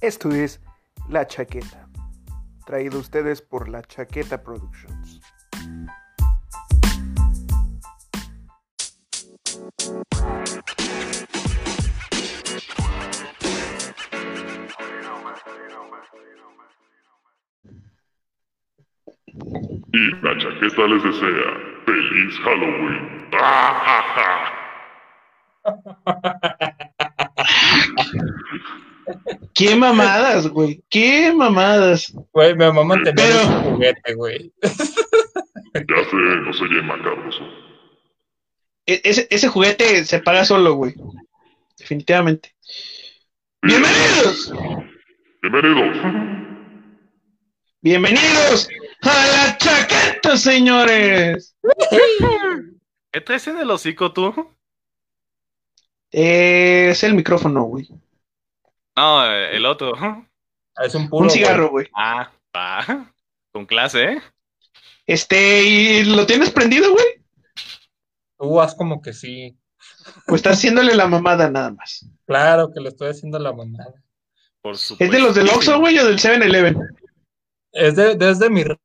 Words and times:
Esto 0.00 0.30
es 0.30 0.60
La 1.08 1.26
Chaqueta, 1.26 1.88
traído 2.64 2.98
a 2.98 3.00
ustedes 3.00 3.42
por 3.42 3.68
La 3.68 3.82
Chaqueta 3.82 4.40
Productions. 4.40 5.20
Y 19.92 20.10
la 20.22 20.38
chaqueta 20.38 20.86
les 20.86 21.02
desea 21.02 21.50
feliz 21.86 22.38
Halloween. 22.44 23.28
¡Ah, 23.32 23.82
ja, 23.84 24.02
ja! 26.14 26.57
Qué 29.58 29.74
mamadas, 29.74 30.46
güey. 30.46 30.84
Qué 30.88 31.32
mamadas. 31.34 32.14
Güey, 32.32 32.54
mi 32.54 32.64
mamá 32.70 32.94
tenía 33.02 33.12
Pero- 33.16 33.40
ese 33.40 33.70
juguete, 33.70 34.14
güey. 34.14 34.52
Ya 34.62 36.04
sé, 36.10 36.16
no 36.16 36.52
soy 36.52 36.68
el 36.76 36.84
macabroso. 36.84 37.40
E- 38.86 39.00
ese, 39.02 39.26
ese 39.30 39.48
juguete 39.48 40.04
se 40.04 40.20
paga 40.20 40.44
solo, 40.44 40.74
güey. 40.74 40.94
Definitivamente. 41.76 42.54
Bienvenidos. 43.60 44.52
Bienvenidos. 45.42 45.96
Bienvenidos 47.80 48.68
a 49.02 49.26
la 49.26 49.58
chaqueta, 49.58 50.36
señores. 50.36 51.56
¿Qué 53.10 53.20
traes 53.22 53.48
en 53.48 53.58
el 53.58 53.70
hocico 53.72 54.12
tú? 54.12 54.54
Eh, 56.12 56.90
es 56.92 57.02
el 57.02 57.14
micrófono, 57.14 57.64
güey. 57.64 57.88
No, 58.98 59.24
el 59.24 59.64
otro. 59.64 59.92
Es 60.84 60.92
un 60.96 61.08
puro. 61.08 61.26
Un 61.26 61.30
cigarro, 61.30 61.70
güey. 61.70 61.86
Ah, 61.94 62.32
va. 62.54 63.12
Con 63.52 63.64
clase, 63.64 64.14
¿eh? 64.14 64.22
Este, 65.06 65.62
¿y 65.62 66.02
lo 66.02 66.26
tienes 66.26 66.50
prendido, 66.50 66.90
güey? 66.90 67.06
Tú 68.36 68.60
haz 68.60 68.74
como 68.74 69.00
que 69.00 69.12
sí. 69.12 69.56
O 70.26 70.34
estás 70.34 70.56
haciéndole 70.56 70.96
la 70.96 71.06
mamada 71.06 71.48
nada 71.48 71.70
más. 71.70 72.06
Claro 72.26 72.72
que 72.74 72.80
le 72.80 72.88
estoy 72.88 73.10
haciendo 73.10 73.38
la 73.38 73.52
mamada. 73.52 73.94
Por 74.60 74.76
supuesto. 74.76 75.04
¿Es 75.04 75.10
de 75.12 75.20
los 75.24 75.36
del 75.36 75.48
Oxxo, 75.48 75.78
güey, 75.78 75.96
o 76.00 76.04
del 76.04 76.18
7-Eleven? 76.18 76.76
Es 77.70 77.94
de, 77.94 78.16
desde 78.16 78.50
mi 78.50 78.64
refri. 78.64 78.82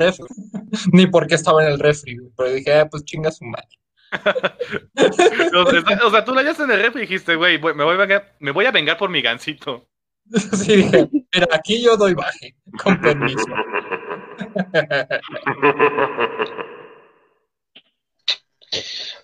Ni 0.92 1.06
porque 1.06 1.36
estaba 1.36 1.64
en 1.64 1.70
el 1.70 1.78
refri, 1.78 2.18
güey. 2.18 2.32
Pero 2.36 2.52
dije, 2.54 2.74
ah, 2.74 2.88
pues 2.90 3.04
chinga 3.04 3.30
su 3.30 3.44
madre. 3.44 3.68
O 5.54 5.70
sea, 5.70 6.06
o 6.06 6.10
sea, 6.10 6.24
tú 6.24 6.32
lo 6.32 6.40
hallaste 6.40 6.64
en 6.64 6.70
el 6.70 6.80
ref 6.82 6.96
y 6.96 7.00
dijiste, 7.00 7.36
güey, 7.36 7.58
me 7.60 7.84
voy, 7.84 7.94
a 7.94 7.98
vengar, 7.98 8.34
me 8.40 8.50
voy 8.50 8.66
a 8.66 8.70
vengar 8.70 8.96
por 8.98 9.10
mi 9.10 9.22
gancito. 9.22 9.88
Sí, 10.54 10.76
dije, 10.76 11.08
mira, 11.34 11.48
aquí 11.50 11.82
yo 11.82 11.96
doy 11.96 12.14
baje. 12.14 12.54
Con 12.82 13.00
permiso. 13.00 13.44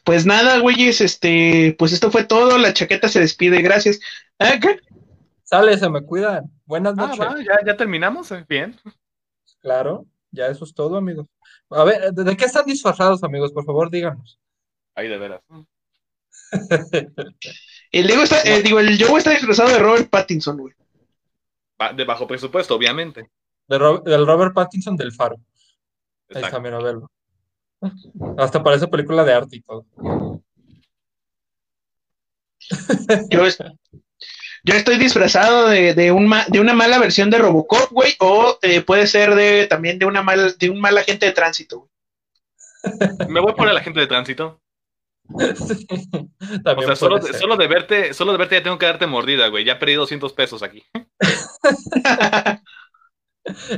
Pues 0.05 0.27
nada, 0.27 0.59
güeyes, 0.59 1.00
este, 1.00 1.75
pues 1.78 1.92
esto 1.92 2.11
fue 2.11 2.25
todo. 2.25 2.59
La 2.59 2.72
chaqueta 2.72 3.09
se 3.09 3.20
despide, 3.20 3.62
gracias. 3.62 4.00
Ah, 4.39 4.59
¿qué? 4.61 4.78
Sale, 5.44 5.77
se 5.78 5.89
me 5.89 6.03
cuidan. 6.03 6.44
Buenas 6.64 6.94
Ah, 6.98 7.06
noches. 7.06 7.20
va, 7.20 7.36
ya, 7.42 7.56
ya 7.66 7.77
terminamos. 7.77 8.31
eh, 8.33 8.44
Bien. 8.48 8.77
Claro, 9.61 10.06
ya 10.31 10.47
eso 10.48 10.64
es 10.64 10.75
todo, 10.75 10.97
amigos. 10.97 11.27
A 11.70 11.84
ver, 11.84 12.12
¿de 12.12 12.25
de 12.25 12.36
qué 12.36 12.44
están 12.44 12.66
disfrazados, 12.66 13.22
amigos? 13.25 13.53
Por 13.53 13.64
favor, 13.64 13.91
díganos. 13.91 14.39
Ahí 14.98 15.06
de 15.06 15.16
veras. 15.16 15.41
El 17.92 18.06
Diego 18.06 18.22
está, 18.25 18.42
eh, 18.42 18.62
digo, 18.62 18.81
el 18.81 19.03
Joe 19.03 19.16
está 19.19 19.31
disfrazado 19.31 19.69
de 19.70 19.78
Robert 19.78 20.10
Pattinson, 20.10 20.56
güey. 20.59 20.75
De 21.94 22.04
bajo 22.04 22.26
presupuesto, 22.26 22.75
obviamente. 22.75 23.31
De 23.69 23.78
Ro- 23.78 24.00
del 24.00 24.26
Robert 24.26 24.53
Pattinson 24.53 24.97
del 24.97 25.12
Faro. 25.12 25.37
Ahí 25.37 25.42
Exacto. 26.31 26.47
está, 26.48 26.60
mira, 26.60 26.78
verlo. 26.81 27.10
Hasta 28.37 28.62
parece 28.62 28.88
película 28.88 29.22
de 29.25 29.32
arte 29.34 29.56
y 29.56 29.60
todo. 29.62 29.87
Yo, 33.31 33.47
es- 33.47 33.58
yo 34.64 34.75
estoy 34.75 34.98
disfrazado 34.98 35.69
de, 35.69 35.94
de, 35.94 36.10
un 36.12 36.26
ma- 36.26 36.44
de 36.48 36.60
una 36.60 36.75
mala 36.75 36.98
versión 36.98 37.31
de 37.31 37.38
Robocop, 37.38 37.91
güey, 37.92 38.14
o 38.19 38.58
eh, 38.62 38.81
puede 38.82 39.06
ser 39.06 39.34
de 39.37 39.66
también 39.69 39.98
de 40.00 40.06
una 40.06 40.22
mal, 40.22 40.56
de 40.58 40.69
un 40.70 40.81
mal 40.81 40.98
agente 40.98 41.25
de 41.26 41.32
tránsito, 41.32 41.78
güey. 41.78 41.91
Me 43.28 43.41
voy 43.41 43.54
por 43.54 43.69
el 43.69 43.76
agente 43.76 44.00
de 44.00 44.06
tránsito. 44.08 44.60
Sí, 45.56 45.87
O 46.65 46.83
sea, 46.83 46.97
solo, 46.97 47.21
solo 47.21 47.56
de 47.56 47.66
verte, 47.66 48.15
solo 48.15 48.33
de 48.33 48.39
verte 48.39 48.55
ya 48.56 48.62
tengo 48.62 48.78
que 48.78 48.87
darte 48.87 49.06
mordida, 49.06 49.49
güey. 49.49 49.65
Ya 49.65 49.78
perdí 49.78 49.94
200 49.94 50.33
pesos 50.33 50.62
aquí. 50.62 50.83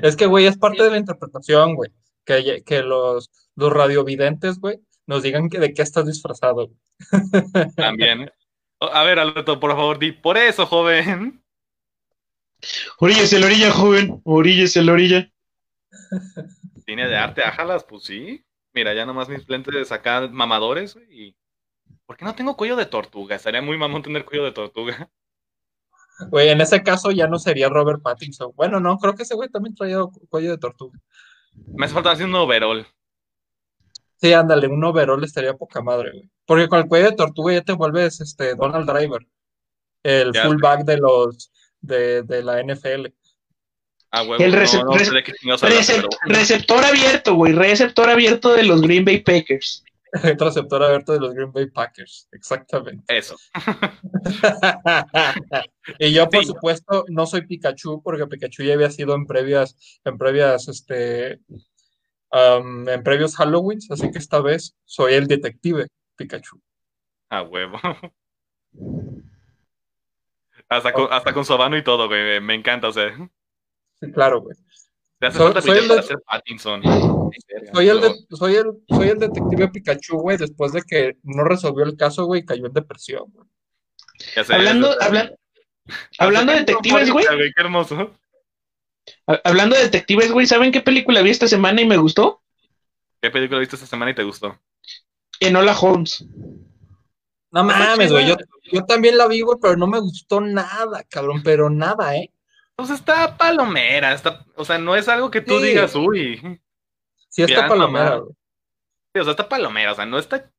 Es 0.03 0.17
que, 0.17 0.27
güey, 0.27 0.47
es 0.47 0.59
parte 0.59 0.83
de 0.83 0.91
la 0.91 0.99
interpretación, 0.99 1.75
güey. 1.77 1.91
Que, 2.25 2.63
que 2.65 2.83
los, 2.83 3.31
los 3.57 3.73
radiovidentes, 3.73 4.59
güey, 4.59 4.81
nos 5.07 5.23
digan 5.23 5.49
que 5.49 5.59
de 5.59 5.73
qué 5.73 5.83
estás 5.83 6.07
disfrazado. 6.07 6.67
güey. 6.69 6.79
También. 7.77 8.23
¿eh? 8.23 8.33
A 8.81 9.05
ver, 9.05 9.19
Alberto, 9.19 9.61
por 9.61 9.71
favor, 9.73 9.99
di 9.99 10.13
por 10.13 10.37
eso, 10.39 10.67
joven. 10.67 11.43
Oríllese 12.99 13.39
la 13.39 13.47
orilla, 13.47 13.71
joven. 13.71 14.21
Oríllese 14.25 14.83
la 14.83 14.93
orilla. 14.93 15.31
Cine 16.87 17.07
de 17.09 17.17
arte, 17.17 17.43
ájalas, 17.43 17.85
pues 17.85 18.05
sí. 18.05 18.45
Mira, 18.73 18.95
ya 18.95 19.07
nomás 19.07 19.29
mis 19.29 19.49
lentes 19.49 19.93
acá 19.93 20.29
mamadores, 20.31 20.95
güey. 20.95 21.07
y- 21.29 21.37
¿Por 22.11 22.17
qué 22.17 22.25
no 22.25 22.35
tengo 22.35 22.57
cuello 22.57 22.75
de 22.75 22.87
tortuga? 22.87 23.37
Estaría 23.37 23.63
muy 23.63 23.79
mamón 23.79 24.03
tener 24.03 24.25
cuello 24.25 24.43
de 24.43 24.51
tortuga. 24.51 25.09
Güey, 26.29 26.49
en 26.49 26.61
ese 26.61 26.83
caso 26.83 27.13
ya 27.13 27.29
no 27.29 27.39
sería 27.39 27.69
Robert 27.69 28.03
Pattinson. 28.03 28.51
Bueno, 28.57 28.81
no, 28.81 28.99
creo 28.99 29.15
que 29.15 29.23
ese 29.23 29.37
güey 29.37 29.49
también 29.49 29.77
traía 29.77 30.01
cu- 30.01 30.27
cuello 30.29 30.51
de 30.51 30.59
tortuga. 30.59 30.99
Me 31.69 31.85
hace 31.87 31.95
falta 31.95 32.11
hacer 32.11 32.27
un 32.27 32.35
overall. 32.35 32.85
Sí, 34.17 34.33
ándale, 34.33 34.67
un 34.67 34.83
overall 34.83 35.23
estaría 35.23 35.55
poca 35.55 35.83
madre, 35.83 36.11
güey. 36.11 36.29
Porque 36.47 36.67
con 36.67 36.81
el 36.81 36.89
cuello 36.89 37.11
de 37.11 37.17
tortuga 37.17 37.53
ya 37.53 37.63
te 37.63 37.75
vuelves 37.75 38.21
este 38.21 38.57
Donald 38.57 38.91
Driver, 38.91 39.25
el 40.03 40.33
Ya 40.33 40.47
fullback 40.47 40.81
de 40.85 40.97
los 40.97 41.53
de, 41.81 42.25
de 42.25 42.43
la 42.43 42.61
NFL. 42.61 43.07
Ah, 44.11 44.25
huevo. 44.25 44.43
El 44.43 44.51
no, 44.51 44.59
recep- 44.59 44.85
no 44.85 44.99
sé 44.99 45.15
de 45.15 45.23
qué 45.23 45.33
pero 45.61 46.09
receptor 46.25 46.85
abierto, 46.85 47.35
güey. 47.37 47.53
Receptor 47.53 48.11
abierto 48.11 48.53
de 48.53 48.65
los 48.65 48.83
Green 48.83 49.05
Bay 49.05 49.21
Packers. 49.21 49.85
El 50.25 50.39
receptor 50.39 50.83
abierto 50.83 51.13
de 51.13 51.21
los 51.21 51.35
Green 51.35 51.53
Bay 51.53 51.67
Packers, 51.71 52.29
exactamente. 52.33 53.05
Eso. 53.17 53.37
Y 55.99 56.13
yo, 56.13 56.29
por 56.29 56.41
Sí. 56.43 56.47
supuesto, 56.47 57.05
no 57.09 57.27
soy 57.27 57.47
Pikachu, 57.47 58.03
porque 58.03 58.27
Pikachu 58.27 58.63
ya 58.63 58.75
había 58.75 58.91
sido 58.91 59.15
en 59.15 59.27
previas, 59.27 59.77
en 60.05 60.17
previas, 60.19 60.69
este, 60.69 61.41
en 62.33 63.03
previos 63.03 63.35
Halloweens, 63.39 63.91
así 63.91 64.11
que 64.11 64.19
esta 64.19 64.41
vez 64.41 64.75
soy 64.85 65.15
el 65.15 65.27
detective 65.27 65.87
Pikachu. 66.17 66.61
Ah, 67.29 67.43
huevo. 67.43 67.79
Hasta 70.69 70.93
con, 70.93 71.13
hasta 71.13 71.33
con 71.35 71.45
su 71.45 71.53
habano 71.53 71.77
y 71.77 71.85
todo, 71.85 72.07
güey. 72.09 72.41
Me 72.41 72.55
encanta, 72.55 72.89
o 72.89 72.93
sea. 72.93 73.13
Sí, 74.01 74.11
claro, 74.13 74.41
güey. 74.41 74.57
Te 75.19 75.27
hace 75.27 75.39
Soy- 75.39 75.47
falta 75.53 75.63
soy 75.63 75.79
el 75.79 76.03
ser 76.05 76.19
Pattinson. 76.25 76.83
Soy 77.73 77.89
el, 77.89 78.01
de- 78.01 78.15
soy 78.31 78.55
el, 78.57 78.67
soy 78.89 79.09
el 79.09 79.19
detective 79.19 79.69
Pikachu, 79.69 80.19
güey, 80.19 80.37
después 80.37 80.73
de 80.73 80.83
que 80.83 81.17
no 81.23 81.45
resolvió 81.45 81.85
el 81.85 81.97
caso, 81.97 82.25
güey, 82.27 82.45
cayó 82.45 82.67
en 82.67 82.73
depresión, 82.73 83.25
güey. 83.33 83.47
Ya 84.37 84.45
sé, 84.45 84.55
Hablando, 84.55 84.95
hablando 86.19 86.53
de 86.53 86.59
detectives, 86.61 87.11
güey. 87.11 87.25
Qué 87.27 87.53
hermoso. 87.63 88.13
ha- 89.27 89.41
Hablando 89.45 89.77
de 89.77 89.83
detectives, 89.83 90.31
güey. 90.31 90.47
¿Saben 90.47 90.73
qué 90.73 90.81
película 90.81 91.23
vi 91.23 91.31
esta 91.31 91.49
semana 91.49 91.81
y 91.81 91.87
me 91.87 91.97
gustó? 91.97 92.43
¿Qué 93.23 93.31
película 93.31 93.61
viste 93.61 93.77
esta 93.77 93.87
semana 93.87 94.11
y 94.11 94.15
te 94.15 94.23
gustó? 94.23 94.59
Enola 95.41 95.77
Holmes. 95.79 96.25
No 97.53 97.63
Está 97.69 97.79
mames, 97.79 98.13
güey, 98.13 98.29
yo, 98.29 98.37
yo 98.71 98.85
también 98.85 99.17
la 99.19 99.27
vi, 99.27 99.41
güey, 99.41 99.59
pero 99.61 99.77
no 99.77 99.87
me 99.89 99.99
gustó 100.01 100.41
nada, 100.41 101.03
cabrón, 101.09 101.43
pero 101.43 101.69
nada, 101.69 102.15
¿eh? 102.17 102.31
Pues 102.77 102.91
está 102.91 103.37
palomera, 103.37 104.15
está, 104.15 104.47
o 104.55 104.65
sea, 104.65 104.79
no 104.79 104.95
es 104.95 105.09
algo 105.09 105.31
que 105.31 105.41
tú 105.41 105.59
Sí. 105.59 105.67
digas, 105.67 105.95
uy. 105.97 106.61
Sí 107.31 107.43
está 107.43 107.69
palomera, 107.69 108.17
güey. 108.17 108.33
Sí, 109.15 109.21
o 109.21 109.25
sea, 109.25 109.31
está 109.33 109.49
palomera, 109.49 109.93
o 109.93 109.95
sea, 109.95 110.07
no 110.07 110.19
está, 110.19 110.51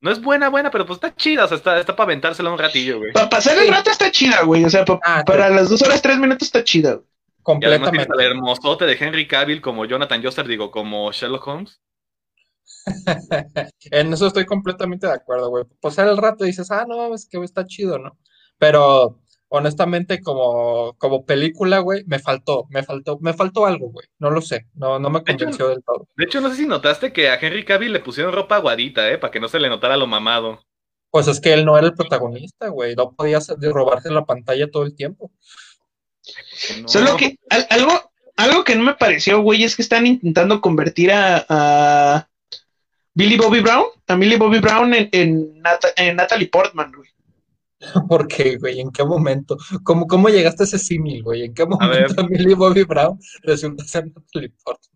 no 0.00 0.10
es 0.10 0.20
buena, 0.20 0.48
buena, 0.48 0.70
pero 0.70 0.86
pues 0.86 0.96
está 0.96 1.14
chida, 1.14 1.44
o 1.44 1.48
sea, 1.48 1.56
está, 1.56 1.78
está 1.78 1.94
para 1.94 2.06
aventársela 2.06 2.50
un 2.50 2.58
ratillo, 2.58 2.98
güey. 2.98 3.12
Para 3.12 3.28
pasar 3.28 3.56
el 3.58 3.68
rato 3.68 3.90
está 3.90 4.10
chida, 4.10 4.42
güey. 4.42 4.64
O 4.64 4.70
sea, 4.70 4.84
pa- 4.84 4.98
Ah, 5.04 5.22
para 5.26 5.48
las 5.50 5.68
dos 5.70 5.82
horas, 5.82 6.02
tres 6.02 6.18
minutos 6.18 6.46
está 6.48 6.64
chida, 6.64 6.94
güey. 6.94 7.06
Y 7.60 7.64
además 7.66 7.90
tienes 7.90 8.06
completamente. 8.08 8.12
al 8.12 8.20
hermosote 8.32 8.84
de 8.86 8.96
Henry 8.98 9.28
Cavill 9.28 9.60
como 9.60 9.84
Jonathan 9.84 10.22
Joster, 10.22 10.46
digo, 10.46 10.70
como 10.70 11.12
Sherlock 11.12 11.46
Holmes. 11.46 11.80
En 13.90 14.12
eso 14.12 14.26
estoy 14.26 14.46
completamente 14.46 15.06
de 15.06 15.12
acuerdo, 15.12 15.50
güey. 15.50 15.64
Pasar 15.80 16.08
el 16.08 16.16
rato 16.16 16.44
y 16.44 16.48
dices, 16.48 16.70
ah, 16.70 16.84
no 16.88 16.96
mames, 16.96 17.28
que 17.28 17.38
está 17.42 17.64
chido, 17.66 17.98
¿no? 17.98 18.18
Pero 18.58 19.20
honestamente, 19.54 20.20
como, 20.20 20.94
como 20.98 21.24
película, 21.24 21.78
güey, 21.78 22.04
me 22.06 22.18
faltó, 22.18 22.66
me 22.70 22.82
faltó, 22.82 23.18
me 23.20 23.32
faltó 23.32 23.66
algo, 23.66 23.88
güey. 23.90 24.06
No 24.18 24.30
lo 24.30 24.40
sé, 24.40 24.66
no, 24.74 24.98
no 24.98 25.10
me 25.10 25.20
De 25.20 25.32
hecho, 25.32 25.44
convenció 25.44 25.68
del 25.68 25.82
todo. 25.84 26.08
De 26.16 26.24
hecho, 26.24 26.40
no 26.40 26.50
sé 26.50 26.56
si 26.56 26.66
notaste 26.66 27.12
que 27.12 27.28
a 27.30 27.38
Henry 27.40 27.64
Cavill 27.64 27.92
le 27.92 28.00
pusieron 28.00 28.32
ropa 28.32 28.56
aguadita, 28.56 29.10
¿eh? 29.10 29.18
Para 29.18 29.30
que 29.30 29.40
no 29.40 29.48
se 29.48 29.60
le 29.60 29.68
notara 29.68 29.96
lo 29.96 30.06
mamado. 30.06 30.64
Pues 31.10 31.28
es 31.28 31.40
que 31.40 31.52
él 31.52 31.64
no 31.64 31.78
era 31.78 31.86
el 31.86 31.94
protagonista, 31.94 32.68
güey. 32.68 32.96
No 32.96 33.12
podía 33.12 33.38
robarse 33.60 34.10
la 34.10 34.24
pantalla 34.24 34.68
todo 34.70 34.82
el 34.84 34.96
tiempo. 34.96 35.30
No. 36.80 36.88
Solo 36.88 37.16
que 37.16 37.38
al- 37.50 37.66
algo, 37.70 37.92
algo 38.36 38.64
que 38.64 38.74
no 38.74 38.82
me 38.82 38.94
pareció, 38.94 39.40
güey, 39.40 39.62
es 39.62 39.76
que 39.76 39.82
están 39.82 40.06
intentando 40.06 40.60
convertir 40.60 41.12
a, 41.12 41.44
a 41.48 42.28
Billy 43.14 43.36
Bobby 43.36 43.60
Brown, 43.60 43.84
a 44.08 44.16
Millie 44.16 44.38
Bobby 44.38 44.58
Brown 44.58 44.92
en, 44.94 45.08
en, 45.12 45.62
en 45.96 46.16
Natalie 46.16 46.48
Portman, 46.48 46.92
güey. 46.96 47.08
¿Por 48.08 48.26
qué, 48.28 48.56
güey? 48.56 48.80
¿En 48.80 48.90
qué 48.90 49.04
momento? 49.04 49.56
¿Cómo, 49.82 50.06
cómo 50.06 50.28
llegaste 50.28 50.62
a 50.62 50.66
ese 50.66 50.78
símil, 50.78 51.22
güey? 51.22 51.44
¿En 51.44 51.54
qué 51.54 51.66
momento 51.66 52.26
Millie 52.28 52.54
Bobby 52.54 52.84
Brown 52.84 53.18
resulta 53.42 53.84
ser 53.84 54.06
Natalie 54.06 54.52
Portman? 54.64 54.94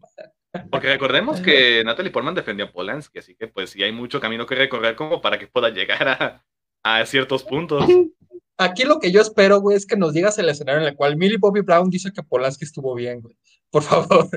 Porque 0.71 0.89
recordemos 0.89 1.41
que 1.41 1.83
Natalie 1.85 2.11
Portman 2.11 2.35
defendió 2.35 2.67
a 2.67 2.73
Polanski, 2.73 3.19
así 3.19 3.35
que 3.35 3.49
pues 3.49 3.71
sí 3.71 3.83
hay 3.83 3.93
mucho 3.93 4.21
camino 4.21 4.47
que 4.47 4.55
recorrer 4.55 4.97
como 4.97 5.21
para 5.21 5.39
que 5.39 5.47
pueda 5.47 5.71
llegar 5.71 6.09
a, 6.09 6.45
a 6.83 7.07
ciertos 7.07 7.45
puntos. 7.45 7.85
Aquí 8.61 8.83
lo 8.83 8.99
que 8.99 9.13
yo 9.13 9.21
espero, 9.21 9.61
güey, 9.61 9.77
es 9.77 9.87
que 9.87 9.97
nos 9.97 10.13
digas 10.13 10.37
el 10.39 10.49
escenario 10.49 10.81
en 10.81 10.89
el 10.89 10.97
cual 10.97 11.17
Millie 11.17 11.39
Bobby 11.39 11.61
Brown 11.61 11.91
dice 11.91 12.13
que 12.13 12.25
Polanski 12.25 12.65
estuvo 12.65 12.93
bien, 12.95 13.21
güey. 13.21 13.37
Por 13.71 13.85
favor. 13.85 14.29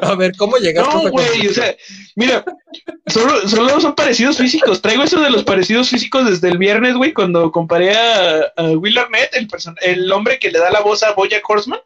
A 0.00 0.14
ver, 0.14 0.32
¿cómo 0.36 0.56
llegaste 0.56 0.90
a 0.90 1.02
No, 1.02 1.10
güey, 1.10 1.46
o 1.46 1.52
sea, 1.52 1.74
mira, 2.14 2.44
solo, 3.06 3.48
solo 3.48 3.80
son 3.80 3.94
parecidos 3.94 4.38
físicos. 4.38 4.80
Traigo 4.82 5.02
eso 5.02 5.20
de 5.20 5.30
los 5.30 5.44
parecidos 5.44 5.88
físicos 5.88 6.28
desde 6.28 6.48
el 6.48 6.58
viernes, 6.58 6.94
güey, 6.94 7.12
cuando 7.12 7.50
comparé 7.52 7.96
a, 7.96 8.52
a 8.56 8.62
Will 8.70 8.98
Arnett, 8.98 9.34
el, 9.34 9.48
person- 9.48 9.76
el 9.80 10.10
hombre 10.12 10.38
que 10.38 10.50
le 10.50 10.58
da 10.58 10.70
la 10.70 10.80
voz 10.80 11.02
a 11.02 11.12
Bojack 11.12 11.48
Horseman, 11.48 11.80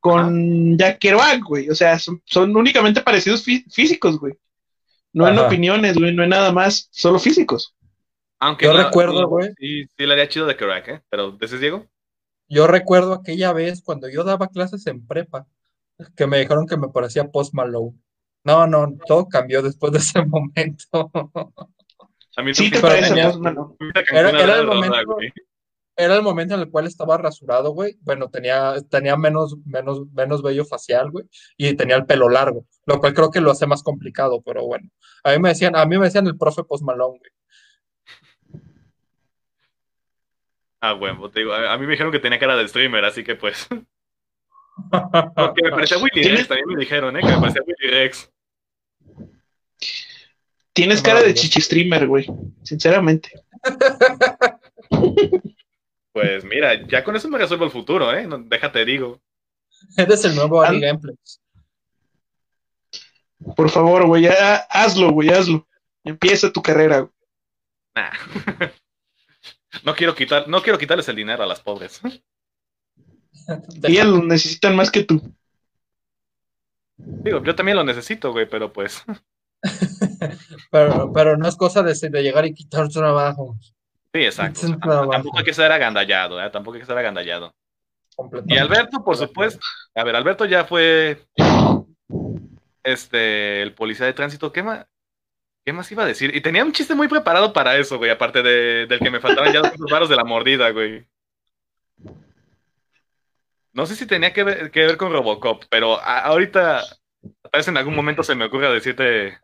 con 0.00 0.78
Jack 0.78 0.98
Kerouac, 0.98 1.42
güey. 1.42 1.68
O 1.70 1.74
sea, 1.74 1.98
son, 1.98 2.22
son 2.24 2.56
únicamente 2.56 3.00
parecidos 3.00 3.44
fí- 3.46 3.64
físicos, 3.70 4.18
güey. 4.18 4.34
No 5.12 5.26
en 5.26 5.38
Ajá. 5.38 5.46
opiniones, 5.46 5.96
güey, 5.96 6.14
no 6.14 6.22
en 6.22 6.30
nada 6.30 6.52
más, 6.52 6.88
solo 6.92 7.18
físicos. 7.18 7.74
Aunque 8.38 8.66
Yo 8.66 8.72
recuerdo, 8.76 9.20
sí, 9.20 9.24
güey. 9.24 9.48
Sí, 9.58 9.84
sí, 9.96 10.06
le 10.06 10.12
haría 10.12 10.28
chido 10.28 10.46
de 10.46 10.56
crack, 10.56 10.88
¿eh? 10.88 11.02
Pero, 11.08 11.32
¿dices, 11.32 11.58
Diego? 11.58 11.86
Yo 12.48 12.66
recuerdo 12.66 13.14
aquella 13.14 13.52
vez 13.52 13.82
cuando 13.82 14.08
yo 14.08 14.22
daba 14.24 14.48
clases 14.48 14.86
en 14.86 15.06
prepa, 15.06 15.46
que 16.16 16.26
me 16.26 16.38
dijeron 16.38 16.66
que 16.66 16.76
me 16.76 16.88
parecía 16.88 17.24
Post 17.30 17.54
Malone. 17.54 17.94
No, 18.46 18.66
no, 18.66 18.96
todo 19.06 19.28
cambió 19.28 19.60
después 19.62 19.92
de 19.92 19.98
ese 19.98 20.24
momento. 20.26 21.10
A 22.36 22.42
mí 22.42 22.54
Sí, 22.54 22.70
te 22.70 22.76
pero 22.80 22.88
parece, 22.88 23.08
tenía- 23.08 23.26
Post 23.30 23.40
Malone. 23.40 23.74
Era- 24.12 24.30
era 24.30 24.60
el 24.60 24.66
momento-. 24.66 25.16
Era 25.98 26.14
el 26.16 26.22
momento 26.22 26.54
en 26.54 26.60
el 26.60 26.70
cual 26.70 26.86
estaba 26.86 27.16
rasurado, 27.16 27.70
güey. 27.70 27.96
Bueno, 28.02 28.28
tenía, 28.28 28.74
tenía 28.90 29.16
menos, 29.16 29.56
menos, 29.64 30.02
menos 30.12 30.42
vello 30.42 30.66
facial, 30.66 31.10
güey, 31.10 31.24
y 31.56 31.72
tenía 31.74 31.96
el 31.96 32.04
pelo 32.04 32.28
largo, 32.28 32.66
lo 32.84 33.00
cual 33.00 33.14
creo 33.14 33.30
que 33.30 33.40
lo 33.40 33.50
hace 33.50 33.66
más 33.66 33.82
complicado, 33.82 34.42
pero 34.42 34.66
bueno. 34.66 34.90
A 35.24 35.32
mí 35.32 35.38
me 35.38 35.48
decían, 35.48 35.74
a 35.74 35.86
mí 35.86 35.96
me 35.98 36.04
decían 36.04 36.26
el 36.26 36.36
profe 36.36 36.64
Post 36.64 36.84
Malone, 36.84 37.18
güey. 37.18 38.62
Ah, 40.82 40.92
bueno, 40.92 41.30
te 41.30 41.40
digo, 41.40 41.52
a, 41.54 41.72
a 41.72 41.78
mí 41.78 41.86
me 41.86 41.92
dijeron 41.92 42.12
que 42.12 42.18
tenía 42.20 42.38
cara 42.38 42.56
de 42.56 42.68
streamer, 42.68 43.04
así 43.04 43.24
que 43.24 43.34
pues. 43.34 43.66
Porque 45.34 45.62
me 45.64 45.70
parecía 45.70 45.96
Willy 45.96 46.10
¿Tienes- 46.20 46.36
Rex, 46.40 46.48
también 46.48 46.68
me 46.68 46.76
dijeron, 46.76 47.16
¿eh? 47.16 47.20
Que 47.20 47.26
me 47.28 47.38
parecía 47.40 47.62
Willy 47.66 47.90
Rex. 47.94 48.30
Tienes 50.76 51.00
cara 51.00 51.22
de 51.22 51.32
chichi 51.32 51.62
streamer, 51.62 52.06
güey, 52.06 52.26
sinceramente. 52.62 53.32
Pues 56.12 56.44
mira, 56.44 56.86
ya 56.88 57.04
con 57.04 57.14
eso 57.14 57.28
me 57.28 57.36
resuelvo 57.36 57.66
el 57.66 57.70
futuro, 57.70 58.10
¿eh? 58.10 58.26
No, 58.26 58.38
déjate, 58.38 58.86
digo. 58.86 59.20
Eres 59.98 60.24
el 60.24 60.34
nuevo 60.34 60.62
Ari 60.62 60.80
Gameplays. 60.80 61.42
Por 63.54 63.68
favor, 63.68 64.06
güey, 64.06 64.22
ya 64.22 64.54
hazlo, 64.70 65.10
güey, 65.10 65.28
hazlo. 65.28 65.68
Empieza 66.04 66.50
tu 66.50 66.62
carrera, 66.62 67.00
güey. 67.00 67.12
Nah. 67.94 68.12
No 69.84 69.94
quiero 69.94 70.14
quitar, 70.14 70.48
no 70.48 70.62
quiero 70.62 70.78
quitarles 70.78 71.06
el 71.10 71.16
dinero 71.16 71.42
a 71.42 71.46
las 71.46 71.60
pobres. 71.60 72.00
Ellas 73.82 74.06
lo 74.06 74.22
necesitan 74.22 74.74
más 74.74 74.90
que 74.90 75.04
tú. 75.04 75.20
Digo, 76.96 77.44
yo 77.44 77.54
también 77.54 77.76
lo 77.76 77.84
necesito, 77.84 78.32
güey, 78.32 78.48
pero 78.48 78.72
pues. 78.72 79.04
Pero, 80.70 81.12
pero 81.12 81.36
no 81.36 81.48
es 81.48 81.56
cosa 81.56 81.82
de, 81.82 81.94
de 81.94 82.22
llegar 82.22 82.44
y 82.46 82.54
quitar 82.54 82.88
trabajo. 82.88 83.56
Sí, 84.12 84.20
exacto. 84.24 84.60
Trabajo. 84.80 85.10
Tampoco 85.10 85.38
hay 85.38 85.44
que 85.44 85.54
ser 85.54 85.70
agandallado, 85.72 86.42
¿eh? 86.42 86.50
Tampoco 86.50 86.74
hay 86.74 86.80
que 86.80 86.86
ser 86.86 86.98
agandallado. 86.98 87.54
Y. 88.46 88.56
Alberto, 88.58 89.02
por 89.04 89.16
supuesto. 89.16 89.60
A 89.94 90.04
ver, 90.04 90.16
Alberto 90.16 90.44
ya 90.44 90.64
fue. 90.64 91.26
Este, 92.82 93.62
el 93.62 93.74
policía 93.74 94.06
de 94.06 94.12
tránsito. 94.12 94.52
¿Qué 94.52 94.62
más? 94.62 94.86
¿Qué 95.64 95.72
más 95.72 95.90
iba 95.90 96.04
a 96.04 96.06
decir? 96.06 96.34
Y 96.34 96.40
tenía 96.40 96.64
un 96.64 96.72
chiste 96.72 96.94
muy 96.94 97.08
preparado 97.08 97.52
para 97.52 97.76
eso, 97.76 97.98
güey. 97.98 98.10
Aparte 98.10 98.42
de, 98.42 98.86
del 98.86 99.00
que 99.00 99.10
me 99.10 99.20
faltaban 99.20 99.52
ya 99.52 99.60
los 99.60 99.90
varos 99.90 100.08
de 100.08 100.16
la 100.16 100.24
mordida, 100.24 100.70
güey. 100.70 101.06
No 103.72 103.84
sé 103.86 103.96
si 103.96 104.06
tenía 104.06 104.32
que 104.32 104.44
ver, 104.44 104.70
que 104.70 104.86
ver 104.86 104.96
con 104.96 105.12
Robocop, 105.12 105.64
pero 105.68 106.00
a- 106.00 106.20
ahorita, 106.20 106.82
tal 106.82 107.50
vez 107.52 107.68
en 107.68 107.76
algún 107.76 107.94
momento 107.94 108.22
se 108.22 108.34
me 108.34 108.46
ocurra 108.46 108.70
decirte 108.70 109.38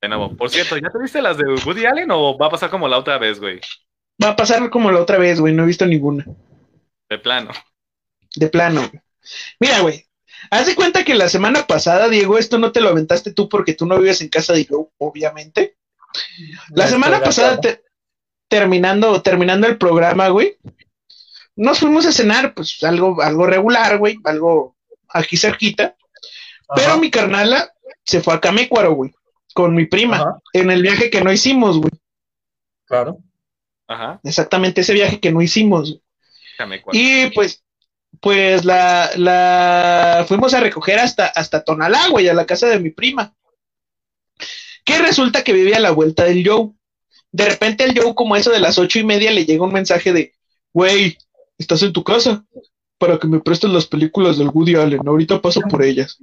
de 0.00 0.08
nuevo. 0.08 0.36
Por 0.36 0.50
cierto, 0.50 0.76
¿ya 0.76 0.88
te 0.90 0.98
viste 0.98 1.20
las 1.22 1.36
de 1.38 1.44
Woody 1.66 1.86
Allen 1.86 2.10
o 2.10 2.36
va 2.38 2.46
a 2.46 2.50
pasar 2.50 2.70
como 2.70 2.88
la 2.88 2.98
otra 2.98 3.18
vez, 3.18 3.40
güey? 3.40 3.60
Va 4.22 4.30
a 4.30 4.36
pasar 4.36 4.68
como 4.70 4.90
la 4.90 5.00
otra 5.00 5.18
vez, 5.18 5.40
güey, 5.40 5.54
no 5.54 5.62
he 5.64 5.66
visto 5.66 5.86
ninguna. 5.86 6.24
De 7.08 7.18
plano. 7.18 7.50
De 8.34 8.48
plano. 8.48 8.80
güey. 8.88 9.02
Mira, 9.60 9.80
güey. 9.80 10.04
Haz 10.50 10.66
de 10.66 10.74
cuenta 10.76 11.04
que 11.04 11.14
la 11.14 11.28
semana 11.28 11.66
pasada, 11.66 12.08
Diego, 12.08 12.38
esto 12.38 12.58
no 12.58 12.70
te 12.72 12.80
lo 12.80 12.90
aventaste 12.90 13.32
tú 13.32 13.48
porque 13.48 13.74
tú 13.74 13.86
no 13.86 13.98
vives 13.98 14.20
en 14.20 14.28
casa 14.28 14.52
de 14.52 14.66
Joe, 14.68 14.86
obviamente. 14.98 15.76
La 16.70 16.86
semana 16.86 17.20
pasada, 17.20 17.60
te- 17.60 17.82
terminando, 18.48 19.20
terminando 19.20 19.66
el 19.66 19.78
programa, 19.78 20.28
güey, 20.28 20.56
nos 21.56 21.80
fuimos 21.80 22.06
a 22.06 22.12
cenar, 22.12 22.54
pues 22.54 22.82
algo, 22.84 23.20
algo 23.20 23.46
regular, 23.46 23.98
güey, 23.98 24.18
algo 24.24 24.76
aquí 25.08 25.36
cerquita. 25.36 25.96
Pero 26.74 26.98
mi 26.98 27.10
carnala 27.10 27.72
se 28.04 28.20
fue 28.20 28.34
a 28.34 28.40
Camécuaro, 28.40 28.92
güey, 28.92 29.12
con 29.58 29.74
mi 29.74 29.86
prima, 29.86 30.18
ajá, 30.18 30.38
en 30.52 30.70
el 30.70 30.82
viaje 30.82 31.10
que 31.10 31.20
no 31.20 31.32
hicimos, 31.32 31.78
güey. 31.78 31.90
claro. 32.84 33.18
Ajá. 33.88 34.20
Exactamente 34.22 34.82
ese 34.82 34.92
viaje 34.92 35.18
que 35.18 35.32
no 35.32 35.42
hicimos. 35.42 35.98
Déjame 36.52 36.80
cuadrar. 36.80 37.02
Y 37.02 37.30
pues, 37.30 37.64
pues 38.20 38.64
la, 38.64 39.10
la 39.16 40.24
fuimos 40.28 40.54
a 40.54 40.60
recoger 40.60 41.00
hasta, 41.00 41.26
hasta 41.26 41.64
Tonalá, 41.64 42.06
güey, 42.08 42.28
a 42.28 42.34
la 42.34 42.46
casa 42.46 42.68
de 42.68 42.78
mi 42.78 42.90
prima. 42.90 43.34
Que 44.84 44.98
resulta 44.98 45.42
que 45.42 45.52
vivía 45.52 45.78
a 45.78 45.80
la 45.80 45.90
vuelta 45.90 46.22
del 46.22 46.48
Joe. 46.48 46.70
De 47.32 47.46
repente 47.46 47.82
el 47.82 47.98
Joe, 47.98 48.14
como 48.14 48.36
eso 48.36 48.52
de 48.52 48.60
las 48.60 48.78
ocho 48.78 49.00
y 49.00 49.04
media, 49.04 49.32
le 49.32 49.44
llega 49.44 49.64
un 49.64 49.72
mensaje 49.72 50.12
de, 50.12 50.34
güey, 50.72 51.18
¿estás 51.58 51.82
en 51.82 51.92
tu 51.92 52.04
casa? 52.04 52.46
Para 52.96 53.18
que 53.18 53.26
me 53.26 53.40
prestes 53.40 53.70
las 53.70 53.86
películas 53.86 54.38
del 54.38 54.50
Woody 54.50 54.76
Allen. 54.76 55.00
Ahorita 55.04 55.42
paso 55.42 55.62
por 55.62 55.82
ellas. 55.82 56.16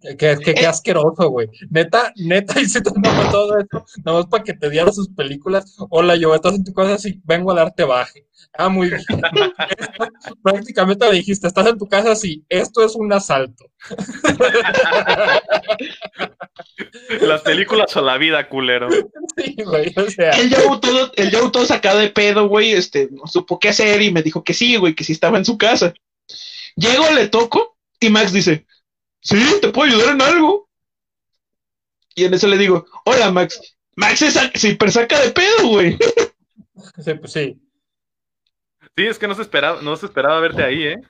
Qué, 0.00 0.16
qué- 0.16 0.38
qué- 0.42 0.54
qué 0.54 0.66
asqueroso, 0.66 1.28
güey. 1.28 1.48
Neta, 1.70 2.12
neta, 2.16 2.54
hice 2.60 2.80
tomando 2.80 3.30
todo 3.30 3.58
esto, 3.58 3.84
nada 4.04 4.18
más 4.18 4.26
para 4.26 4.42
que 4.44 4.54
te 4.54 4.70
dieran 4.70 4.92
sus 4.92 5.08
películas. 5.10 5.76
Hola, 5.90 6.16
yo 6.16 6.34
estás 6.34 6.54
en 6.54 6.64
tu 6.64 6.72
casa, 6.72 6.98
sí, 6.98 7.20
vengo 7.24 7.52
a 7.52 7.54
darte 7.56 7.84
baje. 7.84 8.26
Ah, 8.56 8.68
muy 8.68 8.88
bien. 8.88 9.02
Prácticamente 10.42 11.06
le 11.08 11.16
dijiste, 11.16 11.46
estás 11.46 11.66
en 11.66 11.78
tu 11.78 11.86
casa, 11.88 12.14
sí, 12.16 12.44
esto 12.48 12.84
es 12.84 12.94
un 12.94 13.12
asalto. 13.12 13.64
Las 17.20 17.42
películas 17.42 17.94
o 17.96 18.00
la 18.02 18.16
vida, 18.18 18.48
culero. 18.48 18.88
Sí, 19.36 19.56
güey, 19.64 19.92
o 19.96 20.10
sea, 20.10 20.30
El 20.30 20.54
Joe 20.54 20.78
todo, 20.80 21.12
el 21.16 21.30
todo 21.50 21.64
sacado 21.66 21.98
de 21.98 22.10
pedo, 22.10 22.48
güey, 22.48 22.72
este, 22.72 23.08
no 23.10 23.26
supo 23.26 23.58
qué 23.58 23.68
hacer 23.70 24.00
y 24.02 24.12
me 24.12 24.22
dijo 24.22 24.44
que 24.44 24.54
sí, 24.54 24.76
güey, 24.76 24.94
que 24.94 25.04
sí 25.04 25.12
estaba 25.12 25.38
en 25.38 25.44
su 25.44 25.58
casa. 25.58 25.92
Llego, 26.76 27.10
le 27.10 27.28
toco 27.28 27.76
y 28.00 28.10
Max 28.10 28.32
dice, 28.32 28.66
sí, 29.24 29.42
te 29.60 29.68
puedo 29.70 29.90
ayudar 29.90 30.14
en 30.14 30.22
algo. 30.22 30.68
Y 32.14 32.24
en 32.24 32.34
eso 32.34 32.46
le 32.46 32.58
digo, 32.58 32.86
hola 33.04 33.32
Max. 33.32 33.60
Max 33.96 34.20
se, 34.20 34.30
saca 34.30 35.20
de 35.20 35.30
pedo, 35.30 35.68
güey. 35.68 35.98
sí, 37.04 37.14
pues 37.14 37.32
sí. 37.32 37.60
Sí, 38.96 39.06
es 39.06 39.18
que 39.18 39.26
no 39.26 39.34
se 39.34 39.42
esperaba, 39.42 39.82
no 39.82 39.96
se 39.96 40.06
esperaba 40.06 40.38
verte 40.40 40.62
ahí, 40.62 40.84
¿eh? 40.84 41.00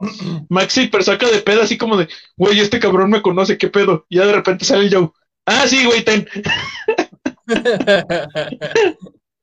Max 0.48 0.74
se 0.74 0.82
hiper 0.82 1.02
saca 1.02 1.28
de 1.30 1.40
pedo 1.40 1.62
así 1.62 1.78
como 1.78 1.96
de, 1.96 2.08
güey, 2.36 2.60
este 2.60 2.80
cabrón 2.80 3.10
me 3.10 3.22
conoce, 3.22 3.58
qué 3.58 3.68
pedo. 3.68 4.06
Y 4.08 4.16
ya 4.16 4.26
de 4.26 4.32
repente 4.32 4.64
sale 4.64 4.84
el 4.84 4.94
Joe. 4.94 5.10
Ah, 5.46 5.66
sí, 5.66 5.84
güey, 5.84 6.04
ten. 6.04 6.26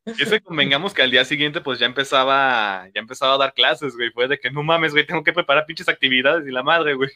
Y 0.06 0.12
ese 0.22 0.42
convengamos 0.42 0.94
que 0.94 1.02
al 1.02 1.12
día 1.12 1.26
siguiente 1.26 1.62
pues 1.62 1.80
ya 1.80 1.86
empezaba, 1.86 2.88
ya 2.94 3.02
empezaba 3.02 3.36
a 3.36 3.38
dar 3.38 3.54
clases, 3.54 3.96
güey. 3.96 4.12
Fue 4.12 4.28
de 4.28 4.40
que 4.40 4.52
no 4.52 4.64
mames, 4.64 4.92
güey, 4.92 5.06
tengo 5.06 5.24
que 5.24 5.34
preparar 5.34 5.66
pinches 5.66 5.90
actividades 5.90 6.48
y 6.48 6.52
la 6.52 6.64
madre, 6.64 6.94
güey. 6.94 7.10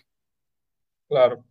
Claro. 1.12 1.44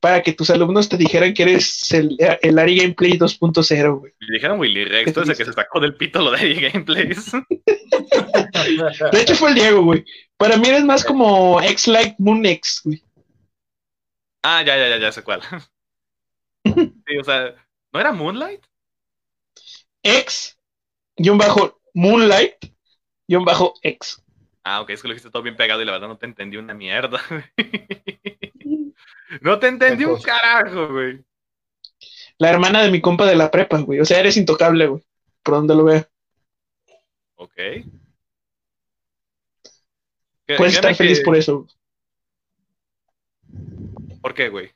Para 0.00 0.22
que 0.22 0.32
tus 0.32 0.50
alumnos 0.50 0.88
te 0.88 0.96
dijeran 0.96 1.34
que 1.34 1.42
eres 1.42 1.92
el, 1.92 2.16
el 2.42 2.58
Ari 2.58 2.76
Gameplay 2.78 3.18
2.0, 3.18 3.98
güey. 3.98 4.12
Y 4.20 4.32
dijeron 4.32 4.60
Willy 4.60 4.84
Rex, 4.84 5.16
eres 5.16 5.28
el 5.30 5.36
que 5.36 5.44
se 5.44 5.52
sacó 5.52 5.80
del 5.80 5.96
pito 5.96 6.20
lo 6.22 6.30
de 6.30 6.54
Gameplays. 6.54 7.32
De 9.12 9.20
hecho 9.20 9.34
fue 9.34 9.50
el 9.50 9.54
Diego, 9.56 9.82
güey. 9.82 10.04
Para 10.36 10.56
mí 10.56 10.68
eres 10.68 10.84
más 10.84 11.04
como 11.04 11.60
ex-like 11.60 12.16
Moon 12.18 12.44
X, 12.46 12.80
güey. 12.84 13.02
ah, 14.42 14.62
ya, 14.64 14.76
ya, 14.76 14.88
ya, 14.88 14.98
ya 14.98 15.12
sé 15.12 15.22
cuál. 15.22 15.42
Sí, 17.06 17.16
o 17.18 17.24
sea, 17.24 17.54
¿no 17.92 18.00
era 18.00 18.12
Moonlight? 18.12 18.64
X, 20.02 20.58
guion 21.16 21.38
bajo 21.38 21.80
Moonlight, 21.94 22.54
guion 23.28 23.44
bajo 23.44 23.74
X. 23.82 24.22
Ah, 24.64 24.80
ok, 24.80 24.90
es 24.90 25.02
que 25.02 25.08
lo 25.08 25.14
dijiste 25.14 25.30
todo 25.30 25.42
bien 25.42 25.56
pegado 25.56 25.82
y 25.82 25.84
la 25.84 25.92
verdad 25.92 26.08
no 26.08 26.18
te 26.18 26.26
entendí 26.26 26.56
una 26.56 26.74
mierda. 26.74 27.20
no 29.40 29.58
te 29.58 29.68
entendí 29.68 30.04
un 30.04 30.20
carajo, 30.20 30.88
güey. 30.88 31.24
La 32.38 32.50
hermana 32.50 32.82
de 32.82 32.90
mi 32.90 33.00
compa 33.00 33.26
de 33.26 33.36
la 33.36 33.50
prepa, 33.50 33.78
güey. 33.78 34.00
O 34.00 34.04
sea, 34.04 34.20
eres 34.20 34.36
intocable, 34.36 34.86
güey. 34.86 35.02
Por 35.42 35.54
donde 35.54 35.74
lo 35.74 35.84
vea. 35.84 36.08
Ok. 37.36 37.54
Puedes 40.56 40.74
estar 40.74 40.94
feliz 40.94 41.20
por 41.20 41.36
eso. 41.36 41.66
¿Por 44.20 44.34
qué, 44.34 44.48
güey? 44.48 44.70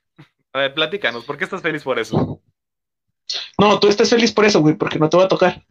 A 0.52 0.61
ver, 0.61 0.75
platícanos, 0.75 1.25
¿por 1.25 1.37
qué 1.38 1.45
estás 1.45 1.62
feliz 1.62 1.83
por 1.83 1.99
eso? 1.99 2.40
No, 3.57 3.78
tú 3.78 3.88
estás 3.88 4.11
feliz 4.11 4.33
por 4.33 4.45
eso, 4.45 4.61
güey, 4.61 4.75
porque 4.75 4.99
no 4.99 5.09
te 5.09 5.16
va 5.16 5.25
a 5.25 5.28
tocar. 5.28 5.64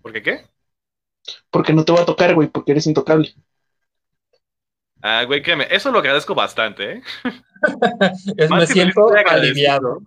¿Por 0.00 0.12
qué 0.12 0.22
qué? 0.22 0.46
Porque 1.50 1.72
no 1.72 1.84
te 1.84 1.92
va 1.92 2.02
a 2.02 2.06
tocar, 2.06 2.34
güey, 2.34 2.48
porque 2.48 2.72
eres 2.72 2.86
intocable. 2.86 3.34
Ah, 5.06 5.22
güey, 5.24 5.42
créeme, 5.42 5.66
eso 5.70 5.92
lo 5.92 5.98
agradezco 5.98 6.34
bastante, 6.34 6.92
¿eh? 6.92 7.02
es, 8.38 8.50
me 8.50 8.66
siento 8.66 9.10
aliviado. 9.26 10.00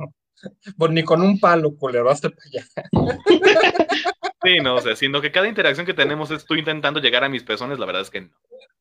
Pues 0.75 0.91
ni 0.91 1.03
con 1.03 1.21
un 1.21 1.39
palo, 1.39 1.75
culero, 1.75 2.09
hasta 2.09 2.29
para 2.29 2.41
allá. 2.47 2.65
sí, 4.43 4.57
no, 4.59 4.75
o 4.75 4.81
sea, 4.81 4.95
siendo 4.95 5.21
que 5.21 5.31
cada 5.31 5.47
interacción 5.47 5.85
que 5.85 5.93
tenemos 5.93 6.31
es 6.31 6.45
tú 6.45 6.55
intentando 6.55 6.99
llegar 6.99 7.23
a 7.23 7.29
mis 7.29 7.43
pezones, 7.43 7.77
la 7.77 7.85
verdad 7.85 8.01
es 8.01 8.09
que 8.09 8.21
no. 8.21 8.29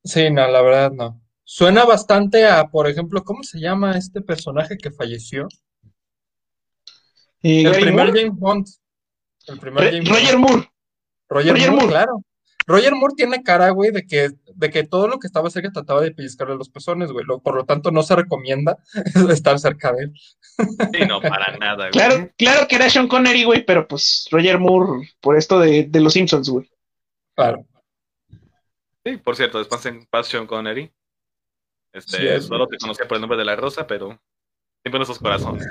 Sí, 0.05 0.31
no, 0.31 0.49
la 0.49 0.63
verdad 0.63 0.91
no. 0.91 1.21
Suena 1.45 1.85
bastante 1.85 2.47
a, 2.47 2.65
por 2.69 2.89
ejemplo, 2.89 3.23
¿cómo 3.23 3.43
se 3.43 3.61
llama 3.61 3.99
este 3.99 4.23
personaje 4.23 4.79
que 4.79 4.91
falleció? 4.91 5.49
¿Y 7.43 7.65
el 7.67 7.73
Gary 7.73 7.83
primer 7.85 8.07
Moore? 8.07 8.21
James 8.21 8.39
Bond. 8.39 8.67
El 9.49 9.59
primer 9.59 9.85
Re- 9.85 9.91
James 9.93 10.09
Roger 10.09 10.37
Bond. 10.37 10.41
Moore. 10.41 10.71
Roger, 11.29 11.53
Roger 11.53 11.71
Moore, 11.71 11.71
Moore. 11.71 11.89
claro. 11.89 12.23
Roger 12.67 12.95
Moore 12.95 13.15
tiene 13.17 13.43
cara, 13.43 13.71
güey, 13.71 13.93
de 13.93 14.07
que, 14.07 14.31
de 14.55 14.71
que 14.71 14.83
todo 14.85 15.07
lo 15.09 15.19
que 15.21 15.27
estaba 15.29 15.49
cerca 15.51 15.71
trataba 15.71 16.01
de 16.01 16.11
pellizcarle 16.11 16.57
los 16.57 16.69
pezones, 16.69 17.13
güey. 17.13 17.25
Lo- 17.25 17.39
por 17.41 17.55
lo 17.55 17.65
tanto, 17.65 17.91
no 17.93 18.03
se 18.03 18.17
recomienda 18.17 18.79
estar 19.31 19.59
cerca 19.61 19.93
de 19.93 20.05
él. 20.05 20.13
Sí, 20.93 21.07
no, 21.07 21.21
para 21.21 21.57
nada, 21.59 21.77
güey. 21.77 21.91
Claro, 21.93 22.31
claro 22.37 22.67
que 22.69 22.77
era 22.77 22.91
Sean 22.91 23.07
Connery, 23.09 23.45
güey, 23.45 23.65
pero 23.65 23.87
pues 23.87 24.27
Roger 24.31 24.59
Moore 24.59 25.09
por 25.21 25.37
esto 25.37 25.61
de, 25.61 25.85
de 25.85 26.01
los 26.01 26.13
Simpsons, 26.15 26.49
güey. 26.51 26.69
Claro. 27.35 27.65
Sí, 29.05 29.17
por 29.19 29.37
cierto, 29.37 29.59
después 29.59 29.85
en 29.87 30.05
paz 30.07 30.27
Sean 30.27 30.47
Connery. 30.47 30.91
Este, 31.93 32.17
Sí, 32.19 32.27
es- 32.27 32.47
solo 32.47 32.67
te 32.67 32.77
conocía 32.79 33.07
por 33.07 33.17
el 33.17 33.21
nombre 33.21 33.39
de 33.39 33.45
la 33.45 33.55
rosa, 33.57 33.87
pero 33.87 34.09
siempre 34.83 34.97
en 34.99 35.03
esos 35.03 35.19
corazones. 35.19 35.67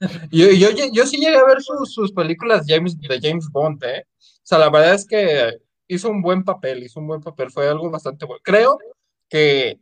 Yo, 0.30 0.48
yo, 0.52 0.68
yo 0.92 1.06
sí 1.06 1.16
llegué 1.16 1.36
a 1.36 1.44
ver 1.44 1.60
sus, 1.60 1.92
sus 1.92 2.12
películas 2.12 2.64
James, 2.68 2.96
de 3.00 3.18
James 3.20 3.48
Bond, 3.50 3.82
¿eh? 3.82 4.04
O 4.08 4.40
sea, 4.44 4.58
la 4.58 4.70
verdad 4.70 4.94
es 4.94 5.04
que 5.04 5.58
hizo 5.88 6.10
un 6.10 6.22
buen 6.22 6.44
papel, 6.44 6.82
hizo 6.84 7.00
un 7.00 7.06
buen 7.08 7.20
papel, 7.20 7.50
fue 7.50 7.68
algo 7.68 7.90
bastante 7.90 8.24
bueno. 8.26 8.40
Creo 8.44 8.78
que 9.28 9.78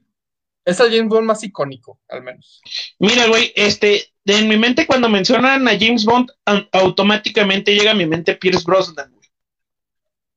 es 0.64 0.80
el 0.80 0.90
James 0.90 1.08
Bond 1.08 1.26
más 1.26 1.44
icónico, 1.44 2.00
al 2.08 2.22
menos. 2.22 2.60
Mira, 2.98 3.26
güey, 3.26 3.52
este, 3.54 4.12
en 4.24 4.48
mi 4.48 4.56
mente 4.56 4.86
cuando 4.86 5.08
mencionan 5.08 5.68
a 5.68 5.78
James 5.78 6.04
Bond, 6.04 6.30
au- 6.46 6.68
automáticamente 6.72 7.74
llega 7.74 7.92
a 7.92 7.94
mi 7.94 8.06
mente 8.06 8.34
Pierce 8.34 8.64
Brosnan, 8.64 9.10
güey. 9.12 9.28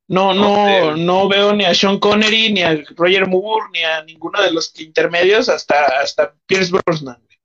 No, 0.07 0.33
no, 0.33 0.97
no 0.97 1.27
veo 1.29 1.53
ni 1.53 1.65
a 1.65 1.73
Sean 1.75 1.99
Connery, 1.99 2.51
ni 2.51 2.63
a 2.63 2.75
Roger 2.95 3.27
Moore, 3.27 3.67
ni 3.71 3.83
a 3.83 4.03
ninguno 4.03 4.41
de 4.41 4.51
los 4.51 4.77
intermedios 4.79 5.49
hasta, 5.49 5.85
hasta 6.01 6.33
Pierce 6.47 6.71
Brosnan, 6.71 7.17
güey. 7.23 7.38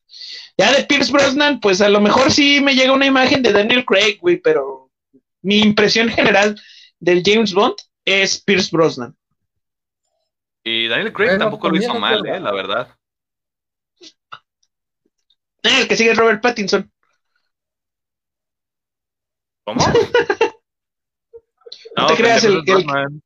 Ya 0.57 0.73
de 0.73 0.85
Pierce 0.85 1.13
Brosnan, 1.13 1.61
pues 1.61 1.81
a 1.83 1.89
lo 1.91 2.01
mejor 2.01 2.31
sí 2.33 2.61
me 2.63 2.75
llega 2.75 2.93
una 2.93 3.07
imagen 3.07 3.43
de 3.43 3.53
Daniel 3.53 3.85
Craig, 3.85 4.19
güey, 4.21 4.39
pero 4.39 4.91
mi 5.43 5.59
impresión 5.59 6.09
general 6.09 6.59
del 7.01 7.23
James 7.25 7.53
Bond 7.53 7.75
es 8.05 8.43
Pierce 8.43 8.71
Brosnan. 8.71 9.17
Y 10.63 10.89
Daniel 10.89 11.13
Craig 11.13 11.29
Bueno, 11.29 11.45
tampoco 11.45 11.71
lo 11.71 11.77
hizo 11.77 11.95
es 11.95 12.01
mal, 12.01 12.27
eh, 12.27 12.41
la 12.41 12.53
verdad. 12.53 12.97
Eh, 15.63 15.81
el 15.83 15.89
que 15.89 15.97
sigue 15.97 16.11
es 16.13 16.17
Robert 16.19 16.43
Pattinson. 16.43 16.91
¿Cómo? 19.65 19.85
No 21.97 22.07
te 22.09 22.15
creas, 22.17 22.45
el- 22.45 22.63
el-. 22.67 23.21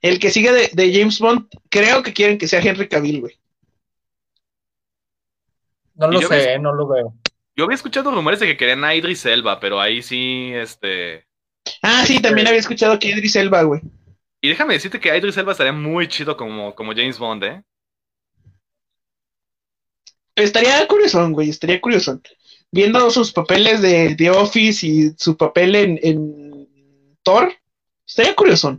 El 0.00 0.18
que 0.18 0.30
sigue 0.30 0.52
de, 0.52 0.70
de 0.72 0.92
James 0.92 1.18
Bond, 1.18 1.46
creo 1.68 2.02
que 2.02 2.12
quieren 2.14 2.38
que 2.38 2.48
sea 2.48 2.60
Henry 2.60 2.88
Cavill, 2.88 3.20
güey. 3.20 3.38
No 5.96 6.08
lo 6.08 6.20
sé, 6.22 6.54
¿eh? 6.54 6.58
no 6.58 6.72
lo 6.72 6.86
veo. 6.88 7.14
Yo 7.56 7.64
había 7.64 7.74
escuchado 7.74 8.10
rumores 8.12 8.40
de 8.40 8.46
que 8.46 8.56
querían 8.56 8.84
a 8.84 8.94
Idris 8.94 9.26
Elba, 9.26 9.58
pero 9.60 9.80
ahí 9.80 10.00
sí, 10.02 10.52
este... 10.54 11.27
Ah, 11.82 12.04
sí, 12.06 12.20
también 12.20 12.46
había 12.46 12.60
escuchado 12.60 12.98
que 12.98 13.08
Idris 13.08 13.36
Elba, 13.36 13.62
güey. 13.62 13.80
Y 14.40 14.48
déjame 14.48 14.74
decirte 14.74 15.00
que 15.00 15.16
Idris 15.16 15.36
Elba 15.36 15.52
estaría 15.52 15.72
muy 15.72 16.08
chido 16.08 16.36
como, 16.36 16.74
como 16.74 16.92
James 16.92 17.18
Bond, 17.18 17.44
¿eh? 17.44 17.62
Estaría 20.34 20.86
curioso, 20.86 21.28
güey, 21.30 21.50
estaría 21.50 21.80
curioso. 21.80 22.20
Viendo 22.70 23.10
sus 23.10 23.32
papeles 23.32 23.82
de 23.82 24.14
The 24.16 24.30
Office 24.30 24.86
y 24.86 25.10
su 25.16 25.36
papel 25.36 25.74
en, 25.74 25.98
en 26.02 26.68
Thor, 27.22 27.52
estaría 28.06 28.34
curioso. 28.36 28.78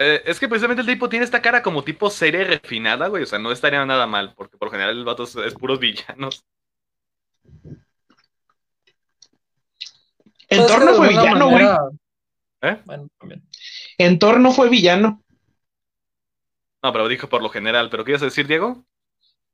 Eh, 0.00 0.22
es 0.26 0.38
que 0.38 0.48
precisamente 0.48 0.82
el 0.82 0.86
tipo 0.88 1.08
tiene 1.08 1.24
esta 1.24 1.42
cara 1.42 1.62
como 1.62 1.82
tipo 1.84 2.08
serie 2.10 2.44
refinada, 2.44 3.08
güey. 3.08 3.24
O 3.24 3.26
sea, 3.26 3.38
no 3.38 3.50
estaría 3.52 3.84
nada 3.84 4.06
mal, 4.06 4.34
porque 4.36 4.56
por 4.56 4.70
general 4.70 4.96
el 4.96 5.04
vato 5.04 5.24
es, 5.24 5.34
es 5.36 5.54
puros 5.54 5.78
villanos. 5.80 6.44
En 10.48 10.58
Pues 10.58 10.66
Thor 10.68 10.78
que 10.80 10.84
no 10.86 10.90
de 10.92 10.96
fue 10.98 11.08
villano, 11.08 11.44
güey. 11.50 11.64
manera- 11.64 11.88
¿Eh? 12.62 12.82
Bueno, 12.86 13.08
también. 13.18 13.42
En 13.98 14.18
Thor 14.18 14.40
no 14.40 14.52
fue 14.52 14.68
villano. 14.68 15.22
No, 16.82 16.92
pero 16.92 17.08
dijo 17.08 17.28
por 17.28 17.42
lo 17.42 17.48
general. 17.50 17.90
¿Pero 17.90 18.04
qué 18.04 18.12
ibas 18.12 18.22
a 18.22 18.26
decir, 18.26 18.46
Diego? 18.46 18.84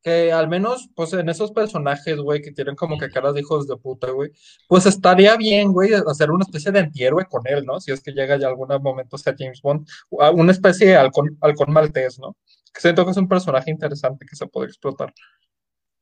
Que 0.02 0.30
al 0.32 0.48
menos, 0.48 0.90
pues 0.94 1.14
en 1.14 1.30
esos 1.30 1.50
personajes, 1.52 2.18
güey, 2.18 2.42
que 2.42 2.52
tienen 2.52 2.76
como 2.76 2.98
que 2.98 3.08
caras 3.08 3.32
de 3.32 3.40
hijos 3.40 3.66
de 3.66 3.76
puta, 3.78 4.10
güey, 4.10 4.30
pues 4.68 4.84
estaría 4.84 5.34
bien, 5.36 5.72
güey, 5.72 5.92
hacer 5.94 6.30
una 6.30 6.44
especie 6.44 6.70
de 6.72 6.80
antihéroe 6.80 7.24
con 7.24 7.40
él, 7.46 7.64
¿no? 7.64 7.80
Si 7.80 7.90
es 7.90 8.02
que 8.02 8.12
llega 8.12 8.36
ya 8.38 8.48
algún 8.48 8.68
momento 8.82 9.16
sea 9.16 9.34
James 9.38 9.62
Bond, 9.62 9.88
a 10.20 10.30
una 10.30 10.52
especie 10.52 10.88
de 10.88 10.96
halcón, 10.96 11.38
halcón 11.40 11.72
maltés, 11.72 12.18
¿no? 12.18 12.36
Que 12.72 12.82
siento 12.82 13.04
que 13.06 13.12
es 13.12 13.16
un 13.16 13.28
personaje 13.28 13.70
interesante 13.70 14.26
que 14.28 14.36
se 14.36 14.46
puede 14.46 14.66
explotar. 14.66 15.14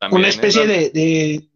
También, 0.00 0.18
Una 0.18 0.26
¿eh? 0.26 0.30
especie 0.30 0.66
de, 0.66 0.90
de, 0.90 1.48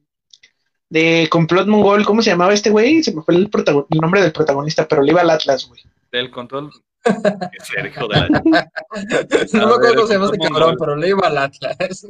de 0.89 1.29
complot 1.31 1.67
mongol. 1.67 2.05
¿Cómo 2.05 2.23
se 2.23 2.31
llamaba 2.31 2.55
este 2.55 2.71
güey? 2.71 3.03
Se 3.03 3.15
me 3.15 3.23
fue 3.23 3.35
el, 3.35 3.51
protagon- 3.51 3.87
el 3.91 3.99
nombre 3.99 4.23
del 4.23 4.33
protagonista, 4.33 4.87
pero 4.87 5.03
le 5.03 5.13
iba 5.13 5.21
al 5.21 5.31
Atlas, 5.31 5.67
güey. 5.67 5.83
Del 6.13 6.31
control. 6.31 6.71
Qué 7.05 7.65
ser, 7.65 7.87
hijo 7.87 8.09
de 8.09 8.17
la... 8.21 8.29
no 8.29 9.67
me 9.69 9.75
acuerdo 9.75 9.95
cómo 9.95 10.07
se 10.07 10.15
llama 10.15 10.29
¿cómo 10.29 10.49
cabrón, 10.51 10.77
pero 10.79 10.97
le 10.97 11.09
iba 11.09 11.27
al 11.27 11.39
Atlas. 11.39 11.77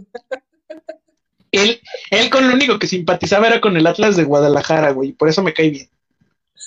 Él, 1.53 1.81
él 2.11 2.29
con 2.29 2.47
lo 2.49 2.55
único 2.55 2.79
que 2.79 2.87
simpatizaba 2.87 3.47
era 3.47 3.61
con 3.63 3.77
el 3.79 3.87
Atlas 3.87 4.17
de 4.17 4.25
Guadalajara, 4.25 4.91
güey. 4.91 5.13
Por 5.13 5.29
eso 5.29 5.43
me 5.43 5.55
cae 5.55 5.71
bien. 5.71 5.89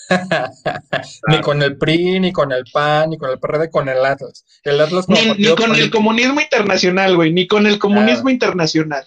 Ni 1.28 1.42
con 1.42 1.62
el 1.62 1.78
PRI, 1.78 2.20
ni 2.20 2.32
con 2.32 2.52
el 2.52 2.64
PAN, 2.72 3.12
ni 3.12 3.18
con 3.18 3.30
el 3.30 3.40
PRD, 3.40 3.70
con 3.70 3.88
el 3.90 4.04
Atlas. 4.04 4.46
El 4.64 4.82
Atlas 4.82 5.06
como 5.06 5.36
Ni, 5.36 5.56
con 5.56 5.76
el 5.76 5.92
comunismo 5.92 6.42
internacional, 6.42 7.16
güey. 7.16 7.32
Ni 7.32 7.46
con 7.46 7.68
el 7.68 7.78
comunismo 7.78 8.30
internacional. 8.30 9.06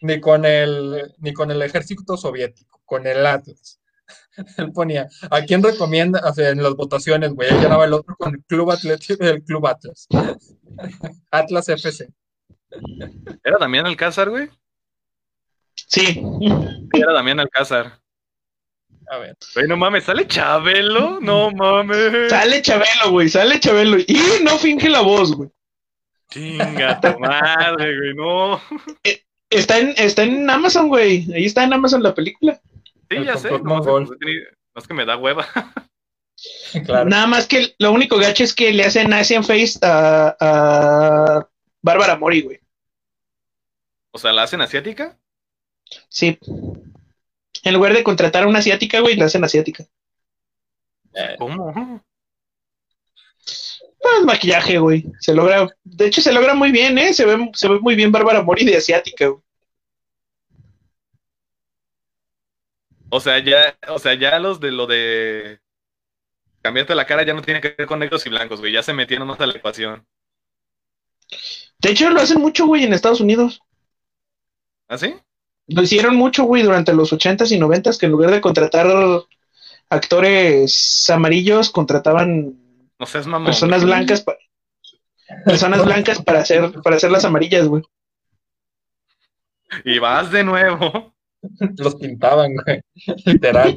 Ni 0.00 0.20
con 0.20 0.44
el, 0.44 1.14
ni 1.18 1.32
con 1.32 1.50
el 1.50 1.62
ejército 1.62 2.16
soviético, 2.16 2.80
con 2.84 3.06
el 3.06 3.24
Atlas. 3.26 3.80
Él 4.58 4.72
ponía, 4.72 5.08
¿a 5.30 5.42
quién 5.42 5.62
recomienda? 5.62 6.20
O 6.24 6.32
sea, 6.32 6.50
en 6.50 6.62
las 6.62 6.74
votaciones, 6.74 7.32
güey, 7.32 7.48
él 7.48 7.60
llenaba 7.60 7.86
el 7.86 7.92
otro 7.94 8.14
con 8.16 8.34
el 8.34 8.44
Club 8.44 8.70
Atlético, 8.70 9.24
el 9.24 9.42
Club 9.42 9.66
Atlas. 9.66 10.06
Atlas 11.30 11.68
FC. 11.68 12.08
¿Era 13.42 13.58
Damián 13.58 13.86
Alcázar, 13.86 14.30
güey? 14.30 14.48
Sí. 15.74 16.06
Sí, 16.06 17.00
era 17.00 17.12
Damián 17.12 17.40
Alcázar. 17.40 18.00
A 19.08 19.18
ver. 19.18 19.36
Güey, 19.54 19.68
no 19.68 19.76
mames, 19.76 20.04
¿sale 20.04 20.26
Chabelo? 20.26 21.20
No 21.20 21.50
mames. 21.52 22.28
Sale 22.28 22.60
Chabelo, 22.60 23.10
güey. 23.10 23.28
Sale 23.28 23.60
Chabelo. 23.60 23.98
Y 23.98 24.18
no 24.42 24.58
finge 24.58 24.88
la 24.88 25.00
voz, 25.00 25.32
güey. 25.32 25.50
Chinga 26.30 27.00
tu 27.00 27.18
madre, 27.20 27.96
güey, 27.96 28.14
no. 28.14 28.60
Está 29.56 29.78
en, 29.78 29.94
está 29.96 30.22
en 30.22 30.48
Amazon, 30.50 30.88
güey. 30.88 31.26
Ahí 31.32 31.46
está 31.46 31.64
en 31.64 31.72
Amazon 31.72 32.02
la 32.02 32.14
película. 32.14 32.60
Sí, 33.08 33.16
El 33.16 33.24
ya 33.24 33.36
sé. 33.38 33.50
No, 33.50 33.80
no 33.80 34.02
es 34.74 34.86
que 34.86 34.94
me 34.94 35.06
da 35.06 35.16
hueva. 35.16 35.46
Claro. 36.84 37.08
Nada 37.08 37.26
más 37.26 37.46
que 37.46 37.74
lo 37.78 37.92
único 37.92 38.18
gacho 38.18 38.44
es 38.44 38.52
que 38.52 38.70
le 38.70 38.84
hacen 38.84 39.10
Asian 39.14 39.42
Face 39.42 39.78
a, 39.80 40.36
a 40.38 41.48
Bárbara 41.80 42.16
Mori, 42.16 42.42
güey. 42.42 42.60
O 44.10 44.18
sea, 44.18 44.32
¿la 44.34 44.42
hacen 44.42 44.60
asiática? 44.60 45.18
Sí. 46.10 46.38
En 47.62 47.72
lugar 47.72 47.94
de 47.94 48.04
contratar 48.04 48.44
a 48.44 48.48
una 48.48 48.58
asiática, 48.58 49.00
güey, 49.00 49.16
la 49.16 49.24
hacen 49.24 49.44
asiática. 49.44 49.86
Eh, 51.14 51.36
¿Cómo? 51.38 52.04
Pues 53.98 54.24
maquillaje, 54.26 54.76
güey. 54.76 55.06
Se 55.20 55.34
logra. 55.34 55.66
De 55.82 56.06
hecho, 56.06 56.20
se 56.20 56.32
logra 56.34 56.54
muy 56.54 56.70
bien, 56.70 56.98
¿eh? 56.98 57.14
Se 57.14 57.24
ve, 57.24 57.50
se 57.54 57.68
ve 57.68 57.80
muy 57.80 57.94
bien 57.94 58.12
Bárbara 58.12 58.42
Mori 58.42 58.66
de 58.66 58.76
asiática, 58.76 59.28
güey. 59.28 59.45
O 63.08 63.20
sea, 63.20 63.38
ya, 63.38 63.76
o 63.88 63.98
sea, 63.98 64.14
ya 64.14 64.38
los 64.38 64.60
de 64.60 64.72
lo 64.72 64.86
de 64.86 65.60
cambiarte 66.62 66.94
la 66.94 67.06
cara 67.06 67.24
ya 67.24 67.34
no 67.34 67.42
tiene 67.42 67.60
que 67.60 67.74
ver 67.78 67.86
con 67.86 67.98
negros 68.00 68.26
y 68.26 68.30
blancos, 68.30 68.60
güey. 68.60 68.72
Ya 68.72 68.82
se 68.82 68.92
metieron 68.92 69.28
más 69.28 69.40
a 69.40 69.46
la 69.46 69.54
ecuación. 69.54 70.04
De 71.78 71.90
hecho, 71.90 72.10
lo 72.10 72.20
hacen 72.20 72.40
mucho, 72.40 72.66
güey, 72.66 72.84
en 72.84 72.92
Estados 72.92 73.20
Unidos. 73.20 73.60
¿Ah, 74.88 74.98
sí? 74.98 75.14
Lo 75.68 75.82
hicieron 75.82 76.16
mucho, 76.16 76.44
güey, 76.44 76.62
durante 76.62 76.92
los 76.92 77.12
80s 77.12 77.50
y 77.52 77.58
90s, 77.58 77.98
que 77.98 78.06
en 78.06 78.12
lugar 78.12 78.30
de 78.30 78.40
contratar 78.40 78.86
actores 79.88 81.08
amarillos, 81.10 81.70
contrataban 81.70 82.56
No 82.98 83.06
seas 83.06 83.26
mamón. 83.26 83.46
personas 83.46 83.82
güey. 83.82 83.92
blancas 83.94 84.22
pa- 84.22 84.36
personas 85.44 85.84
blancas 85.84 86.22
para 86.22 86.40
hacer 86.40 86.72
para 86.82 86.96
hacer 86.96 87.10
las 87.10 87.24
amarillas, 87.24 87.66
güey. 87.66 87.82
Y 89.84 89.98
vas 89.98 90.30
de 90.30 90.44
nuevo. 90.44 91.14
Los 91.78 91.94
pintaban, 91.96 92.52
güey. 92.54 92.80
Literal. 93.24 93.76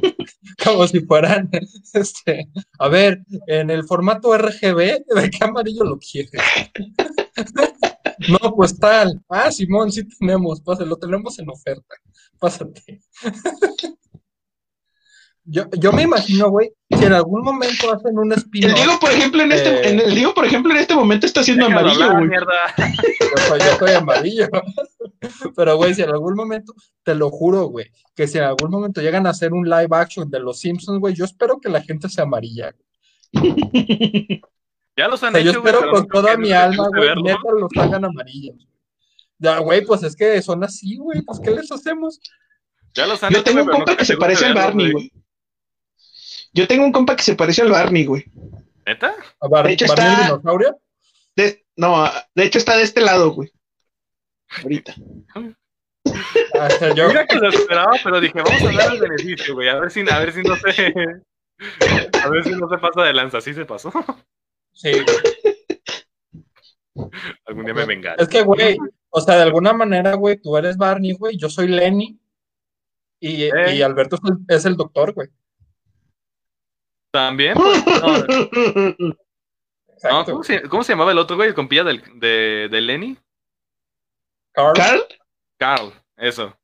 Como 0.62 0.86
si 0.86 1.00
fueran, 1.00 1.50
este, 1.94 2.48
a 2.78 2.88
ver, 2.88 3.22
en 3.46 3.70
el 3.70 3.84
formato 3.84 4.36
RGB, 4.36 4.76
¿de 4.76 5.30
qué 5.30 5.44
amarillo 5.44 5.84
lo 5.84 5.98
quieres? 5.98 6.30
No, 8.28 8.54
pues 8.54 8.78
tal. 8.78 9.18
Ah, 9.30 9.50
Simón, 9.50 9.90
sí 9.90 10.06
tenemos. 10.18 10.60
Pásale, 10.60 10.90
lo 10.90 10.98
tenemos 10.98 11.38
en 11.38 11.48
oferta. 11.48 11.94
Pásate. 12.38 13.00
Yo, 15.52 15.64
yo 15.78 15.90
me 15.92 16.02
imagino, 16.02 16.48
güey, 16.48 16.70
si 16.96 17.04
en 17.04 17.12
algún 17.12 17.42
momento 17.42 17.92
hacen 17.92 18.16
un 18.16 18.30
El 18.30 18.38
spin-off. 18.38 18.74
Diego, 18.74 19.00
por 19.00 19.10
ejemplo, 19.10 19.42
en 19.42 19.50
este 19.50 19.68
Eh. 19.68 19.90
en 19.90 19.98
el 20.00 20.14
Diego, 20.14 20.32
por 20.32 20.44
ejemplo, 20.44 20.70
en 20.72 20.78
este 20.78 20.94
momento 20.94 21.26
está 21.26 21.42
siendo 21.42 21.66
amarillo, 21.66 22.08
güey. 22.12 22.30
Yo 22.30 23.56
yo 23.58 23.76
soy 23.78 23.90
amarillo. 23.92 24.48
Pero, 25.56 25.76
güey, 25.76 25.94
si 25.94 26.02
en 26.02 26.10
algún 26.10 26.34
momento, 26.34 26.72
te 27.02 27.14
lo 27.16 27.30
juro, 27.30 27.64
güey, 27.66 27.90
que 28.14 28.28
si 28.28 28.38
en 28.38 28.44
algún 28.44 28.70
momento 28.70 29.00
llegan 29.00 29.26
a 29.26 29.30
hacer 29.30 29.52
un 29.52 29.68
live 29.68 29.88
action 29.90 30.30
de 30.30 30.38
los 30.38 30.60
Simpsons, 30.60 31.00
güey, 31.00 31.14
yo 31.14 31.24
espero 31.24 31.58
que 31.60 31.68
la 31.68 31.82
gente 31.82 32.08
sea 32.08 32.24
amarilla. 32.24 32.72
Ya 34.96 35.08
los 35.08 35.22
O 35.22 35.26
han 35.26 35.32
sea, 35.32 35.40
yo 35.42 35.50
hecho, 35.52 35.60
güey, 35.62 35.72
espero 35.72 35.90
pero 35.90 36.02
con 36.02 36.08
toda 36.08 36.36
mi 36.36 36.52
alma, 36.52 36.88
güey, 36.88 37.08
neta 37.22 37.38
los 37.58 37.70
hagan 37.78 38.04
amarillos. 38.04 38.56
Ya, 39.38 39.58
güey, 39.58 39.84
pues 39.84 40.02
es 40.02 40.14
que 40.14 40.42
son 40.42 40.62
así, 40.62 40.96
güey, 40.98 41.22
pues 41.22 41.40
¿qué 41.40 41.50
les 41.52 41.72
hacemos? 41.72 42.20
Ya 42.92 43.06
los 43.06 43.22
han 43.22 43.32
Yo 43.32 43.38
hecho, 43.38 43.44
tengo 43.50 43.62
un 43.62 43.68
compa 43.70 43.96
que 43.96 44.04
se 44.04 44.16
parece 44.16 44.46
al 44.46 44.54
Barney, 44.54 44.92
güey. 44.92 45.10
Yo 46.52 46.66
tengo 46.66 46.84
un 46.84 46.92
compa 46.92 47.16
que 47.16 47.22
se 47.22 47.34
parece 47.34 47.62
al 47.62 47.70
Barney, 47.70 48.04
güey. 48.04 48.24
¿Neta? 48.86 49.14
¿A 49.40 49.48
Bar- 49.48 49.66
De 49.66 49.72
hecho, 49.72 49.86
Barney 49.86 50.06
el 50.06 50.12
está- 50.12 50.26
dinosaurio? 50.26 50.80
De- 51.36 51.64
no, 51.76 52.04
de 52.34 52.44
hecho 52.44 52.58
está 52.58 52.76
de 52.76 52.82
este 52.82 53.00
lado, 53.00 53.30
güey. 53.30 53.50
Ahorita. 54.62 54.94
Ah, 56.58 56.68
yo, 56.96 57.08
Mira 57.08 57.26
que 57.26 57.36
lo 57.36 57.48
esperaba, 57.50 57.92
pero 58.02 58.20
dije, 58.20 58.42
vamos 58.42 58.62
a 58.62 58.94
beneficio, 58.94 59.54
güey. 59.54 59.68
A 59.68 59.78
ver 59.78 59.90
si, 59.90 60.00
a 60.10 60.18
ver 60.18 60.32
si 60.32 60.42
no 60.42 60.56
se. 60.56 60.92
A 62.24 62.28
ver 62.28 62.44
si 62.44 62.50
no 62.50 62.68
se 62.68 62.78
pasa 62.78 63.02
de 63.02 63.12
lanza. 63.12 63.40
¿Sí 63.40 63.54
se 63.54 63.64
pasó? 63.64 63.92
sí, 64.72 64.90
güey. 64.92 67.10
Algún 67.46 67.64
día 67.64 67.74
me 67.74 67.84
vengaré. 67.86 68.22
Es 68.22 68.28
que, 68.28 68.42
güey, 68.42 68.76
o 69.10 69.20
sea, 69.20 69.36
de 69.36 69.42
alguna 69.42 69.72
manera, 69.72 70.14
güey, 70.14 70.36
tú 70.40 70.56
eres 70.56 70.76
Barney, 70.76 71.12
güey, 71.12 71.36
yo 71.36 71.48
soy 71.48 71.68
Lenny 71.68 72.18
y, 73.20 73.44
Eh. 73.44 73.76
y 73.76 73.82
Alberto 73.82 74.16
es 74.16 74.22
el, 74.30 74.56
es 74.56 74.64
el 74.64 74.76
doctor, 74.76 75.12
güey. 75.14 75.28
También, 77.10 77.54
pues, 77.54 77.84
no, 78.02 78.18
no, 78.98 79.14
Exacto. 79.92 80.32
¿cómo, 80.32 80.44
se, 80.44 80.62
cómo 80.62 80.84
se 80.84 80.92
llamaba 80.92 81.12
el 81.12 81.18
otro, 81.18 81.36
güey? 81.36 81.48
El 81.48 81.54
compilla 81.54 81.84
del, 81.84 82.02
de, 82.20 82.68
de 82.70 82.80
Lenny. 82.80 83.18
Carl, 84.52 84.72
¿Carl? 84.74 85.00
Carl, 85.58 85.92
eso. 86.16 86.56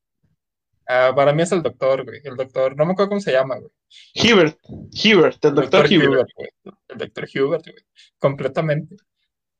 ah, 0.88 1.12
para 1.14 1.32
mí 1.32 1.42
es 1.42 1.52
el 1.52 1.62
doctor, 1.62 2.04
güey. 2.04 2.20
El 2.24 2.36
doctor, 2.36 2.76
no 2.76 2.86
me 2.86 2.92
acuerdo 2.92 3.10
cómo 3.10 3.20
se 3.20 3.32
llama, 3.32 3.56
güey. 3.56 3.70
Hubert. 4.14 4.58
Hubert, 4.64 5.44
el 5.44 5.54
doctor 5.54 5.86
Hubert. 5.86 6.28
güey. 6.34 6.48
El 6.88 6.98
doctor 6.98 7.28
Hubert, 7.34 7.64
güey. 7.66 7.84
Completamente. 8.18 8.96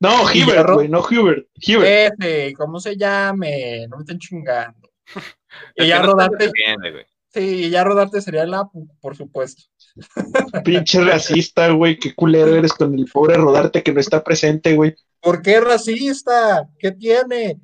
No, 0.01 0.23
Hubert, 0.25 0.71
güey, 0.71 0.89
no 0.89 1.01
Hubert. 1.01 1.47
Hubert. 1.67 2.15
Ese, 2.21 2.53
¿cómo 2.55 2.81
se 2.81 2.97
llame? 2.97 3.87
No 3.89 3.97
me 3.97 4.03
estén 4.03 4.19
chingando. 4.19 4.91
Y 5.75 5.87
ya 5.87 6.03
no 6.03 6.15
güey. 6.15 7.07
Sí, 7.37 7.67
y 7.67 7.71
ya 7.71 7.85
rodarte 7.85 8.21
sería 8.21 8.43
el 8.43 8.55
Apu, 8.55 8.89
por 9.01 9.17
supuesto. 9.17 9.65
Pinche 10.65 11.03
racista, 11.03 11.69
güey. 11.71 11.99
Qué 11.99 12.15
culero 12.15 12.55
eres 12.55 12.73
con 12.73 12.99
el 12.99 13.07
pobre 13.07 13.37
Rodarte 13.37 13.83
que 13.83 13.93
no 13.93 14.01
está 14.01 14.23
presente, 14.25 14.75
güey. 14.75 14.95
¿Por 15.21 15.43
qué 15.43 15.61
racista? 15.61 16.69
¿Qué 16.79 16.93
tiene? 16.93 17.61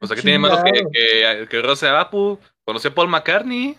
O 0.00 0.06
sea, 0.06 0.16
que 0.16 0.22
tiene 0.22 0.38
malo 0.38 0.62
que, 0.64 0.84
que, 0.92 1.46
que 1.48 1.62
Rose 1.62 1.88
Apu 1.88 2.38
conoció 2.64 2.90
a 2.90 2.94
Paul 2.94 3.08
McCartney. 3.08 3.78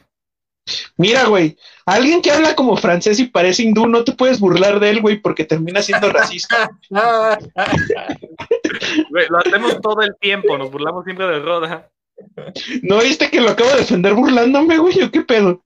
Mira, 0.95 1.25
güey. 1.25 1.57
Alguien 1.85 2.21
que 2.21 2.31
habla 2.31 2.55
como 2.55 2.77
francés 2.77 3.19
y 3.19 3.25
parece 3.25 3.63
hindú, 3.63 3.87
no 3.87 4.03
te 4.03 4.13
puedes 4.13 4.39
burlar 4.39 4.79
de 4.79 4.89
él, 4.89 5.01
güey, 5.01 5.19
porque 5.19 5.43
termina 5.43 5.81
siendo 5.81 6.09
racista. 6.11 6.69
Güey, 9.09 9.27
lo 9.29 9.37
hacemos 9.37 9.79
todo 9.81 10.01
el 10.01 10.15
tiempo, 10.19 10.57
nos 10.57 10.71
burlamos 10.71 11.03
siempre 11.05 11.27
de 11.27 11.39
Roda. 11.39 11.92
¿No 12.81 12.99
viste 12.99 13.29
que 13.29 13.41
lo 13.41 13.49
acabo 13.49 13.69
de 13.71 13.77
defender 13.77 14.13
burlándome, 14.13 14.77
güey? 14.77 15.01
¿O 15.03 15.11
qué 15.11 15.21
pedo? 15.21 15.61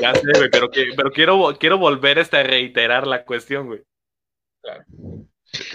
Ya 0.00 0.14
sé, 0.14 0.22
güey, 0.36 0.50
pero, 0.50 0.70
que, 0.70 0.86
pero 0.96 1.10
quiero, 1.10 1.56
quiero 1.58 1.78
volver 1.78 2.18
este 2.18 2.38
a 2.38 2.42
reiterar 2.42 3.06
la 3.06 3.24
cuestión, 3.24 3.66
güey. 3.66 3.82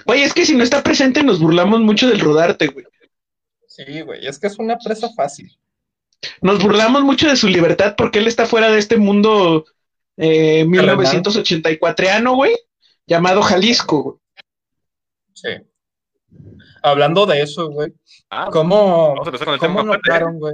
Güey, 0.05 0.23
es 0.23 0.33
que 0.33 0.45
si 0.45 0.55
no 0.55 0.63
está 0.63 0.83
presente 0.83 1.23
nos 1.23 1.39
burlamos 1.39 1.79
mucho 1.81 2.07
del 2.07 2.19
Rodarte, 2.19 2.67
güey. 2.67 2.85
sí, 3.67 4.01
güey, 4.01 4.25
es 4.27 4.37
que 4.39 4.47
es 4.47 4.59
una 4.59 4.77
presa 4.77 5.09
fácil. 5.15 5.57
Nos 6.41 6.61
burlamos 6.61 7.03
mucho 7.03 7.27
de 7.27 7.35
su 7.35 7.47
libertad 7.47 7.95
porque 7.97 8.19
él 8.19 8.27
está 8.27 8.45
fuera 8.45 8.69
de 8.69 8.79
este 8.79 8.97
mundo 8.97 9.65
eh, 10.17 10.65
1984ano, 10.65 12.35
güey, 12.35 12.55
llamado 13.07 13.41
Jalisco, 13.41 14.03
güey. 14.03 14.17
Sí. 15.33 15.70
Hablando 16.83 17.25
de 17.25 17.41
eso, 17.41 17.69
güey, 17.69 17.93
Ah, 18.29 18.49
¿cómo, 18.51 19.09
vamos 19.15 19.27
a 19.27 19.29
empezar 19.29 19.45
con 19.45 19.53
el 19.55 19.59
cómo 19.59 19.79
tema 19.81 19.93
notaron, 19.95 20.39
güey? 20.39 20.53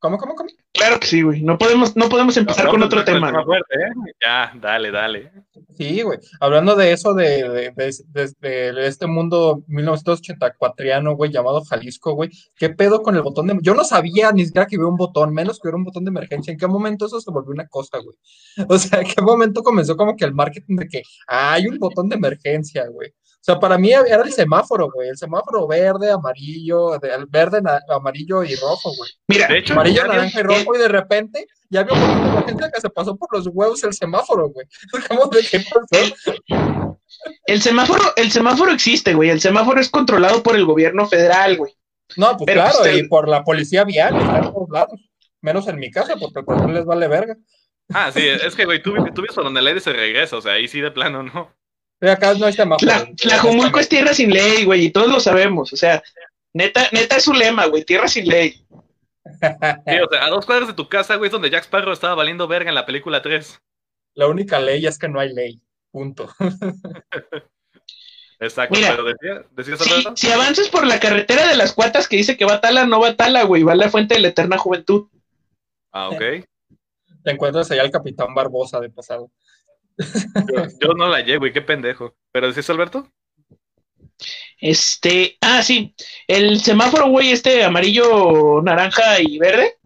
¿Cómo, 0.00 0.16
cómo, 0.16 0.36
cómo? 0.36 0.48
Claro 0.72 1.00
que 1.00 1.08
sí, 1.08 1.22
güey. 1.22 1.42
No 1.42 1.58
podemos, 1.58 1.96
no 1.96 2.08
podemos 2.08 2.36
empezar 2.36 2.68
con 2.68 2.80
otro 2.84 3.04
tema. 3.04 3.30
¿eh? 3.30 4.12
Ya, 4.24 4.52
dale, 4.60 4.92
dale. 4.92 5.32
Sí, 5.76 6.02
güey. 6.02 6.20
Hablando 6.38 6.76
de 6.76 6.92
eso, 6.92 7.14
de, 7.14 7.48
de, 7.48 7.72
de- 7.74 8.32
de- 8.40 8.72
de 8.72 8.86
este 8.86 9.08
mundo 9.08 9.64
1984, 9.66 11.16
güey, 11.16 11.32
llamado 11.32 11.64
Jalisco, 11.64 12.12
güey. 12.14 12.30
¿Qué 12.56 12.70
pedo 12.70 13.02
con 13.02 13.16
el 13.16 13.22
botón 13.22 13.48
de... 13.48 13.58
Yo 13.60 13.74
no 13.74 13.82
sabía 13.82 14.30
ni 14.30 14.46
siquiera 14.46 14.66
que 14.66 14.76
había 14.76 14.86
un 14.86 14.96
botón, 14.96 15.34
menos 15.34 15.58
que 15.58 15.66
hubiera 15.66 15.78
un 15.78 15.84
botón 15.84 16.04
de 16.04 16.10
emergencia. 16.10 16.52
¿En 16.52 16.58
qué 16.58 16.68
momento 16.68 17.06
eso 17.06 17.20
se 17.20 17.30
volvió 17.32 17.50
una 17.52 17.66
cosa, 17.66 17.98
güey? 17.98 18.16
O 18.68 18.78
sea, 18.78 19.00
¿en 19.00 19.08
qué 19.08 19.20
momento 19.20 19.64
comenzó 19.64 19.96
como 19.96 20.14
que 20.16 20.24
el 20.24 20.32
marketing 20.34 20.76
de 20.76 20.86
que 20.88 21.02
ah, 21.26 21.54
hay 21.54 21.66
un 21.66 21.78
botón 21.78 22.08
de 22.08 22.14
emergencia, 22.16 22.86
güey? 22.88 23.12
O 23.48 23.52
sea, 23.52 23.58
para 23.60 23.78
mí 23.78 23.90
era 23.92 24.22
el 24.22 24.30
semáforo, 24.32 24.90
güey. 24.92 25.08
El 25.08 25.16
semáforo 25.16 25.66
verde, 25.66 26.10
amarillo, 26.10 26.98
de- 26.98 27.14
el 27.14 27.24
verde, 27.26 27.62
na- 27.62 27.80
amarillo 27.88 28.44
y 28.44 28.54
rojo, 28.56 28.92
güey. 28.94 29.10
Mira, 29.26 29.46
De 29.48 29.56
hecho, 29.58 29.72
Amarillo, 29.72 30.04
naranja 30.06 30.40
y 30.40 30.42
rojo, 30.42 30.74
y 30.74 30.78
de 30.78 30.88
repente 30.88 31.46
ya 31.70 31.80
había 31.80 31.94
un 31.94 32.28
emergencia 32.28 32.70
que 32.70 32.80
se 32.82 32.90
pasó 32.90 33.16
por 33.16 33.34
los 33.34 33.46
huevos 33.50 33.82
el 33.84 33.94
semáforo, 33.94 34.50
güey. 34.50 34.66
¿Cómo 35.08 35.26
de 35.28 35.42
qué 35.50 35.60
pasó? 35.60 36.14
el 37.46 37.62
semáforo, 37.62 38.02
el 38.16 38.30
semáforo 38.30 38.70
existe, 38.70 39.14
güey. 39.14 39.30
El 39.30 39.40
semáforo 39.40 39.80
es 39.80 39.88
controlado 39.88 40.42
por 40.42 40.54
el 40.54 40.66
gobierno 40.66 41.06
federal, 41.08 41.56
güey. 41.56 41.72
No, 42.16 42.36
pues 42.36 42.46
Pero, 42.46 42.60
claro, 42.62 42.78
pues, 42.80 42.98
y 42.98 43.02
por 43.08 43.28
la 43.28 43.44
policía 43.44 43.84
vial, 43.84 44.16
está 44.20 44.38
en 44.38 44.52
todos 44.52 44.68
lados. 44.70 45.00
Menos 45.40 45.66
en 45.68 45.76
mi 45.78 45.90
casa, 45.90 46.16
porque 46.20 46.42
pues 46.42 46.60
no 46.60 46.68
les 46.68 46.84
vale 46.84 47.08
verga. 47.08 47.36
Ah, 47.94 48.10
sí, 48.12 48.26
es 48.26 48.54
que, 48.54 48.66
güey, 48.66 48.82
tú, 48.82 48.92
tú 49.14 49.22
vives 49.22 49.34
por 49.34 49.44
donde 49.44 49.60
el 49.60 49.66
aire 49.68 49.80
se 49.80 49.92
regresa, 49.92 50.36
o 50.36 50.40
sea, 50.42 50.52
ahí 50.52 50.68
sí 50.68 50.80
de 50.80 50.90
plano, 50.90 51.22
¿no? 51.22 51.50
Acá 52.00 52.34
no 52.34 52.50
semáforo. 52.52 52.90
Tla- 52.90 53.16
Tlajomulco 53.16 53.80
es 53.80 53.88
tierra 53.88 54.14
sin 54.14 54.30
ley, 54.30 54.64
güey, 54.64 54.86
y 54.86 54.90
todos 54.90 55.08
lo 55.08 55.18
sabemos. 55.20 55.72
O 55.72 55.76
sea, 55.76 56.02
neta, 56.52 56.88
neta 56.92 57.16
es 57.16 57.24
su 57.24 57.32
lema, 57.32 57.66
güey, 57.66 57.84
tierra 57.84 58.06
sin 58.08 58.26
ley. 58.28 58.64
Sí, 59.40 59.98
o 60.00 60.08
sea, 60.10 60.24
a 60.24 60.30
dos 60.30 60.46
cuadras 60.46 60.68
de 60.68 60.74
tu 60.74 60.88
casa, 60.88 61.16
güey, 61.16 61.28
es 61.28 61.32
donde 61.32 61.50
Jack 61.50 61.64
Sparrow 61.64 61.92
estaba 61.92 62.14
valiendo 62.14 62.46
verga 62.48 62.70
en 62.70 62.74
la 62.74 62.86
película 62.86 63.20
3. 63.20 63.60
La 64.14 64.26
única 64.26 64.58
ley 64.58 64.86
es 64.86 64.98
que 64.98 65.08
no 65.08 65.20
hay 65.20 65.32
ley. 65.34 65.60
Punto. 65.90 66.28
Exacto, 68.40 68.74
Mira, 68.76 68.90
pero 68.90 69.04
decía, 69.04 69.44
decías 69.50 69.80
Si, 69.80 70.04
si 70.14 70.32
avanzas 70.32 70.68
por 70.68 70.86
la 70.86 71.00
carretera 71.00 71.48
de 71.48 71.56
las 71.56 71.72
cuatas 71.72 72.06
que 72.06 72.16
dice 72.16 72.36
que 72.36 72.44
va 72.44 72.54
a 72.54 72.60
Tala, 72.60 72.86
no 72.86 73.00
va 73.00 73.08
a 73.08 73.16
Tala, 73.16 73.42
güey, 73.42 73.64
va 73.64 73.72
a 73.72 73.76
la 73.76 73.90
fuente 73.90 74.14
de 74.14 74.20
la 74.20 74.28
eterna 74.28 74.56
juventud. 74.58 75.08
Ah, 75.92 76.08
ok. 76.08 76.20
Te 77.24 77.32
encuentras 77.32 77.70
allá 77.70 77.82
al 77.82 77.90
Capitán 77.90 78.34
Barbosa 78.34 78.78
de 78.80 78.90
pasado. 78.90 79.30
Yo, 79.98 80.64
yo 80.80 80.94
no 80.94 81.08
la 81.08 81.20
llevo, 81.20 81.40
güey, 81.40 81.52
qué 81.52 81.62
pendejo. 81.62 82.14
¿Pero 82.32 82.46
decías 82.48 82.70
Alberto? 82.70 83.10
Este, 84.60 85.36
ah, 85.40 85.62
sí, 85.62 85.94
el 86.26 86.60
semáforo, 86.60 87.08
güey, 87.08 87.30
este 87.30 87.62
amarillo, 87.64 88.60
naranja 88.62 89.20
y 89.20 89.38
verde 89.38 89.76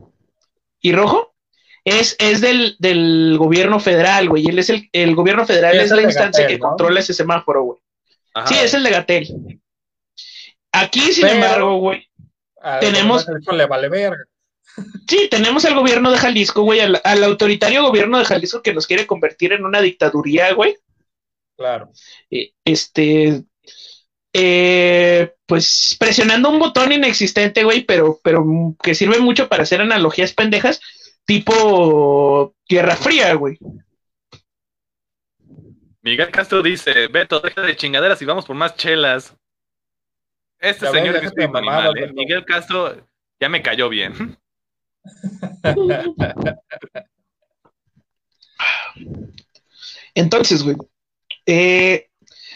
y 0.80 0.92
rojo, 0.92 1.34
es, 1.84 2.16
es 2.18 2.40
del, 2.40 2.76
del 2.78 3.36
gobierno 3.38 3.80
federal, 3.80 4.28
güey. 4.28 4.46
Él 4.46 4.58
es 4.58 4.70
el, 4.70 4.88
el 4.92 5.14
gobierno 5.14 5.44
federal 5.46 5.76
Es 5.78 5.90
la 5.90 6.02
instancia 6.02 6.44
Gatel, 6.44 6.56
que 6.56 6.62
¿no? 6.62 6.68
controla 6.70 7.00
ese 7.00 7.12
semáforo, 7.12 7.62
güey. 7.64 7.78
Ajá. 8.34 8.46
Sí, 8.46 8.54
es 8.62 8.72
el 8.74 8.82
de 8.84 8.90
Gatel. 8.90 9.60
Aquí, 10.72 11.00
sin 11.12 11.24
Pero- 11.24 11.34
embargo, 11.34 11.76
güey, 11.78 12.08
Tenemos- 12.80 13.26
Eso 13.28 13.52
le 13.52 13.66
vale 13.66 13.88
verga. 13.88 14.24
Sí, 15.08 15.28
tenemos 15.30 15.64
al 15.64 15.74
gobierno 15.74 16.10
de 16.10 16.18
Jalisco, 16.18 16.62
güey, 16.62 16.80
al, 16.80 17.00
al 17.04 17.24
autoritario 17.24 17.82
gobierno 17.82 18.18
de 18.18 18.24
Jalisco 18.24 18.62
que 18.62 18.72
nos 18.72 18.86
quiere 18.86 19.06
convertir 19.06 19.52
en 19.52 19.64
una 19.64 19.80
dictaduría, 19.80 20.52
güey. 20.54 20.76
Claro. 21.56 21.90
Eh, 22.30 22.52
Este, 22.64 23.44
eh, 24.32 25.34
pues 25.46 25.96
presionando 25.98 26.48
un 26.48 26.58
botón 26.58 26.92
inexistente, 26.92 27.64
güey, 27.64 27.82
pero, 27.82 28.18
pero 28.22 28.44
que 28.82 28.94
sirve 28.94 29.18
mucho 29.20 29.48
para 29.48 29.64
hacer 29.64 29.80
analogías 29.80 30.32
pendejas, 30.32 30.80
tipo 31.26 32.54
Guerra 32.68 32.96
Fría, 32.96 33.34
güey. 33.34 33.58
Miguel 36.02 36.30
Castro 36.30 36.62
dice, 36.62 37.06
Beto, 37.08 37.40
deja 37.40 37.60
de 37.60 37.76
chingaderas 37.76 38.20
y 38.22 38.24
vamos 38.24 38.46
por 38.46 38.56
más 38.56 38.74
chelas. 38.76 39.36
Este 40.58 40.86
Ya 40.86 40.90
ves, 40.90 41.00
señor 41.00 41.16
es 41.16 41.32
mamadas, 41.50 41.90
animal, 41.90 41.98
¿eh? 41.98 42.12
Miguel 42.14 42.44
Castro 42.44 43.06
ya 43.40 43.48
me 43.48 43.62
cayó 43.62 43.88
bien. 43.88 44.38
Entonces, 50.14 50.62
güey, 50.62 50.76
eh, 51.46 52.08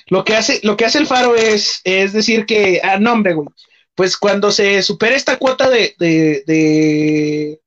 lo 0.07 0.25
que 0.25 0.37
hace, 0.37 0.61
lo 0.63 0.77
que 0.77 0.85
hace 0.85 0.99
el 0.99 1.07
faro 1.07 1.35
es, 1.35 1.81
es 1.85 2.13
decir 2.13 2.47
que, 2.47 2.81
ah, 2.83 2.99
no, 2.99 3.13
hombre, 3.13 3.35
güey, 3.35 3.49
pues 3.95 4.17
cuando 4.17 4.51
se 4.53 4.83
supere 4.83 5.17
esta 5.17 5.39
cuota 5.39 5.69
de, 5.71 5.95
de, 5.99 6.45
de 6.47 7.61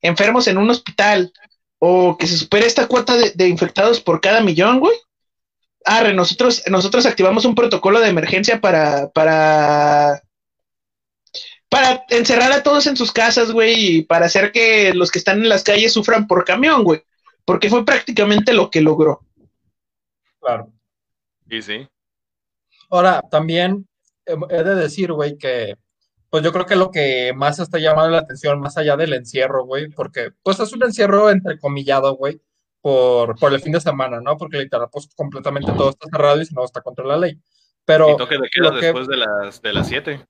enfermos 0.00 0.48
en 0.48 0.58
un 0.58 0.70
hospital 0.70 1.32
o 1.78 2.16
que 2.16 2.26
se 2.26 2.38
supere 2.38 2.66
esta 2.66 2.86
cuota 2.86 3.16
de, 3.16 3.32
de 3.32 3.48
infectados 3.48 4.00
por 4.00 4.20
cada 4.20 4.40
millón, 4.40 4.80
güey, 4.80 4.96
arre, 5.84 6.14
nosotros, 6.14 6.62
nosotros 6.68 7.06
activamos 7.06 7.44
un 7.44 7.54
protocolo 7.54 8.00
de 8.00 8.08
emergencia 8.08 8.60
para, 8.60 9.10
para, 9.10 10.22
para 11.74 12.04
encerrar 12.10 12.52
a 12.52 12.62
todos 12.62 12.86
en 12.86 12.96
sus 12.96 13.10
casas, 13.10 13.50
güey, 13.50 13.74
y 13.98 14.02
para 14.02 14.26
hacer 14.26 14.52
que 14.52 14.94
los 14.94 15.10
que 15.10 15.18
están 15.18 15.38
en 15.42 15.48
las 15.48 15.64
calles 15.64 15.92
sufran 15.92 16.26
por 16.28 16.44
camión, 16.44 16.84
güey, 16.84 17.02
porque 17.44 17.68
fue 17.68 17.84
prácticamente 17.84 18.52
lo 18.52 18.70
que 18.70 18.80
logró. 18.80 19.20
Claro. 20.40 20.70
Y 21.48 21.62
sí. 21.62 21.88
Ahora, 22.90 23.22
también 23.30 23.88
eh, 24.26 24.36
he 24.50 24.62
de 24.62 24.74
decir, 24.76 25.12
güey, 25.12 25.36
que 25.36 25.74
pues 26.30 26.42
yo 26.44 26.52
creo 26.52 26.66
que 26.66 26.76
lo 26.76 26.90
que 26.90 27.32
más 27.34 27.58
está 27.58 27.78
llamando 27.78 28.10
la 28.10 28.18
atención, 28.18 28.60
más 28.60 28.76
allá 28.76 28.96
del 28.96 29.12
encierro, 29.12 29.64
güey, 29.64 29.88
porque 29.90 30.30
pues 30.42 30.58
es 30.60 30.72
un 30.72 30.82
encierro 30.84 31.30
entrecomillado, 31.30 32.14
güey, 32.16 32.40
por, 32.80 33.38
por 33.38 33.52
el 33.52 33.60
fin 33.60 33.72
de 33.72 33.80
semana, 33.80 34.20
¿no? 34.20 34.36
Porque 34.36 34.58
literal, 34.58 34.88
pues 34.92 35.08
completamente 35.16 35.72
todo 35.72 35.90
está 35.90 36.06
cerrado 36.10 36.40
y 36.40 36.46
si 36.46 36.54
no 36.54 36.64
está 36.64 36.80
contra 36.82 37.04
la 37.04 37.16
ley. 37.16 37.40
Pero 37.84 38.10
Y 38.10 38.16
toque 38.16 38.36
de 38.38 38.48
queda 38.48 38.70
que- 38.78 38.86
después 38.86 39.06
de 39.08 39.16
las 39.16 39.60
de 39.62 39.72
las 39.72 39.88
7. 39.88 40.24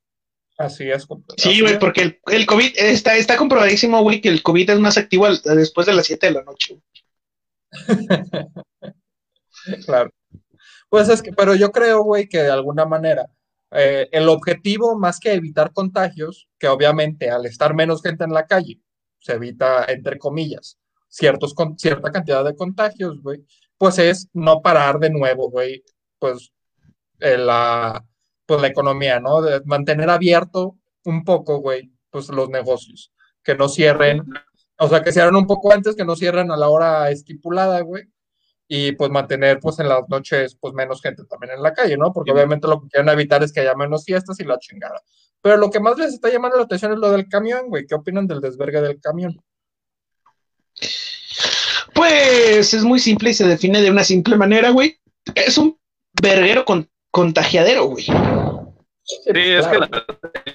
Así 0.58 0.90
es. 0.90 1.06
Sí, 1.36 1.60
güey, 1.60 1.78
porque 1.78 2.02
el, 2.02 2.20
el 2.26 2.46
COVID 2.46 2.72
está, 2.76 3.16
está 3.16 3.36
comprobadísimo, 3.36 4.02
güey, 4.02 4.20
que 4.20 4.28
el 4.28 4.42
COVID 4.42 4.70
es 4.70 4.80
más 4.80 4.96
activo 4.96 5.26
al- 5.26 5.40
después 5.42 5.86
de 5.86 5.94
las 5.94 6.06
7 6.06 6.26
de 6.26 6.32
la 6.32 6.42
noche. 6.42 6.80
Claro. 9.86 10.10
Pues 10.88 11.08
es 11.08 11.22
que, 11.22 11.32
pero 11.32 11.54
yo 11.54 11.72
creo, 11.72 12.02
güey, 12.02 12.28
que 12.28 12.38
de 12.42 12.50
alguna 12.50 12.84
manera 12.84 13.30
eh, 13.70 14.08
el 14.12 14.28
objetivo, 14.28 14.96
más 14.98 15.18
que 15.18 15.32
evitar 15.32 15.72
contagios, 15.72 16.48
que 16.58 16.68
obviamente 16.68 17.30
al 17.30 17.46
estar 17.46 17.74
menos 17.74 18.02
gente 18.02 18.24
en 18.24 18.32
la 18.32 18.46
calle, 18.46 18.80
se 19.18 19.32
evita, 19.32 19.86
entre 19.86 20.18
comillas, 20.18 20.78
ciertos, 21.08 21.54
con, 21.54 21.78
cierta 21.78 22.12
cantidad 22.12 22.44
de 22.44 22.54
contagios, 22.54 23.20
güey, 23.22 23.44
pues 23.78 23.98
es 23.98 24.28
no 24.32 24.62
parar 24.62 24.98
de 24.98 25.10
nuevo, 25.10 25.50
güey, 25.50 25.82
pues, 26.18 26.52
eh, 27.20 27.38
la, 27.38 28.04
pues 28.46 28.61
la 28.61 28.68
economía, 28.68 29.20
¿no? 29.20 29.42
De 29.42 29.61
mantener 29.64 30.11
abierto 30.11 30.76
un 31.04 31.24
poco, 31.24 31.59
güey, 31.59 31.92
pues 32.11 32.28
los 32.28 32.48
negocios, 32.50 33.12
que 33.42 33.54
no 33.54 33.68
cierren, 33.68 34.22
o 34.78 34.88
sea, 34.88 35.02
que 35.02 35.12
cierren 35.12 35.37
un 35.37 35.46
poco 35.46 35.72
antes, 35.72 35.94
que 35.96 36.04
no 36.04 36.16
cierren 36.16 36.50
a 36.50 36.57
la 36.57 36.68
hora 36.68 37.11
estipulada, 37.11 37.80
güey 37.80 38.04
y 38.66 38.92
pues 38.92 39.11
mantener 39.11 39.61
pues 39.61 39.78
en 39.78 39.88
las 39.88 40.09
noches 40.09 40.57
pues 40.59 40.74
menos 40.74 41.02
gente 41.02 41.24
también 41.26 41.52
en 41.52 41.62
la 41.62 41.74
calle, 41.74 41.96
¿no? 41.96 42.12
Porque 42.12 42.30
Sí. 42.30 42.35
obviamente 42.35 42.66
lo 42.66 42.80
que 42.80 42.88
quieren 42.88 43.09
evitar 43.11 43.42
es 43.42 43.52
que 43.52 43.61
haya 43.61 43.74
menos 43.74 44.04
fiestas 44.04 44.40
y 44.40 44.44
la 44.44 44.59
chingada. 44.59 45.02
Pero 45.42 45.59
lo 45.59 45.70
que 45.70 45.80
más 45.80 45.98
les 45.98 46.14
está 46.14 46.30
llamando 46.30 46.57
la 46.57 46.64
atención 46.64 46.92
es 46.92 46.98
lo 46.98 47.11
del 47.11 47.28
camión, 47.28 47.68
güey. 47.68 47.87
¿Qué 47.87 47.94
opinan 47.94 48.26
del 48.26 48.40
desvergue 48.40 48.80
del 48.80 49.00
camión? 49.00 49.38
Pues 51.94 52.72
es 52.74 52.83
muy 52.83 52.98
simple 52.98 53.30
y 53.30 53.35
se 53.35 53.46
define 53.46 53.83
de 53.83 53.90
una 53.90 54.04
simple 54.04 54.37
manera, 54.37 54.70
güey. 54.70 54.98
Es 55.35 55.59
un 55.59 55.78
verguero 56.20 56.64
con, 56.64 56.88
contagiadero, 57.14 57.85
güey. 57.85 58.07
Sí, 59.05 59.31
es 59.35 59.66
que 59.68 59.79
la, 59.79 59.88
que 59.88 60.03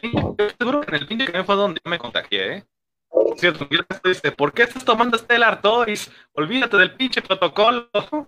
en 0.02 0.96
el 0.96 1.08
pinche 1.08 1.26
camión 1.28 1.46
fue 1.46 1.56
donde 1.56 1.80
yo 1.84 1.90
me 1.90 1.98
contagié, 1.98 2.58
¿eh? 2.58 2.66
Por 3.08 3.40
Cierto, 3.40 3.66
dice, 4.04 4.32
¿por 4.34 4.52
qué 4.52 4.64
estás 4.64 4.84
tomando 4.84 5.18
Stellar 5.18 5.62
Toys? 5.62 6.12
Olvídate 6.34 6.76
del 6.76 6.96
pinche 6.96 7.22
protocolo. 7.22 7.90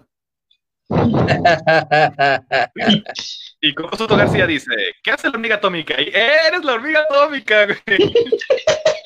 Y 3.63 3.75
Coco 3.75 3.95
Soto 3.95 4.17
García 4.17 4.47
dice, 4.47 4.71
¿qué 5.03 5.11
hace 5.11 5.27
la 5.27 5.33
hormiga 5.35 5.57
atómica? 5.57 5.93
Y 6.01 6.07
eres 6.07 6.63
la 6.63 6.73
hormiga 6.73 7.01
atómica, 7.01 7.67
güey. 7.67 7.77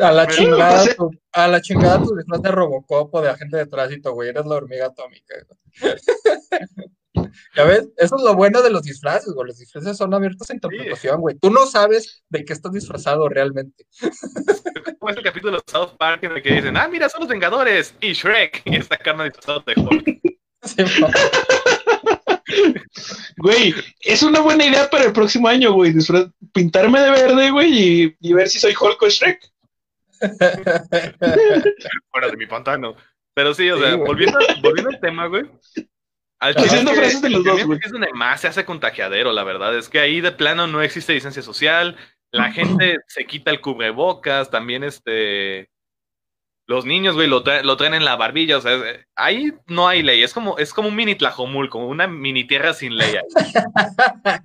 a 0.00 0.12
la 0.12 0.26
chingada, 0.26 0.94
tu, 0.94 1.10
a 1.32 1.48
la 1.48 1.60
chingada 1.60 2.02
tu 2.02 2.16
disfraz 2.16 2.42
de 2.42 2.50
Robocop 2.50 3.14
o 3.14 3.20
de 3.20 3.30
agente 3.30 3.56
de 3.56 3.66
tránsito, 3.66 4.12
güey. 4.12 4.30
Eres 4.30 4.46
la 4.46 4.56
hormiga 4.56 4.86
atómica. 4.86 5.34
güey. 5.80 5.94
Ya 7.56 7.64
ves, 7.64 7.88
eso 7.96 8.16
es 8.16 8.22
lo 8.22 8.34
bueno 8.34 8.62
de 8.62 8.70
los 8.70 8.82
disfraces, 8.82 9.32
güey. 9.32 9.48
Los 9.48 9.58
disfraces 9.58 9.96
son 9.96 10.12
abiertos 10.14 10.50
a 10.50 10.54
interpretación, 10.54 11.20
güey. 11.20 11.36
Tú 11.38 11.50
no 11.50 11.66
sabes 11.66 12.24
de 12.28 12.44
qué 12.44 12.52
estás 12.52 12.72
disfrazado 12.72 13.28
realmente. 13.28 13.86
Como 14.98 15.10
ese 15.10 15.22
capítulo 15.22 15.58
de 15.58 15.62
South 15.70 15.96
Park 15.98 16.24
en 16.24 16.32
el 16.32 16.42
que 16.42 16.54
dicen, 16.54 16.76
ah, 16.76 16.88
mira, 16.88 17.08
son 17.08 17.20
los 17.20 17.28
Vengadores 17.28 17.94
y 18.00 18.12
Shrek. 18.12 18.62
Y 18.64 18.76
esta 18.76 18.96
carne 18.96 19.24
disfrazado 19.24 19.62
de 19.66 19.74
Hulk. 19.80 20.20
Sí, 20.64 20.82
Güey, 23.36 23.74
es 24.00 24.22
una 24.22 24.40
buena 24.40 24.64
idea 24.64 24.88
para 24.90 25.04
el 25.04 25.12
próximo 25.12 25.48
año, 25.48 25.72
güey. 25.72 25.92
Pintarme 26.52 27.00
de 27.00 27.10
verde, 27.10 27.50
güey, 27.50 27.72
y, 27.72 28.16
y 28.20 28.32
ver 28.32 28.48
si 28.48 28.58
soy 28.58 28.74
Hulk 28.78 29.02
o 29.02 29.08
Shrek. 29.08 29.40
Fuera 32.10 32.28
de 32.30 32.36
mi 32.36 32.46
pantano. 32.46 32.96
Pero 33.34 33.52
sí, 33.54 33.68
o 33.70 33.76
Sí, 33.76 33.82
sea, 33.82 33.94
güey. 33.94 34.06
volviendo, 34.06 34.38
volviendo 34.62 34.90
al 34.90 35.00
tema, 35.00 35.26
güey. 35.26 35.44
Al 36.40 36.54
Haciendo 36.56 36.92
que 36.92 36.98
frases 36.98 37.22
de 37.22 37.30
los 37.30 37.44
dos, 37.44 37.64
güey. 37.64 37.78
Es 37.82 37.90
donde 37.90 38.12
más 38.12 38.40
se 38.40 38.48
hace 38.48 38.64
contagiadero, 38.64 39.32
la 39.32 39.44
verdad. 39.44 39.76
Es 39.76 39.88
que 39.88 39.98
ahí 39.98 40.20
de 40.20 40.32
plano 40.32 40.66
no 40.66 40.82
existe 40.82 41.12
distancia 41.12 41.42
social. 41.42 41.96
La 42.30 42.52
gente 42.52 42.98
se 43.06 43.24
quita 43.26 43.50
el 43.50 43.60
cubrebocas. 43.60 44.50
También, 44.50 44.84
este. 44.84 45.70
Los 46.66 46.86
niños, 46.86 47.14
güey, 47.14 47.28
lo, 47.28 47.42
traen, 47.42 47.66
lo 47.66 47.76
traen 47.76 47.94
en 47.94 48.04
la 48.04 48.16
barbilla. 48.16 48.58
O 48.58 48.60
sea, 48.60 48.74
es- 48.74 49.06
ahí 49.14 49.52
no 49.66 49.86
hay 49.88 50.02
ley. 50.02 50.22
Es 50.22 50.32
como, 50.32 50.56
es 50.58 50.72
como 50.72 50.88
un 50.88 50.96
mini 50.96 51.14
Tlajomulco, 51.14 51.78
una 51.78 52.06
mini 52.06 52.46
tierra 52.46 52.72
sin 52.72 52.96
ley. 52.96 53.14
ahí. 53.16 53.24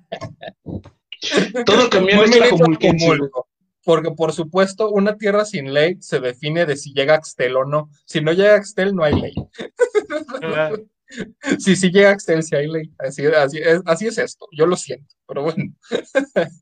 Todo 1.66 1.88
tlajomulquense, 1.88 2.56
güey. 3.06 3.18
Acapulco. 3.18 3.48
Porque, 3.84 4.10
por 4.10 4.32
supuesto, 4.32 4.90
una 4.90 5.16
tierra 5.16 5.44
sin 5.44 5.72
ley 5.72 5.96
se 6.00 6.20
define 6.20 6.66
de 6.66 6.76
si 6.76 6.92
llega 6.92 7.14
Axtel 7.14 7.56
o 7.56 7.64
no. 7.64 7.90
Si 8.04 8.20
no 8.20 8.32
llega 8.32 8.54
Axtel, 8.54 8.94
no 8.94 9.04
hay 9.04 9.20
ley. 9.20 9.34
Si 11.58 11.74
sí 11.74 11.90
llega 11.90 12.10
Axtel, 12.10 12.40
sí 12.44 12.54
hay 12.54 12.68
ley. 12.68 12.92
Así, 12.96 13.26
así, 13.26 13.58
es, 13.58 13.80
así 13.84 14.06
es 14.06 14.16
esto. 14.16 14.46
Yo 14.52 14.64
lo 14.64 14.76
siento, 14.76 15.12
pero 15.26 15.42
bueno. 15.42 15.64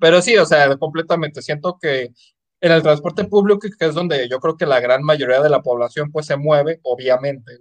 Pero 0.00 0.20
sí, 0.22 0.36
o 0.36 0.44
sea, 0.44 0.76
completamente. 0.76 1.40
Siento 1.40 1.78
que 1.80 2.10
en 2.60 2.72
el 2.72 2.82
transporte 2.82 3.24
público, 3.24 3.60
que 3.60 3.86
es 3.86 3.94
donde 3.94 4.28
yo 4.28 4.38
creo 4.38 4.56
que 4.56 4.66
la 4.66 4.80
gran 4.80 5.02
mayoría 5.02 5.40
de 5.40 5.50
la 5.50 5.62
población 5.62 6.10
pues 6.10 6.26
se 6.26 6.36
mueve, 6.36 6.80
obviamente, 6.82 7.58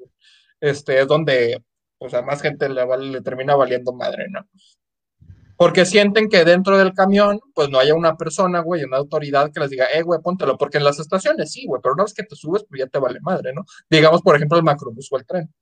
este, 0.60 1.02
es 1.02 1.08
donde 1.08 1.64
pues 1.98 2.14
a 2.14 2.22
más 2.22 2.42
gente 2.42 2.70
le, 2.70 2.86
le 2.98 3.22
termina 3.22 3.56
valiendo 3.56 3.94
madre, 3.94 4.28
¿no? 4.30 4.48
Porque 5.58 5.84
sienten 5.84 6.30
que 6.30 6.46
dentro 6.46 6.78
del 6.78 6.94
camión, 6.94 7.42
pues 7.54 7.70
no 7.70 7.80
haya 7.80 7.94
una 7.94 8.16
persona, 8.16 8.62
güey, 8.62 8.86
una 8.86 8.96
autoridad 8.96 9.52
que 9.52 9.60
les 9.60 9.70
diga, 9.70 9.88
eh, 9.94 10.02
güey, 10.04 10.22
póntelo, 10.22 10.58
porque 10.58 10.78
en 10.78 10.86
las 10.86 11.00
estaciones 11.00 11.52
sí, 11.52 11.66
güey, 11.66 11.82
pero 11.84 11.96
una 11.96 12.04
vez 12.04 12.14
que 12.14 12.24
te 12.24 12.36
subes, 12.36 12.64
pues 12.64 12.80
ya 12.80 12.88
te 12.88 12.98
vale 12.98 13.20
madre, 13.20 13.52
¿no? 13.54 13.66
Digamos, 13.90 14.22
por 14.22 14.38
ejemplo, 14.38 14.58
el 14.58 14.64
macrobús 14.64 15.10
o 15.12 15.18
el 15.18 15.26
tren. 15.26 15.54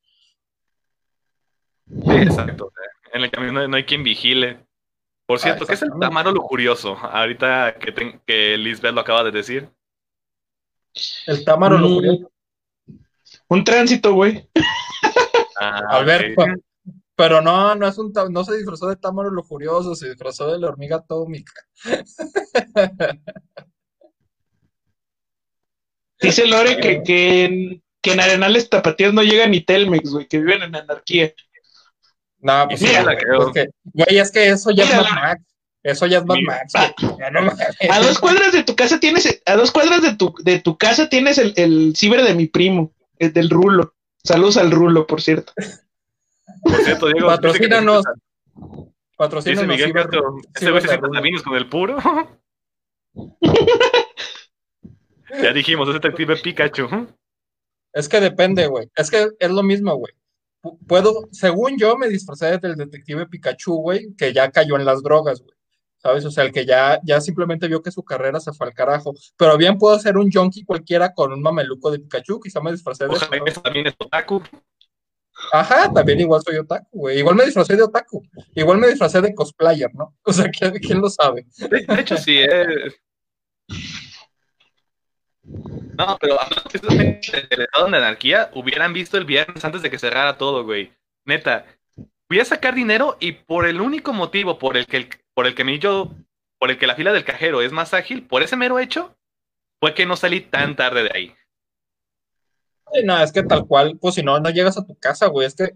Sí, 1.88 2.12
exacto. 2.12 2.72
En 3.12 3.24
el 3.24 3.32
camión 3.32 3.72
no 3.72 3.76
hay 3.76 3.86
quien 3.86 4.04
vigile. 4.04 4.67
Por 5.28 5.40
cierto, 5.40 5.66
¿qué 5.68 5.74
es 5.74 5.82
el 5.82 5.92
tamaro 6.00 6.32
lujurioso? 6.32 6.96
Ahorita 6.98 7.76
que, 7.80 8.20
que 8.26 8.58
Lisbeth 8.58 8.94
lo 8.94 9.02
acaba 9.02 9.24
de 9.26 9.32
decir. 9.32 9.70
El 11.28 11.44
támaro 11.46 11.78
lo 11.78 11.90
Mm. 11.90 11.94
curioso. 11.96 12.32
Un 13.50 13.64
tránsito, 13.64 14.14
güey. 14.14 14.50
Ah, 15.60 15.82
Alberto. 15.90 16.42
ok. 16.42 16.50
Pero 17.16 17.42
no, 17.42 17.74
no 17.76 17.88
es 17.88 17.98
un 17.98 18.14
no 18.32 18.44
se 18.44 18.56
disfrazó 18.58 18.88
de 18.88 18.96
támaro 18.96 19.30
lujurioso, 19.32 19.96
se 19.96 20.08
disfrazó 20.10 20.52
de 20.52 20.60
la 20.60 20.68
hormiga 20.68 20.98
atómica. 20.98 21.52
Dice 26.22 26.48
Lore 26.48 26.78
que, 26.78 27.04
que, 27.04 27.46
en, 27.46 27.84
que 28.02 28.14
en 28.14 28.20
Arenales 28.20 28.70
Tapatíos 28.70 29.14
no 29.14 29.22
llega 29.24 29.48
ni 29.48 29.62
Telmex, 29.62 30.10
güey, 30.12 30.28
que 30.28 30.40
viven 30.40 30.64
en 30.64 30.76
anarquía. 30.76 31.34
No, 32.48 32.66
pues 32.70 32.80
sí, 32.80 32.88
güey, 32.88 33.04
la 33.04 33.18
creo. 33.18 33.48
es 33.48 33.54
que, 33.54 33.70
güey, 33.94 34.18
es 34.20 34.32
que 34.32 34.48
eso 34.48 34.72
ya 34.72 34.86
es 34.86 34.96
Mad 34.96 35.10
Max. 35.16 35.44
Eso 35.84 36.06
ya 36.06 36.20
es 36.20 36.26
Mad 36.26 36.38
Max, 36.46 36.74
güey. 37.02 37.16
Ya 37.20 37.30
no 37.30 37.42
mames. 37.42 37.68
A 37.90 38.00
dos 38.00 38.20
cuadras 38.20 38.54
de 38.54 38.64
tu 38.64 38.74
casa 38.76 39.00
tienes, 39.02 39.42
a 39.46 39.56
dos 39.58 39.72
cuadras 39.72 40.02
de 40.02 40.16
tu, 40.16 40.34
de 40.44 40.60
tu 40.60 40.78
casa 40.78 41.10
tienes 41.10 41.38
el, 41.38 41.54
el 41.58 41.94
ciber 41.98 42.24
de 42.24 42.36
mi 42.36 42.48
primo, 42.48 42.94
el 43.20 43.34
del 43.34 43.50
Rulo. 43.50 43.94
Saludos 44.24 44.56
al 44.56 44.72
Rulo, 44.72 45.06
por 45.08 45.22
cierto. 45.22 45.52
Por 46.64 46.76
cierto, 46.84 47.08
Diego. 47.08 47.28
Patrocínanos. 47.28 48.04
Dice 48.56 48.92
Patrocínanos, 49.18 49.68
Miguel 49.68 49.90
ciber- 49.92 50.04
Castro, 50.04 50.38
ese 50.56 50.72
güey 50.72 50.82
se 50.84 50.98
también 50.98 51.42
con 51.44 51.56
el 51.58 51.68
puro. 51.68 51.98
ya 55.42 55.52
dijimos, 55.54 55.88
es 55.90 55.96
detective 55.96 56.38
Pikachu. 56.38 57.08
Es 57.94 58.08
que 58.08 58.22
depende, 58.22 58.68
güey. 58.68 58.90
Es 58.96 59.10
que 59.10 59.28
es 59.38 59.50
lo 59.50 59.64
mismo, 59.64 59.96
güey. 59.96 60.14
Pu- 60.62 60.78
Puedo, 60.88 61.28
según 61.32 61.78
yo, 61.78 61.98
me 61.98 62.08
disfracé 62.10 62.58
del 62.58 62.76
detective 62.76 63.28
Pikachu, 63.28 63.76
güey, 63.76 64.14
que 64.18 64.34
ya 64.34 64.50
cayó 64.52 64.76
en 64.76 64.86
las 64.86 65.02
drogas, 65.04 65.42
güey. 65.42 65.56
¿Sabes? 65.98 66.24
O 66.26 66.32
sea, 66.32 66.44
el 66.44 66.52
que 66.52 66.66
ya, 66.66 67.00
ya 67.04 67.20
simplemente 67.20 67.68
vio 67.68 67.82
que 67.82 67.92
su 67.92 68.04
carrera 68.04 68.40
se 68.40 68.54
fue 68.54 68.68
al 68.68 68.74
carajo. 68.74 69.14
Pero 69.36 69.58
bien 69.58 69.78
puedo 69.78 69.98
ser 70.00 70.16
un 70.18 70.32
junkie 70.32 70.64
cualquiera 70.64 71.14
con 71.14 71.34
un 71.34 71.42
mameluco 71.42 71.90
de 71.92 72.00
Pikachu, 72.00 72.40
quizá 72.40 72.62
me 72.62 72.72
disfracé 72.72 73.08
de 73.08 73.14
eso. 73.16 73.26
Ojalá 73.26 73.44
eso 73.46 73.62
también 73.62 73.88
es 73.88 73.96
otaku. 73.98 74.42
Ajá, 75.52 75.92
también 75.94 76.20
igual 76.20 76.42
soy 76.44 76.58
otaku, 76.58 76.88
güey. 77.00 77.20
Igual 77.20 77.36
me 77.36 77.46
disfracé 77.46 77.76
de 77.76 77.84
otaku. 77.84 78.24
Igual 78.56 78.78
me 78.80 78.88
disfracé 78.88 79.22
de 79.22 79.34
cosplayer, 79.36 79.94
¿no? 79.96 80.16
O 80.24 80.34
sea, 80.34 80.50
¿quién, 80.50 80.74
quién 80.80 81.00
lo 81.02 81.10
sabe? 81.10 81.46
De, 81.58 81.86
de 81.86 82.02
hecho, 82.02 82.18
sí, 82.18 82.38
eh. 82.40 82.92
No, 85.48 86.18
pero 86.20 86.38
del 86.82 87.20
estado 87.62 87.88
de 87.90 87.98
anarquía, 87.98 88.52
hubieran 88.54 88.94
visto 88.94 89.18
el 89.18 89.26
viernes 89.26 89.64
antes 89.64 89.82
de 89.82 89.90
que 89.90 89.98
cerrara 89.98 90.38
todo, 90.38 90.64
güey. 90.64 90.92
Neta, 91.26 91.66
voy 92.30 92.40
a 92.40 92.46
sacar 92.46 92.76
dinero 92.76 93.18
y 93.20 93.32
por 93.32 93.66
el 93.66 93.82
único 93.82 94.14
motivo 94.14 94.60
por 94.60 94.78
el 94.78 94.86
que 94.86 95.10
por 95.34 95.48
el 95.48 95.56
que 95.56 95.64
me 95.64 95.80
yo, 95.80 96.12
por 96.60 96.72
el 96.72 96.78
que 96.78 96.88
la 96.88 96.96
fila 96.96 97.14
del 97.14 97.24
cajero 97.24 97.62
es 97.62 97.72
más 97.72 97.94
ágil, 97.94 98.26
por 98.26 98.44
ese 98.44 98.56
mero 98.56 98.80
hecho, 98.80 99.16
fue 99.80 99.94
que 99.94 100.06
no 100.06 100.16
salí 100.16 100.42
tan 100.42 100.76
tarde 100.76 101.04
de 101.04 101.12
ahí. 101.14 101.36
No, 103.04 103.22
es 103.22 103.32
que 103.32 103.44
tal 103.44 103.68
cual, 103.68 103.98
pues 104.00 104.16
si 104.16 104.24
no, 104.24 104.40
no 104.40 104.50
llegas 104.50 104.78
a 104.78 104.86
tu 104.86 104.96
casa, 104.96 105.28
güey. 105.28 105.46
Es 105.48 105.56
que 105.56 105.72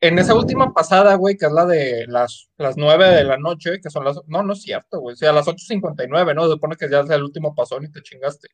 en 0.00 0.18
esa 0.18 0.34
última 0.34 0.72
pasada, 0.72 1.14
güey, 1.14 1.36
que 1.36 1.46
es 1.46 1.52
la 1.52 1.66
de 1.66 2.06
las, 2.06 2.48
las 2.56 2.76
9 2.76 3.08
de 3.08 3.24
la 3.24 3.38
noche, 3.38 3.80
que 3.80 3.90
son 3.90 4.04
las... 4.04 4.20
No, 4.26 4.42
no 4.42 4.52
es 4.52 4.62
cierto, 4.62 5.00
güey. 5.00 5.14
O 5.14 5.16
sea, 5.16 5.30
a 5.30 5.32
las 5.32 5.46
8.59, 5.46 6.34
¿no? 6.34 6.44
Se 6.44 6.52
supone 6.52 6.76
que 6.76 6.88
ya 6.88 7.00
es 7.00 7.10
el 7.10 7.22
último 7.22 7.54
pasón 7.54 7.84
y 7.84 7.90
te 7.90 8.02
chingaste. 8.02 8.48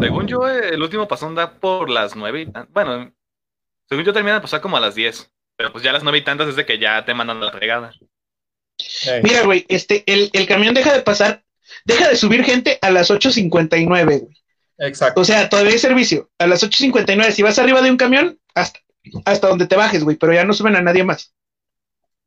Según 0.00 0.26
yo, 0.26 0.48
el 0.48 0.82
último 0.82 1.06
pasón 1.08 1.34
da 1.34 1.52
por 1.60 1.90
las 1.90 2.16
nueve 2.16 2.42
y 2.42 2.46
tan- 2.46 2.68
Bueno, 2.72 3.12
según 3.88 4.04
yo 4.04 4.12
termina 4.12 4.34
de 4.36 4.40
pasar 4.40 4.60
como 4.60 4.76
a 4.76 4.80
las 4.80 4.94
10. 4.94 5.30
Pero 5.56 5.72
pues 5.72 5.84
ya 5.84 5.90
a 5.90 5.92
las 5.92 6.02
nueve 6.02 6.18
y 6.18 6.24
tantas 6.24 6.48
es 6.48 6.56
de 6.56 6.64
que 6.66 6.78
ya 6.78 7.04
te 7.04 7.14
mandan 7.14 7.40
la 7.40 7.52
fregada. 7.52 7.92
Eh, 9.06 9.20
Mira, 9.22 9.42
güey, 9.44 9.66
este, 9.68 10.04
el, 10.06 10.30
el 10.32 10.46
camión 10.46 10.74
deja 10.74 10.92
de 10.92 11.02
pasar, 11.02 11.44
deja 11.84 12.08
de 12.08 12.16
subir 12.16 12.44
gente 12.44 12.78
a 12.80 12.90
las 12.90 13.10
8.59, 13.10 14.04
güey. 14.20 14.28
exacto. 14.78 15.20
O 15.20 15.24
sea, 15.24 15.48
todavía 15.50 15.72
hay 15.72 15.78
servicio. 15.78 16.30
A 16.38 16.46
las 16.46 16.62
8.59, 16.62 17.30
si 17.32 17.42
vas 17.42 17.58
arriba 17.58 17.82
de 17.82 17.90
un 17.90 17.98
camión, 17.98 18.40
hasta, 18.54 18.80
hasta 19.26 19.48
donde 19.48 19.66
te 19.66 19.76
bajes, 19.76 20.02
güey, 20.02 20.16
pero 20.16 20.32
ya 20.32 20.44
no 20.44 20.54
suben 20.54 20.76
a 20.76 20.82
nadie 20.82 21.04
más. 21.04 21.34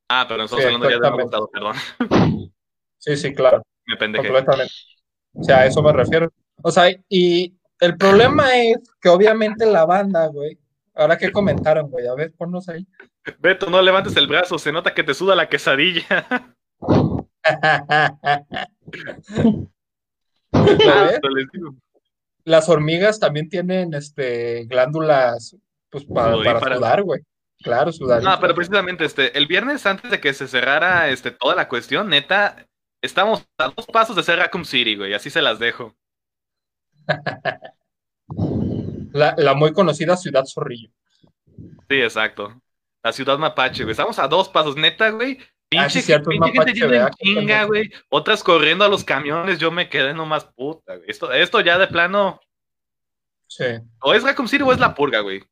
Ah, 0.09 0.25
pero 0.27 0.43
estamos 0.43 0.63
Sí, 0.63 0.67
hablando 0.67 0.89
ya 0.89 0.97
de 0.97 1.47
perdón. 1.51 1.75
Sí, 2.99 3.17
sí, 3.17 3.33
claro. 3.33 3.63
Me 3.87 3.97
pendejé. 3.97 4.27
Completamente. 4.27 4.73
O 5.33 5.43
sea, 5.43 5.59
a 5.61 5.65
eso 5.65 5.81
me 5.81 5.91
refiero. 5.91 6.31
O 6.63 6.71
sea, 6.71 6.89
y 7.09 7.53
el 7.79 7.97
problema 7.97 8.57
es 8.57 8.77
que 9.01 9.09
obviamente 9.09 9.65
la 9.65 9.85
banda, 9.85 10.27
güey, 10.27 10.59
ahora 10.95 11.17
que 11.17 11.31
comentaron, 11.31 11.89
güey, 11.89 12.05
a 12.07 12.13
ver, 12.15 12.33
ponnos 12.37 12.69
ahí. 12.69 12.87
Beto, 13.39 13.69
no 13.69 13.81
levantes 13.81 14.15
el 14.15 14.27
brazo, 14.27 14.57
se 14.57 14.71
nota 14.71 14.93
que 14.93 15.03
te 15.03 15.13
suda 15.13 15.35
la 15.35 15.49
quesadilla. 15.49 16.55
Las 22.45 22.69
hormigas 22.69 23.19
también 23.19 23.49
tienen 23.49 23.93
este 23.93 24.63
glándulas 24.65 25.57
pues 25.89 26.05
para, 26.05 26.59
sudar, 26.59 27.03
güey. 27.03 27.19
Claro, 27.59 27.91
sudar. 27.91 28.23
No, 28.23 28.39
pero 28.39 28.55
precisamente 28.55 29.03
este, 29.05 29.37
el 29.37 29.47
viernes 29.47 29.85
antes 29.85 30.09
de 30.09 30.21
que 30.21 30.33
se 30.33 30.47
cerrara 30.47 31.09
este, 31.09 31.31
toda 31.31 31.55
la 31.55 31.67
cuestión, 31.67 32.07
neta, 32.09 32.65
estamos 33.01 33.45
a 33.57 33.67
dos 33.69 33.85
pasos 33.87 34.15
de 34.15 34.23
ser 34.23 34.39
Raccoon 34.39 34.63
City, 34.65 34.95
güey, 34.95 35.13
así 35.13 35.29
se 35.29 35.41
las 35.41 35.59
dejo. 35.59 35.93
La, 39.13 39.35
la 39.37 39.53
muy 39.53 39.73
conocida 39.73 40.17
ciudad 40.17 40.43
zorrillo. 40.45 40.89
Sí, 41.89 42.01
exacto. 42.01 42.59
La 43.03 43.13
ciudad 43.13 43.37
mapache, 43.37 43.83
güey. 43.83 43.91
Estamos 43.91 44.17
a 44.17 44.27
dos 44.27 44.49
pasos, 44.49 44.75
neta, 44.75 45.09
güey. 45.11 45.37
Ah, 45.77 45.89
sí, 45.89 46.01
Pinche, 46.01 46.13
gente 46.53 46.73
yendo 46.73 46.89
¿verdad? 46.89 47.11
chinga, 47.19 47.63
güey. 47.65 47.91
Otras 48.09 48.43
corriendo 48.43 48.85
a 48.85 48.87
los 48.87 49.03
camiones, 49.03 49.59
yo 49.59 49.71
me 49.71 49.89
quedé 49.89 50.13
nomás 50.13 50.45
puta, 50.45 50.95
güey. 50.95 51.09
Esto, 51.09 51.31
esto 51.31 51.59
ya 51.61 51.77
de 51.77 51.87
plano, 51.87 52.39
Sí. 53.47 53.65
o 54.01 54.13
es 54.13 54.23
Raccoon 54.23 54.47
City 54.47 54.63
o 54.63 54.71
es 54.71 54.79
la 54.79 54.95
purga, 54.95 55.19
güey. 55.19 55.43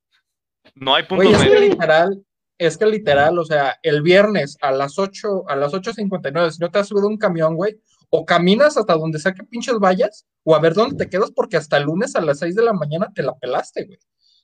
No 0.76 0.96
hay 0.96 1.04
puntos 1.04 1.28
Güey, 1.28 1.40
es 1.40 1.50
que 1.50 1.60
literal, 1.60 2.24
es 2.58 2.78
que 2.78 2.86
literal, 2.88 3.38
o 3.38 3.46
sea, 3.46 3.78
el 3.84 4.02
viernes 4.02 4.58
a 4.62 4.72
las 4.72 4.98
8, 4.98 5.48
a 5.50 5.56
las 5.56 5.74
8.59, 5.74 6.52
si 6.52 6.60
no 6.60 6.72
te 6.72 6.80
has 6.80 6.88
subido 6.88 7.08
un 7.08 7.18
camión, 7.18 7.56
güey, 7.56 7.80
o 8.12 8.26
caminas 8.26 8.78
hasta 8.78 8.94
donde 8.94 9.20
sea 9.20 9.34
que 9.34 9.44
pinches 9.44 9.80
vayas, 9.80 10.28
o 10.44 10.54
a 10.54 10.60
ver 10.60 10.74
dónde 10.74 10.98
te 10.98 11.10
quedas, 11.10 11.32
porque 11.32 11.58
hasta 11.58 11.78
el 11.78 11.86
lunes 11.86 12.16
a 12.16 12.22
las 12.22 12.40
6 12.40 12.56
de 12.56 12.64
la 12.64 12.74
mañana 12.74 13.10
te 13.16 13.24
la 13.24 13.34
pelaste, 13.36 13.86
güey. 13.86 14.00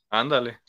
Ándale. 0.09 0.59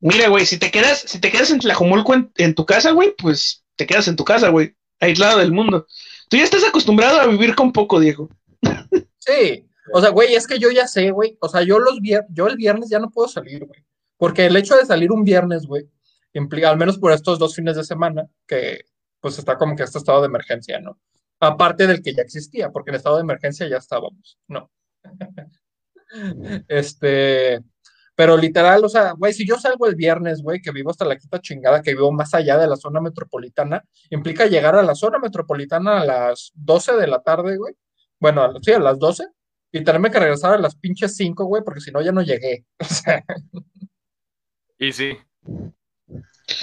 Mira, 0.00 0.28
güey, 0.28 0.44
si 0.44 0.58
te 0.58 0.70
quedas, 0.70 1.00
si 1.00 1.18
te 1.18 1.30
quedas 1.30 1.50
en 1.50 1.60
Tlajomulco 1.60 2.14
en, 2.14 2.30
en 2.36 2.54
tu 2.54 2.66
casa, 2.66 2.90
güey, 2.92 3.14
pues 3.16 3.64
te 3.74 3.86
quedas 3.86 4.06
en 4.06 4.16
tu 4.16 4.24
casa, 4.24 4.50
güey, 4.50 4.76
aislado 5.00 5.38
del 5.38 5.52
mundo. 5.52 5.86
Tú 6.28 6.36
ya 6.36 6.44
estás 6.44 6.62
acostumbrado 6.64 7.20
a 7.20 7.26
vivir 7.26 7.54
con 7.54 7.72
poco, 7.72 7.98
Diego. 7.98 8.28
Sí, 9.22 9.68
o 9.92 10.00
sea, 10.00 10.10
güey, 10.10 10.34
es 10.34 10.46
que 10.46 10.58
yo 10.58 10.70
ya 10.70 10.88
sé, 10.88 11.10
güey, 11.10 11.36
o 11.42 11.48
sea, 11.48 11.62
yo 11.62 11.78
los 11.78 12.00
vier 12.00 12.24
yo 12.30 12.46
el 12.46 12.56
viernes 12.56 12.88
ya 12.88 12.98
no 12.98 13.10
puedo 13.10 13.28
salir, 13.28 13.66
güey, 13.66 13.84
porque 14.16 14.46
el 14.46 14.56
hecho 14.56 14.76
de 14.76 14.86
salir 14.86 15.12
un 15.12 15.24
viernes, 15.24 15.66
güey, 15.66 15.90
implica, 16.32 16.70
al 16.70 16.78
menos 16.78 16.98
por 16.98 17.12
estos 17.12 17.38
dos 17.38 17.54
fines 17.54 17.76
de 17.76 17.84
semana, 17.84 18.26
que 18.46 18.86
pues 19.20 19.38
está 19.38 19.58
como 19.58 19.76
que 19.76 19.82
este 19.82 19.98
estado 19.98 20.22
de 20.22 20.28
emergencia, 20.28 20.80
¿no? 20.80 20.98
Aparte 21.40 21.86
del 21.86 22.02
que 22.02 22.14
ya 22.14 22.22
existía, 22.22 22.70
porque 22.70 22.90
en 22.90 22.96
estado 22.96 23.16
de 23.16 23.22
emergencia 23.22 23.66
ya 23.68 23.78
estábamos, 23.78 24.38
¿no? 24.48 24.70
Este, 26.68 27.60
pero 28.16 28.36
literal, 28.36 28.84
o 28.84 28.88
sea, 28.88 29.12
güey, 29.12 29.32
si 29.32 29.46
yo 29.46 29.56
salgo 29.58 29.86
el 29.86 29.94
viernes, 29.94 30.42
güey, 30.42 30.60
que 30.60 30.72
vivo 30.72 30.90
hasta 30.90 31.04
la 31.04 31.16
quinta 31.16 31.40
chingada, 31.40 31.82
que 31.82 31.92
vivo 31.92 32.10
más 32.12 32.34
allá 32.34 32.58
de 32.58 32.66
la 32.66 32.76
zona 32.76 33.00
metropolitana, 33.00 33.84
implica 34.10 34.46
llegar 34.46 34.74
a 34.74 34.82
la 34.82 34.94
zona 34.94 35.18
metropolitana 35.18 36.00
a 36.00 36.04
las 36.04 36.50
12 36.54 36.96
de 36.96 37.06
la 37.06 37.22
tarde, 37.22 37.56
güey. 37.56 37.74
Bueno, 38.18 38.42
a- 38.42 38.52
sí, 38.60 38.72
a 38.72 38.78
las 38.80 38.98
12, 38.98 39.26
y 39.72 39.84
tenerme 39.84 40.10
que 40.10 40.18
regresar 40.18 40.54
a 40.54 40.58
las 40.58 40.74
pinches 40.76 41.14
5, 41.16 41.44
güey, 41.44 41.62
porque 41.64 41.80
si 41.80 41.92
no 41.92 42.02
ya 42.02 42.12
no 42.12 42.22
llegué. 42.22 42.64
O 42.80 42.84
sea, 42.84 43.24
Y 44.78 44.92
sí. 44.92 45.16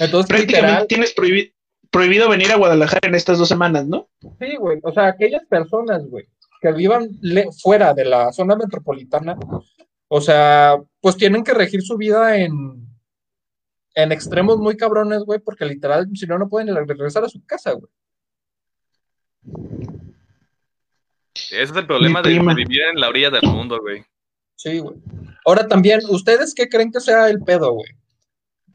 entonces, 0.00 0.28
Prácticamente 0.28 0.42
literal, 0.52 0.86
tienes 0.86 1.16
prohibi- 1.16 1.54
prohibido 1.90 2.28
venir 2.28 2.52
a 2.52 2.56
Guadalajara 2.56 3.08
en 3.08 3.14
estas 3.14 3.38
dos 3.38 3.48
semanas, 3.48 3.86
¿no? 3.86 4.08
sí, 4.40 4.56
güey, 4.56 4.78
o 4.82 4.92
sea, 4.92 5.08
aquellas 5.08 5.44
personas, 5.46 6.06
güey, 6.06 6.26
que 6.60 6.72
vivan 6.72 7.08
fuera 7.62 7.94
de 7.94 8.04
la 8.04 8.32
zona 8.32 8.56
metropolitana, 8.56 9.36
o 10.08 10.20
sea, 10.20 10.76
pues 11.00 11.16
tienen 11.16 11.44
que 11.44 11.54
regir 11.54 11.82
su 11.82 11.96
vida 11.96 12.38
en, 12.38 12.86
en 13.94 14.12
extremos 14.12 14.58
muy 14.58 14.76
cabrones, 14.76 15.20
güey, 15.24 15.38
porque 15.38 15.64
literal, 15.64 16.08
si 16.14 16.26
no, 16.26 16.38
no 16.38 16.48
pueden 16.48 16.74
regresar 16.86 17.24
a 17.24 17.28
su 17.28 17.44
casa, 17.44 17.72
güey. 17.72 17.90
Ese 21.34 21.62
es 21.62 21.76
el 21.76 21.86
problema 21.86 22.20
de 22.20 22.30
vivir 22.30 22.82
en 22.82 23.00
la 23.00 23.08
orilla 23.08 23.30
del 23.30 23.42
mundo, 23.42 23.80
güey. 23.80 24.04
Sí, 24.56 24.78
güey. 24.80 24.96
Ahora 25.44 25.66
también, 25.66 26.00
¿ustedes 26.08 26.54
qué 26.54 26.68
creen 26.68 26.90
que 26.90 27.00
sea 27.00 27.30
el 27.30 27.40
pedo, 27.40 27.72
güey? 27.72 27.90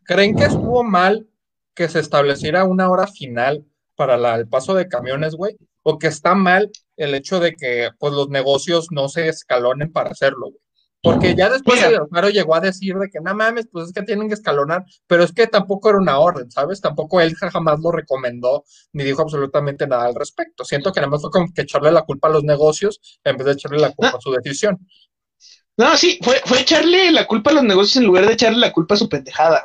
¿Creen 0.05 0.35
que 0.35 0.45
estuvo 0.45 0.83
mal 0.83 1.27
que 1.75 1.89
se 1.89 1.99
estableciera 1.99 2.63
una 2.65 2.89
hora 2.89 3.07
final 3.07 3.65
para 3.95 4.17
la- 4.17 4.35
el 4.35 4.47
paso 4.47 4.73
de 4.73 4.87
camiones, 4.87 5.35
güey? 5.35 5.57
¿O 5.83 5.97
que 5.99 6.07
está 6.07 6.35
mal 6.35 6.71
el 6.97 7.13
hecho 7.15 7.39
de 7.39 7.53
que 7.55 7.89
pues 7.99 8.13
los 8.13 8.29
negocios 8.29 8.87
no 8.91 9.09
se 9.09 9.27
escalonen 9.27 9.91
para 9.91 10.11
hacerlo, 10.11 10.47
güey? 10.51 10.57
Porque 11.01 11.35
ya 11.35 11.49
después 11.49 11.79
Mira. 11.79 11.89
el 11.89 11.95
Alfaro 11.97 12.29
llegó 12.29 12.55
a 12.55 12.61
decir 12.61 12.95
de 12.95 13.09
que 13.09 13.19
no 13.19 13.35
mames, 13.35 13.67
pues 13.69 13.87
es 13.87 13.93
que 13.93 14.03
tienen 14.03 14.29
que 14.29 14.35
escalonar, 14.35 14.85
pero 15.05 15.23
es 15.25 15.33
que 15.33 15.47
tampoco 15.47 15.89
era 15.89 15.97
una 15.97 16.17
orden, 16.17 16.49
¿sabes? 16.49 16.79
Tampoco 16.79 17.19
él 17.19 17.35
jamás 17.35 17.79
lo 17.81 17.91
recomendó 17.91 18.63
ni 18.93 19.03
dijo 19.03 19.21
absolutamente 19.21 19.85
nada 19.85 20.05
al 20.05 20.15
respecto. 20.15 20.63
Siento 20.63 20.93
que 20.93 21.01
nada 21.01 21.09
más 21.11 21.19
fue 21.21 21.29
como 21.29 21.51
que 21.53 21.63
echarle 21.63 21.91
la 21.91 22.03
culpa 22.03 22.29
a 22.29 22.31
los 22.31 22.43
negocios 22.45 23.01
en 23.25 23.35
vez 23.35 23.45
de 23.47 23.51
echarle 23.51 23.79
la 23.79 23.91
culpa 23.91 24.17
a 24.17 24.21
su 24.21 24.31
decisión. 24.31 24.79
No, 25.75 25.97
sí, 25.97 26.19
fue, 26.21 26.39
fue 26.45 26.61
echarle 26.61 27.11
la 27.11 27.25
culpa 27.27 27.49
a 27.51 27.53
los 27.55 27.63
negocios 27.63 27.97
en 27.97 28.05
lugar 28.05 28.25
de 28.27 28.33
echarle 28.33 28.59
la 28.59 28.71
culpa 28.71 28.93
a 28.93 28.97
su 28.97 29.09
pendejada, 29.09 29.63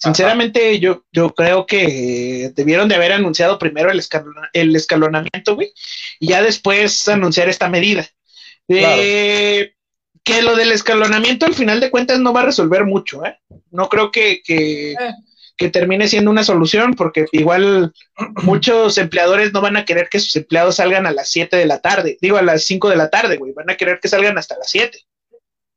Sinceramente, 0.00 0.78
yo, 0.78 1.04
yo 1.12 1.34
creo 1.34 1.66
que 1.66 2.52
debieron 2.54 2.88
de 2.88 2.94
haber 2.94 3.12
anunciado 3.12 3.58
primero 3.58 3.90
el, 3.90 3.98
escalona- 3.98 4.48
el 4.52 4.74
escalonamiento, 4.76 5.54
güey, 5.56 5.72
y 6.20 6.28
ya 6.28 6.40
después 6.42 7.08
anunciar 7.08 7.48
esta 7.48 7.68
medida. 7.68 8.06
Eh, 8.68 9.74
Que 10.24 10.42
lo 10.42 10.54
del 10.56 10.72
escalonamiento 10.72 11.46
al 11.46 11.54
final 11.54 11.80
de 11.80 11.90
cuentas 11.90 12.20
no 12.20 12.32
va 12.34 12.42
a 12.42 12.46
resolver 12.46 12.84
mucho, 12.84 13.24
¿eh? 13.24 13.38
No 13.70 13.88
creo 13.88 14.10
que, 14.10 14.42
que, 14.44 14.92
Eh. 14.92 14.96
que 15.56 15.70
termine 15.70 16.06
siendo 16.06 16.30
una 16.30 16.44
solución, 16.44 16.94
porque 16.94 17.24
igual 17.32 17.92
muchos 18.44 18.98
empleadores 18.98 19.52
no 19.52 19.60
van 19.62 19.76
a 19.78 19.84
querer 19.86 20.08
que 20.10 20.20
sus 20.20 20.36
empleados 20.36 20.76
salgan 20.76 21.06
a 21.06 21.12
las 21.12 21.30
7 21.30 21.56
de 21.56 21.66
la 21.66 21.80
tarde, 21.80 22.18
digo 22.20 22.36
a 22.36 22.42
las 22.42 22.62
5 22.64 22.88
de 22.90 22.96
la 22.96 23.08
tarde, 23.10 23.36
güey, 23.38 23.52
van 23.52 23.70
a 23.70 23.76
querer 23.76 23.98
que 24.00 24.08
salgan 24.08 24.36
hasta 24.38 24.56
las 24.58 24.68
7. 24.70 24.98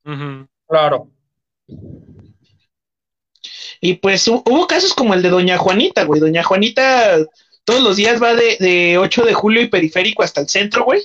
Ujú. 0.05 0.47
Claro. 0.67 1.09
Y 3.81 3.95
pues 3.95 4.27
hu- 4.27 4.43
hubo 4.45 4.67
casos 4.67 4.93
como 4.93 5.13
el 5.15 5.21
de 5.23 5.29
Doña 5.29 5.57
Juanita, 5.57 6.03
güey. 6.05 6.21
Doña 6.21 6.43
Juanita 6.43 7.17
todos 7.63 7.81
los 7.81 7.95
días 7.97 8.21
va 8.21 8.33
de, 8.35 8.57
de 8.59 8.97
8 8.97 9.23
de 9.25 9.33
julio 9.33 9.61
y 9.61 9.67
periférico 9.69 10.23
hasta 10.23 10.41
el 10.41 10.49
centro, 10.49 10.83
güey. 10.85 11.01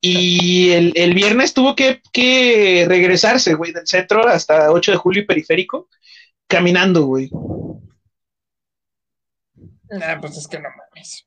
Y 0.00 0.70
el, 0.70 0.92
el 0.96 1.14
viernes 1.14 1.54
tuvo 1.54 1.76
que, 1.76 2.00
que 2.12 2.84
regresarse, 2.88 3.54
güey, 3.54 3.72
del 3.72 3.86
centro 3.86 4.26
hasta 4.26 4.72
8 4.72 4.92
de 4.92 4.96
julio 4.96 5.22
y 5.22 5.26
periférico, 5.26 5.88
caminando, 6.48 7.04
güey. 7.04 7.30
Nah, 9.90 10.20
pues 10.20 10.36
es 10.36 10.48
que 10.48 10.58
no 10.58 10.68
mames. 10.70 11.26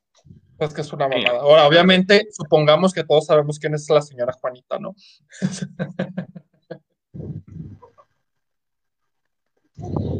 Es 0.60 0.74
que 0.74 0.82
es 0.82 0.93
una 0.93 1.08
mamada. 1.08 1.39
Ahora, 1.39 1.67
obviamente, 1.67 2.28
supongamos 2.32 2.93
que 2.93 3.04
todos 3.04 3.26
sabemos 3.26 3.60
quién 3.60 3.74
es 3.74 3.89
la 3.89 4.02
señora 4.02 4.34
Juanita, 4.34 4.80
¿no? 4.80 4.96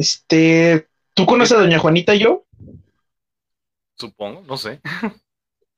Este, 0.00 0.88
¿tú 1.12 1.26
conoces 1.26 1.58
a 1.58 1.60
Doña 1.60 1.78
Juanita 1.78 2.14
y 2.14 2.20
yo? 2.20 2.46
Supongo, 3.98 4.40
no 4.48 4.56
sé. 4.56 4.80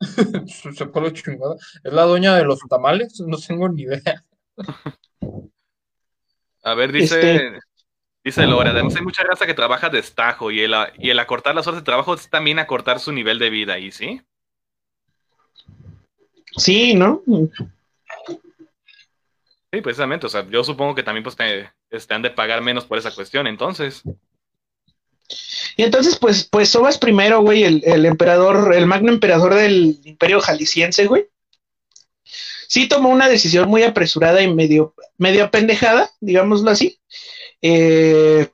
Se 0.77 0.87
pone 0.87 1.13
chingada. 1.13 1.57
¿Es 1.83 1.93
la 1.93 2.05
dueña 2.05 2.37
de 2.37 2.45
los 2.45 2.61
tamales? 2.71 3.19
No 3.27 3.37
tengo 3.37 3.69
ni 3.69 3.83
idea. 3.83 4.25
A 6.63 6.75
ver, 6.75 6.93
dice, 6.93 7.35
Este- 7.35 7.59
dice 8.23 8.47
Lore, 8.47 8.71
además 8.71 8.95
hay 8.95 9.03
mucha 9.03 9.25
raza 9.25 9.45
que 9.45 9.55
trabaja 9.55 9.89
de 9.91 9.99
estajo 9.99 10.53
y 10.53 10.61
el, 10.61 10.73
a- 10.75 10.93
y 10.97 11.11
el 11.11 11.19
acortar 11.19 11.57
las 11.57 11.67
horas 11.67 11.81
de 11.81 11.85
trabajo 11.85 12.15
es 12.15 12.31
también 12.31 12.61
acortar 12.61 13.01
su 13.01 13.11
nivel 13.11 13.41
de 13.41 13.51
vida, 13.51 13.81
¿y 13.81 13.91
sí? 13.91 14.23
Sí, 16.57 16.95
¿no? 16.95 17.23
Sí, 19.73 19.81
precisamente, 19.81 20.27
o 20.27 20.29
sea, 20.29 20.47
yo 20.51 20.63
supongo 20.63 20.95
que 20.95 21.03
también 21.03 21.25
pues 21.25 21.35
te, 21.35 21.71
han 22.15 22.21
de 22.21 22.31
pagar 22.31 22.61
menos 22.61 22.85
por 22.85 22.99
esa 22.99 23.11
cuestión, 23.11 23.47
entonces. 23.47 24.03
Y 25.79 25.83
entonces, 25.83 26.19
pues, 26.19 26.45
pues 26.45 26.69
Sobas 26.69 26.99
primero, 26.99 27.41
güey, 27.41 27.65
el, 27.65 27.83
el 27.87 28.05
emperador, 28.05 28.75
el 28.75 28.87
magno 28.87 29.11
emperador 29.11 29.55
del 29.55 29.99
imperio 30.05 30.43
jalisciense, 30.43 31.07
güey. 31.07 31.27
Sí 32.69 32.87
tomó 32.87 33.09
una 33.09 33.29
decisión 33.29 33.67
muy 33.69 33.83
apresurada 33.83 34.43
y 34.43 34.53
medio, 34.53 34.95
medio 35.17 35.51
pendejada, 35.51 36.11
digámoslo 36.21 36.71
así, 36.71 37.01
eh, 37.63 38.49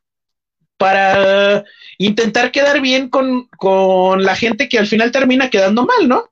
para 0.77 1.65
intentar 1.99 2.53
quedar 2.53 2.81
bien 2.81 3.09
con, 3.09 3.49
con 3.57 4.23
la 4.23 4.37
gente 4.37 4.69
que 4.69 4.79
al 4.79 4.87
final 4.87 5.11
termina 5.11 5.51
quedando 5.51 5.85
mal, 5.85 6.09
¿no? 6.09 6.31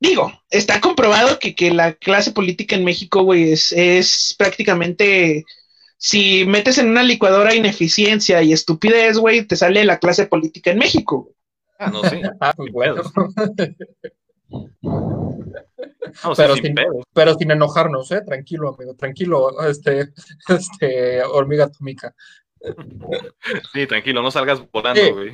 Digo, 0.00 0.32
está 0.50 0.80
comprobado 0.80 1.38
que, 1.38 1.54
que 1.54 1.70
la 1.72 1.92
clase 1.94 2.32
política 2.32 2.76
en 2.76 2.84
México, 2.84 3.22
güey, 3.22 3.52
es, 3.52 3.72
es 3.72 4.34
prácticamente 4.38 5.44
si 5.96 6.44
metes 6.46 6.78
en 6.78 6.88
una 6.88 7.02
licuadora 7.02 7.54
ineficiencia 7.54 8.40
y 8.42 8.52
estupidez, 8.52 9.18
güey, 9.18 9.44
te 9.44 9.56
sale 9.56 9.84
la 9.84 9.98
clase 9.98 10.26
política 10.26 10.70
en 10.70 10.78
México. 10.78 11.22
güey. 11.24 11.34
Ah, 11.80 11.90
no, 11.90 12.02
sí. 12.04 12.20
Ah, 12.40 12.52
pues 12.56 12.72
bueno. 12.72 13.02
No, 16.24 16.34
sí, 16.34 16.42
Pero 16.42 16.56
sin 16.56 16.74
pero 17.12 17.34
sin 17.34 17.50
enojarnos, 17.50 18.10
¿eh? 18.12 18.22
Tranquilo, 18.26 18.74
amigo, 18.74 18.94
tranquilo, 18.94 19.60
este, 19.68 20.08
este, 20.48 21.22
hormiga 21.22 21.66
atómica. 21.66 22.14
Sí, 23.72 23.86
tranquilo, 23.86 24.22
no 24.22 24.30
salgas 24.30 24.62
volando, 24.72 25.00
Sí. 25.00 25.10
güey. 25.10 25.30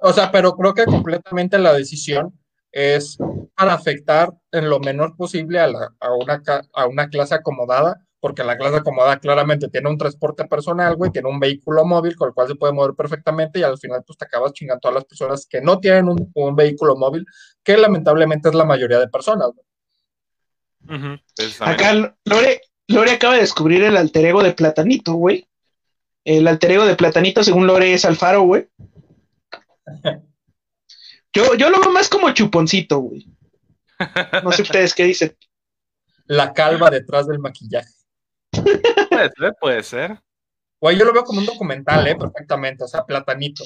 O 0.00 0.12
sea, 0.12 0.30
pero 0.30 0.52
creo 0.52 0.74
que 0.74 0.84
completamente 0.84 1.58
la 1.58 1.72
decisión 1.72 2.38
es 2.78 3.18
para 3.56 3.74
afectar 3.74 4.32
en 4.52 4.68
lo 4.70 4.78
menor 4.80 5.16
posible 5.16 5.58
a, 5.60 5.66
la- 5.66 5.94
a, 6.00 6.12
una, 6.14 6.42
a 6.74 6.86
una 6.86 7.08
clase 7.08 7.34
acomodada, 7.34 7.96
porque 8.20 8.42
la 8.44 8.56
clase 8.56 8.76
acomodada 8.76 9.18
claramente 9.18 9.68
tiene 9.68 9.88
un 9.90 9.98
transporte 9.98 10.44
personal, 10.46 10.96
güey, 10.96 11.10
tiene 11.10 11.28
un 11.28 11.38
vehículo 11.40 11.84
móvil 11.84 12.16
con 12.16 12.28
el 12.28 12.34
cual 12.34 12.48
se 12.48 12.54
puede 12.56 12.72
mover 12.72 12.94
perfectamente 12.94 13.60
y 13.60 13.62
al 13.62 13.78
final 13.78 14.02
pues 14.06 14.18
te 14.18 14.24
acabas 14.24 14.52
chingando 14.52 14.78
a 14.78 14.80
todas 14.80 14.94
las 14.96 15.04
personas 15.04 15.46
que 15.46 15.60
no 15.60 15.78
tienen 15.78 16.08
un, 16.08 16.30
un 16.34 16.56
vehículo 16.56 16.96
móvil, 16.96 17.24
que 17.62 17.76
lamentablemente 17.76 18.48
es 18.48 18.54
la 18.54 18.64
mayoría 18.64 18.98
de 18.98 19.08
personas. 19.08 19.50
precisamente. 21.36 21.84
Acá 21.84 22.14
Lore, 22.24 22.60
Lore 22.88 23.10
acaba 23.12 23.34
de 23.34 23.40
descubrir 23.40 23.82
el 23.84 23.96
alter 23.96 24.24
ego 24.26 24.42
de 24.42 24.52
Platanito, 24.52 25.12
güey. 25.14 25.46
El 26.24 26.46
alter 26.48 26.72
ego 26.72 26.84
de 26.86 26.96
Platanito, 26.96 27.42
según 27.44 27.66
Lore, 27.66 27.92
es 27.94 28.04
Alfaro, 28.04 28.42
güey. 28.42 28.68
Yo, 31.34 31.54
yo 31.54 31.70
lo 31.70 31.80
veo 31.80 31.90
más 31.92 32.08
como 32.08 32.30
chuponcito, 32.32 32.98
güey. 32.98 33.26
No 34.42 34.52
sé 34.52 34.62
ustedes 34.62 34.94
qué 34.94 35.04
dicen. 35.04 35.36
La 36.26 36.52
calva 36.52 36.90
detrás 36.90 37.26
del 37.26 37.38
maquillaje. 37.38 37.88
Puede 38.52 39.30
ser, 39.36 39.54
puede 39.60 39.82
ser. 39.82 40.20
Güey, 40.80 40.96
yo 40.98 41.04
lo 41.04 41.12
veo 41.12 41.24
como 41.24 41.40
un 41.40 41.46
documental, 41.46 42.06
¿eh? 42.06 42.16
Perfectamente, 42.16 42.84
o 42.84 42.88
sea, 42.88 43.04
platanito. 43.04 43.64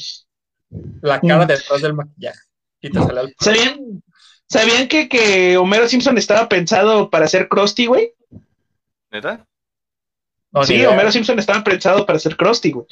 La 1.03 1.21
cara 1.21 1.45
Mm. 1.45 1.49
detrás 1.49 1.83
del 1.83 1.95
maquillaje. 1.95 2.41
Y 2.81 2.91
te 2.91 2.99
sale 2.99 3.21
el... 3.21 3.35
¿Sabían, 3.39 4.03
¿sabían 4.49 4.89
que, 4.89 5.09
que 5.09 5.57
Homero 5.59 5.89
Simpson 5.89 6.17
estaba 6.19 6.49
pensado 6.49 7.11
para 7.11 7.29
ser 7.29 7.49
Krusty, 7.49 7.87
güey? 7.87 8.15
¿Neta? 9.11 9.47
No, 10.51 10.65
sí, 10.65 10.75
idea. 10.75 10.91
Homero 10.91 11.13
Simpson 11.13 11.39
estaba 11.39 11.63
pensado 11.63 12.07
para 12.07 12.19
ser 12.19 12.37
Krusty, 12.37 12.73
güey. 12.73 12.87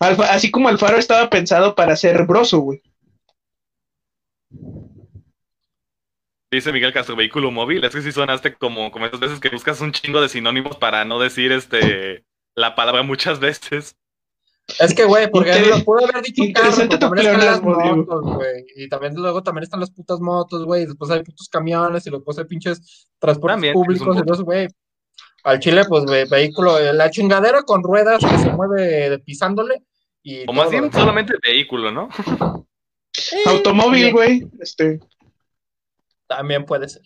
Alfa- 0.00 0.30
así 0.30 0.50
como 0.50 0.68
Alfaro 0.68 0.96
estaba 0.98 1.28
pensado 1.30 1.74
para 1.74 1.96
ser 1.96 2.24
Broso, 2.24 2.58
güey. 2.60 2.82
Dice 6.50 6.72
Miguel 6.72 6.92
Castro, 6.92 7.16
vehículo 7.16 7.50
móvil. 7.50 7.82
Es 7.82 7.94
que 7.94 8.02
sí 8.02 8.12
sonaste 8.12 8.54
como, 8.54 8.92
como 8.92 9.06
esas 9.06 9.20
veces 9.20 9.40
que 9.40 9.48
buscas 9.48 9.80
un 9.80 9.92
chingo 9.92 10.20
de 10.20 10.28
sinónimos 10.28 10.76
para 10.76 11.04
no 11.04 11.18
decir 11.18 11.50
este 11.50 12.24
la 12.54 12.74
palabra 12.76 13.02
muchas 13.02 13.40
veces. 13.40 13.96
Es 14.78 14.94
que, 14.94 15.04
güey, 15.04 15.30
porque 15.30 15.50
Inter- 15.50 15.78
lo 15.78 15.84
pudo 15.84 16.06
haber 16.06 16.22
dicho 16.22 16.42
carro, 16.54 16.72
pero 16.76 16.98
también 16.98 17.26
están 17.26 17.44
las 17.44 17.62
motos, 17.62 18.22
güey. 18.22 18.64
Y 18.76 18.88
también 18.88 19.14
luego 19.14 19.42
también 19.42 19.64
están 19.64 19.80
las 19.80 19.90
putas 19.90 20.20
motos, 20.20 20.64
güey. 20.64 20.86
Después 20.86 21.10
hay 21.10 21.22
putos 21.22 21.48
camiones 21.48 22.06
y 22.06 22.10
después 22.10 22.38
hay 22.38 22.44
pinches 22.44 23.08
transportes 23.18 23.54
También, 23.54 23.74
públicos. 23.74 24.16
Entonces, 24.16 24.44
güey, 24.44 24.68
al 25.42 25.58
Chile, 25.58 25.82
pues, 25.86 26.04
güey, 26.06 26.26
vehículo, 26.28 26.78
eh, 26.78 26.94
la 26.94 27.10
chingadera 27.10 27.62
con 27.62 27.82
ruedas 27.82 28.24
que 28.24 28.38
se 28.38 28.50
mueve 28.50 29.18
pisándole. 29.18 29.82
Y 30.22 30.48
O 30.48 30.52
más 30.54 30.70
bien 30.70 30.90
solamente 30.90 31.34
vehículo, 31.42 31.90
¿no? 31.90 32.08
Sí, 33.14 33.36
Automóvil, 33.46 34.12
güey. 34.12 34.46
Este, 34.60 35.00
También 36.26 36.64
puede 36.64 36.88
ser. 36.88 37.02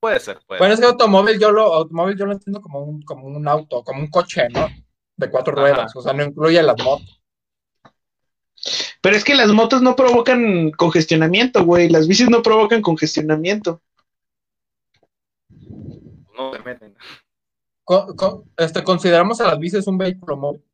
Puede 0.00 0.18
ser, 0.18 0.40
puede 0.46 0.58
Bueno, 0.58 0.74
es 0.74 0.80
que 0.80 0.86
automóvil 0.86 1.38
yo 1.38 1.52
lo, 1.52 1.74
automóvil 1.74 2.16
yo 2.18 2.26
lo 2.26 2.32
entiendo 2.32 2.60
como 2.60 2.80
un, 2.80 3.02
como 3.02 3.26
un 3.26 3.46
auto, 3.46 3.84
como 3.84 4.00
un 4.00 4.08
coche, 4.08 4.48
¿no? 4.48 4.68
De 5.16 5.30
cuatro 5.30 5.52
Ajá. 5.52 5.62
ruedas, 5.62 5.94
o 5.94 6.02
sea, 6.02 6.12
no 6.12 6.24
incluye 6.24 6.60
las 6.62 6.82
motos. 6.82 7.22
Pero 9.00 9.16
es 9.16 9.24
que 9.24 9.34
las 9.34 9.48
motos 9.48 9.82
no 9.82 9.94
provocan 9.94 10.70
congestionamiento, 10.72 11.64
güey. 11.64 11.88
Las 11.88 12.08
bicis 12.08 12.30
no 12.30 12.42
provocan 12.42 12.80
congestionamiento. 12.82 13.82
No 16.36 16.52
se 16.52 16.58
meten. 16.60 16.96
Co- 17.84 18.14
co- 18.16 18.44
este, 18.56 18.82
consideramos 18.82 19.40
a 19.40 19.48
las 19.48 19.58
bicis 19.58 19.86
un 19.86 19.98
vehículo 19.98 20.36
móvil. 20.36 20.64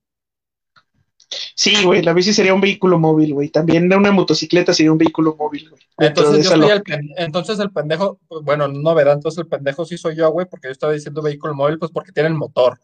Sí, 1.55 1.75
güey, 1.85 2.03
la 2.03 2.15
bici 2.15 2.33
sería 2.33 2.55
un 2.55 2.61
vehículo 2.61 2.99
móvil, 2.99 3.35
güey. 3.35 3.51
También 3.51 3.93
una 3.93 4.13
motocicleta 4.13 4.73
sería 4.73 4.93
un 4.93 4.99
vehículo 4.99 5.37
móvil, 5.37 5.69
güey. 5.69 5.83
Entonces, 5.99 6.49
yo 6.49 6.55
el 6.73 6.83
entonces 7.17 7.59
el 7.59 7.71
pendejo, 7.71 8.19
pues, 8.29 8.43
bueno, 8.45 8.69
novedad, 8.69 9.15
entonces 9.15 9.39
el 9.39 9.47
pendejo 9.47 9.85
sí 9.85 9.99
soy 9.99 10.17
yo, 10.17 10.31
güey, 10.31 10.47
porque 10.49 10.69
yo 10.69 10.73
estaba 10.73 10.93
diciendo 10.93 11.21
vehículo 11.21 11.55
móvil, 11.55 11.79
pues 11.79 11.91
porque 11.91 12.13
tienen 12.13 12.37
motor, 12.37 12.79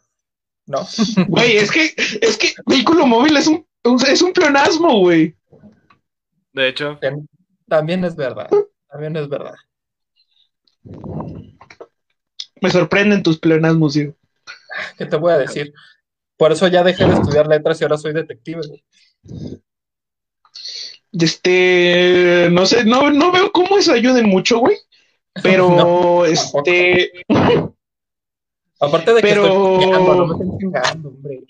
¿no? 0.66 0.80
Güey, 1.28 1.56
es 1.56 1.70
que, 1.70 1.94
es 2.20 2.36
que 2.36 2.52
vehículo 2.66 3.06
móvil 3.06 3.36
es 3.36 3.46
un, 3.46 3.66
es 4.06 4.20
un 4.20 4.32
pleonasmo, 4.32 4.98
güey. 4.98 5.34
De 6.52 6.68
hecho, 6.68 6.98
Tam- 7.00 7.26
También 7.68 8.04
es 8.04 8.14
verdad, 8.14 8.50
también 8.88 9.16
es 9.16 9.28
verdad. 9.28 9.54
Me 12.60 12.70
sorprenden 12.70 13.22
tus 13.22 13.38
pleonasmos, 13.38 13.94
Diego. 13.94 14.14
¿Qué 14.98 15.06
te 15.06 15.16
voy 15.16 15.32
a 15.32 15.38
decir? 15.38 15.72
Por 16.36 16.52
eso 16.52 16.66
ya 16.68 16.82
dejé 16.82 17.04
de 17.06 17.14
estudiar 17.14 17.46
letras 17.46 17.80
y 17.80 17.84
ahora 17.84 17.96
soy 17.98 18.12
detective, 18.12 18.60
güey. 18.66 18.84
Este, 21.12 22.48
no 22.50 22.66
sé, 22.66 22.84
no, 22.84 23.10
no 23.10 23.30
veo 23.30 23.52
cómo 23.52 23.78
eso 23.78 23.92
ayude 23.92 24.22
mucho, 24.22 24.58
güey. 24.58 24.76
Pero, 25.42 25.68
No, 25.76 26.24
este, 26.24 27.12
Aparte 28.80 29.14
de 29.14 29.22
que 29.22 29.28
Pero- 29.28 29.46
estoy 29.46 29.78
chingando, 29.84 30.14
no 30.14 30.26
me 30.26 30.34
estén 30.34 30.58
chingando, 30.58 31.08
hombre. 31.10 31.40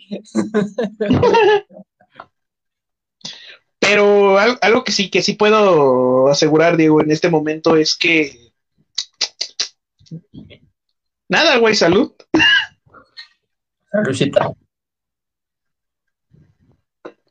pero 3.79 4.39
al- 4.39 4.59
algo 4.63 4.85
que 4.85 4.93
sí, 4.93 5.11
que 5.11 5.23
sí 5.23 5.35
puedo 5.35 6.29
asegurar, 6.29 6.77
Diego, 6.77 7.01
en 7.01 7.11
este 7.11 7.29
momento 7.31 7.77
es 7.77 7.97
que 7.97 8.53
nada, 11.29 11.57
güey, 11.59 11.75
salud. 11.75 12.13
Luchita. 14.05 14.53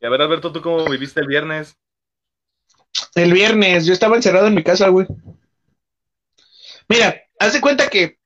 Y 0.04 0.06
a 0.06 0.10
ver, 0.10 0.22
Alberto, 0.22 0.52
¿tú 0.52 0.62
cómo 0.62 0.84
viviste 0.84 1.22
el 1.22 1.28
viernes? 1.28 1.78
El 3.16 3.32
viernes, 3.32 3.86
yo 3.86 3.94
estaba 3.94 4.18
encerrado 4.18 4.48
en 4.48 4.54
mi 4.54 4.62
casa, 4.62 4.90
güey. 4.90 5.08
Mira, 6.90 7.22
haz 7.40 7.54
de 7.54 7.62
cuenta 7.62 7.88
que 7.88 8.20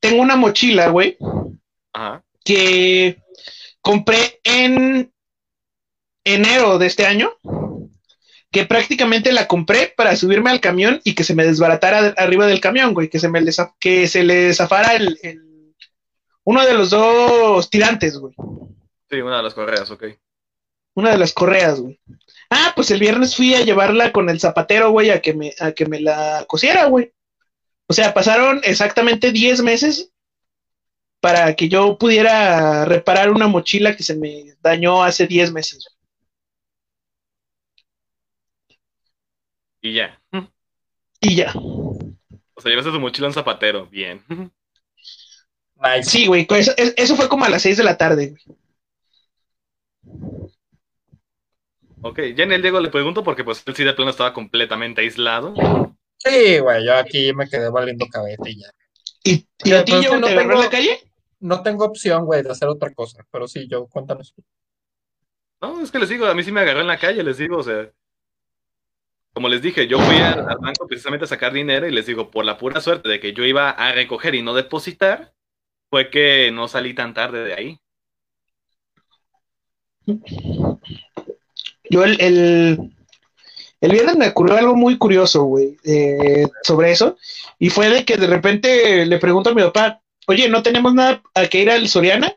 tengo 0.00 0.20
una 0.20 0.34
mochila, 0.34 0.88
güey, 0.88 1.16
Ajá. 1.92 2.24
que 2.44 3.22
compré 3.80 4.40
en 4.42 5.14
enero 6.24 6.78
de 6.78 6.86
este 6.88 7.06
año, 7.06 7.32
que 8.50 8.66
prácticamente 8.66 9.30
la 9.30 9.46
compré 9.46 9.94
para 9.96 10.16
subirme 10.16 10.50
al 10.50 10.60
camión 10.60 11.00
y 11.04 11.14
que 11.14 11.22
se 11.22 11.36
me 11.36 11.44
desbaratara 11.44 12.02
de- 12.02 12.14
arriba 12.16 12.48
del 12.48 12.60
camión, 12.60 12.92
güey, 12.92 13.08
que 13.08 13.20
se 13.20 13.28
me 13.28 13.40
que 13.78 14.08
se 14.08 14.24
le 14.24 14.52
zafara 14.52 14.96
el, 14.96 15.16
el- 15.22 15.76
uno 16.42 16.66
de 16.66 16.74
los 16.74 16.90
dos 16.90 17.70
tirantes, 17.70 18.18
güey, 18.18 18.34
Sí, 19.08 19.20
una 19.20 19.36
de 19.36 19.42
las 19.44 19.54
correas, 19.54 19.88
ok. 19.92 20.04
Una 20.98 21.12
de 21.12 21.18
las 21.18 21.32
correas, 21.32 21.78
güey. 21.80 22.00
Ah, 22.50 22.72
pues 22.74 22.90
el 22.90 22.98
viernes 22.98 23.36
fui 23.36 23.54
a 23.54 23.60
llevarla 23.60 24.10
con 24.10 24.28
el 24.28 24.40
zapatero, 24.40 24.90
güey, 24.90 25.10
a 25.10 25.22
que 25.22 25.32
me, 25.32 25.54
a 25.60 25.70
que 25.70 25.86
me 25.86 26.00
la 26.00 26.44
cosiera, 26.48 26.86
güey. 26.86 27.12
O 27.86 27.92
sea, 27.92 28.12
pasaron 28.12 28.60
exactamente 28.64 29.30
10 29.30 29.62
meses 29.62 30.10
para 31.20 31.54
que 31.54 31.68
yo 31.68 31.96
pudiera 31.98 32.84
reparar 32.84 33.30
una 33.30 33.46
mochila 33.46 33.94
que 33.94 34.02
se 34.02 34.16
me 34.16 34.56
dañó 34.60 35.04
hace 35.04 35.28
10 35.28 35.52
meses. 35.52 35.86
Y 39.80 39.94
ya. 39.94 40.20
Y 41.20 41.36
ya. 41.36 41.52
O 41.54 42.60
sea, 42.60 42.70
llevaste 42.70 42.90
tu 42.90 42.98
mochila 42.98 43.28
a 43.28 43.30
un 43.30 43.34
zapatero. 43.34 43.86
Bien. 43.86 44.24
Nice. 45.76 46.10
Sí, 46.10 46.26
güey, 46.26 46.44
eso, 46.50 46.72
eso 46.76 47.14
fue 47.14 47.28
como 47.28 47.44
a 47.44 47.48
las 47.48 47.62
6 47.62 47.76
de 47.76 47.84
la 47.84 47.96
tarde, 47.96 48.30
güey. 48.30 48.58
Ok, 52.02 52.20
ya 52.36 52.44
en 52.44 52.52
el 52.52 52.62
Diego 52.62 52.80
le 52.80 52.90
pregunto 52.90 53.24
porque 53.24 53.44
pues 53.44 53.62
él 53.66 53.74
sí 53.74 53.84
de 53.84 53.92
plano 53.92 54.10
estaba 54.10 54.32
completamente 54.32 55.00
aislado. 55.00 55.54
Sí, 56.18 56.58
güey, 56.58 56.84
yo 56.84 56.94
aquí 56.94 57.32
me 57.32 57.48
quedé 57.48 57.70
valiendo 57.70 58.06
cabeza 58.06 58.42
y 58.48 58.60
ya. 58.60 58.70
¿Y, 59.64 59.72
a 59.72 59.84
ti, 59.84 59.92
yo, 60.02 60.18
no 60.18 60.26
te 60.26 60.32
agarró 60.32 60.42
en 60.42 60.48
tengo- 60.48 60.62
la 60.62 60.70
calle? 60.70 61.00
No 61.40 61.62
tengo 61.62 61.84
opción, 61.84 62.24
güey, 62.24 62.42
de 62.42 62.50
hacer 62.50 62.68
otra 62.68 62.92
cosa, 62.92 63.24
pero 63.30 63.46
sí, 63.46 63.68
yo, 63.68 63.86
cuéntanos. 63.86 64.34
No, 65.60 65.80
es 65.80 65.90
que 65.90 65.98
les 65.98 66.08
digo, 66.08 66.26
a 66.26 66.34
mí 66.34 66.42
sí 66.42 66.50
me 66.52 66.60
agarró 66.60 66.80
en 66.80 66.86
la 66.88 66.98
calle, 66.98 67.22
les 67.22 67.38
digo, 67.38 67.58
o 67.58 67.62
sea. 67.62 67.90
Como 69.32 69.48
les 69.48 69.62
dije, 69.62 69.86
yo 69.86 70.00
fui 70.00 70.16
al, 70.16 70.40
al 70.48 70.58
banco 70.58 70.86
precisamente 70.88 71.24
a 71.24 71.28
sacar 71.28 71.52
dinero 71.52 71.86
y 71.86 71.92
les 71.92 72.06
digo, 72.06 72.30
por 72.30 72.44
la 72.44 72.58
pura 72.58 72.80
suerte 72.80 73.08
de 73.08 73.20
que 73.20 73.32
yo 73.32 73.44
iba 73.44 73.70
a 73.70 73.92
recoger 73.92 74.34
y 74.34 74.42
no 74.42 74.54
depositar, 74.54 75.32
fue 75.90 76.10
que 76.10 76.50
no 76.50 76.66
salí 76.66 76.94
tan 76.94 77.14
tarde 77.14 77.44
de 77.44 77.54
ahí. 77.54 77.80
Yo 81.90 82.04
el, 82.04 82.20
el, 82.20 82.92
el 83.80 83.92
viernes 83.92 84.16
me 84.16 84.28
ocurrió 84.28 84.56
algo 84.56 84.76
muy 84.76 84.98
curioso, 84.98 85.44
güey, 85.44 85.76
eh, 85.84 86.46
sobre 86.62 86.92
eso. 86.92 87.16
Y 87.58 87.70
fue 87.70 87.88
de 87.88 88.04
que 88.04 88.16
de 88.16 88.26
repente 88.26 89.06
le 89.06 89.18
pregunto 89.18 89.50
a 89.50 89.54
mi 89.54 89.62
papá, 89.62 90.02
oye, 90.26 90.48
¿no 90.48 90.62
tenemos 90.62 90.94
nada 90.94 91.22
a 91.34 91.46
que 91.46 91.62
ir 91.62 91.70
al 91.70 91.88
Soriana? 91.88 92.36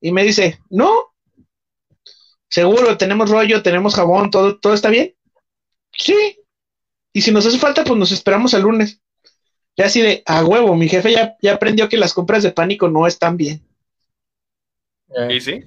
Y 0.00 0.12
me 0.12 0.24
dice, 0.24 0.60
no. 0.70 1.12
Seguro, 2.48 2.96
tenemos 2.96 3.30
rollo, 3.30 3.62
tenemos 3.62 3.94
jabón, 3.94 4.30
todo, 4.30 4.58
todo 4.58 4.74
está 4.74 4.88
bien. 4.88 5.14
Sí. 5.92 6.38
Y 7.12 7.22
si 7.22 7.32
nos 7.32 7.46
hace 7.46 7.58
falta, 7.58 7.82
pues 7.82 7.98
nos 7.98 8.12
esperamos 8.12 8.54
el 8.54 8.62
lunes. 8.62 9.00
Ya 9.76 9.86
así 9.86 10.00
de, 10.00 10.22
a 10.26 10.44
huevo, 10.44 10.74
mi 10.74 10.88
jefe 10.88 11.12
ya, 11.12 11.36
ya 11.42 11.54
aprendió 11.54 11.88
que 11.88 11.98
las 11.98 12.14
compras 12.14 12.42
de 12.42 12.52
pánico 12.52 12.88
no 12.88 13.06
están 13.06 13.36
bien. 13.36 13.66
¿Y 15.30 15.40
sí? 15.40 15.64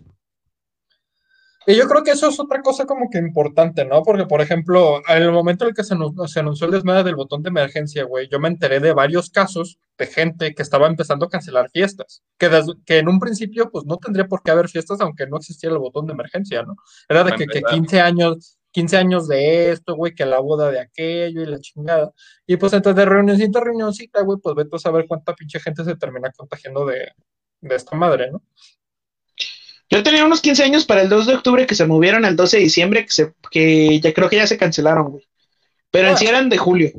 Y 1.71 1.75
yo 1.75 1.87
creo 1.87 2.03
que 2.03 2.11
eso 2.11 2.27
es 2.29 2.39
otra 2.39 2.61
cosa 2.63 2.85
como 2.85 3.09
que 3.11 3.19
importante, 3.19 3.85
¿no? 3.85 4.01
Porque, 4.01 4.25
por 4.25 4.41
ejemplo, 4.41 5.01
en 5.07 5.21
el 5.21 5.31
momento 5.31 5.65
en 5.65 5.69
el 5.69 5.75
que 5.75 5.83
se, 5.83 5.93
anu- 5.93 6.27
se 6.27 6.39
anunció 6.39 6.65
el 6.65 6.71
desmadre 6.71 7.03
del 7.03 7.15
botón 7.15 7.43
de 7.43 7.49
emergencia, 7.49 8.05
güey, 8.05 8.27
yo 8.31 8.39
me 8.39 8.47
enteré 8.47 8.79
de 8.79 8.91
varios 8.91 9.29
casos 9.29 9.77
de 9.97 10.07
gente 10.07 10.55
que 10.55 10.63
estaba 10.63 10.87
empezando 10.87 11.27
a 11.27 11.29
cancelar 11.29 11.69
fiestas, 11.69 12.23
que, 12.39 12.49
des- 12.49 12.73
que 12.87 12.97
en 12.97 13.07
un 13.07 13.19
principio, 13.19 13.69
pues 13.69 13.85
no 13.85 13.97
tendría 13.97 14.25
por 14.27 14.41
qué 14.41 14.49
haber 14.49 14.67
fiestas 14.67 14.99
aunque 15.01 15.27
no 15.27 15.37
existiera 15.37 15.73
el 15.73 15.79
botón 15.79 16.07
de 16.07 16.13
emergencia, 16.13 16.63
¿no? 16.63 16.75
Era 17.07 17.23
de 17.23 17.31
que, 17.37 17.45
que 17.45 17.59
empezar. 17.59 17.75
15 17.79 18.01
años, 18.01 18.57
15 18.71 18.97
años 18.97 19.27
de 19.27 19.69
esto, 19.71 19.95
güey, 19.95 20.15
que 20.15 20.25
la 20.25 20.39
boda 20.39 20.71
de 20.71 20.79
aquello 20.79 21.43
y 21.43 21.45
la 21.45 21.59
chingada. 21.59 22.11
Y 22.47 22.57
pues 22.57 22.73
entonces 22.73 22.95
de 22.97 23.05
reunioncita 23.05 23.59
a 23.59 23.63
reunioncita, 23.63 24.21
güey, 24.23 24.39
pues 24.41 24.55
vete 24.55 24.75
a 24.75 24.79
saber 24.79 25.05
cuánta 25.07 25.35
pinche 25.35 25.59
gente 25.59 25.83
se 25.83 25.95
termina 25.95 26.31
contagiando 26.31 26.83
de, 26.87 27.09
de 27.61 27.75
esta 27.75 27.95
madre, 27.95 28.31
¿no? 28.31 28.41
Yo 29.89 30.03
tenía 30.03 30.23
unos 30.23 30.41
15 30.41 30.63
años 30.63 30.85
para 30.85 31.01
el 31.01 31.09
2 31.09 31.25
de 31.25 31.35
octubre 31.35 31.65
que 31.65 31.75
se 31.75 31.87
movieron 31.87 32.23
al 32.23 32.35
12 32.35 32.57
de 32.57 32.63
diciembre, 32.63 33.05
que, 33.05 33.11
se, 33.11 33.33
que 33.49 33.99
ya 33.99 34.13
creo 34.13 34.29
que 34.29 34.35
ya 34.35 34.45
se 34.45 34.57
cancelaron, 34.57 35.11
güey. 35.11 35.27
Pero 35.89 36.09
en 36.09 36.17
sí 36.17 36.27
eran 36.27 36.49
de 36.49 36.57
julio. 36.57 36.91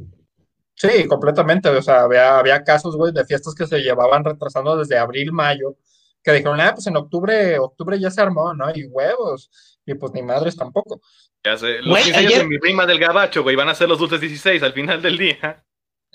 Sí, 0.75 1.07
completamente. 1.07 1.69
O 1.69 1.83
sea, 1.83 2.03
había, 2.03 2.39
había 2.39 2.65
casos, 2.65 2.97
güey, 2.97 3.13
de 3.13 3.25
fiestas 3.25 3.55
que 3.55 3.67
se 3.67 3.79
llevaban 3.79 4.25
retrasando 4.25 4.77
desde 4.77 4.99
abril, 4.99 5.31
mayo, 5.31 5.77
que 6.23 6.33
dijeron, 6.33 6.61
ah, 6.61 6.73
pues 6.75 6.87
en 6.89 6.97
octubre, 6.97 7.59
octubre 7.59 8.01
ya 8.01 8.11
se 8.11 8.23
armó, 8.23 8.55
¿no? 8.55 8.71
Y 8.75 8.87
huevos. 8.87 9.79
Y 9.87 9.95
pues 9.95 10.13
ni 10.13 10.23
madres 10.23 10.57
tampoco. 10.57 11.01
Ya 11.45 11.57
sé. 11.57 11.79
Los 11.79 11.91
Güey, 11.91 12.05
15 12.05 12.19
años 12.19 12.39
de 12.39 12.47
mi 12.47 12.59
prima 12.59 12.87
del 12.87 12.99
gabacho, 12.99 13.43
güey, 13.43 13.57
van 13.57 13.69
a 13.69 13.75
ser 13.75 13.89
los 13.89 13.99
dulces 13.99 14.21
16 14.21 14.63
al 14.63 14.73
final 14.73 15.01
del 15.01 15.17
día. 15.17 15.65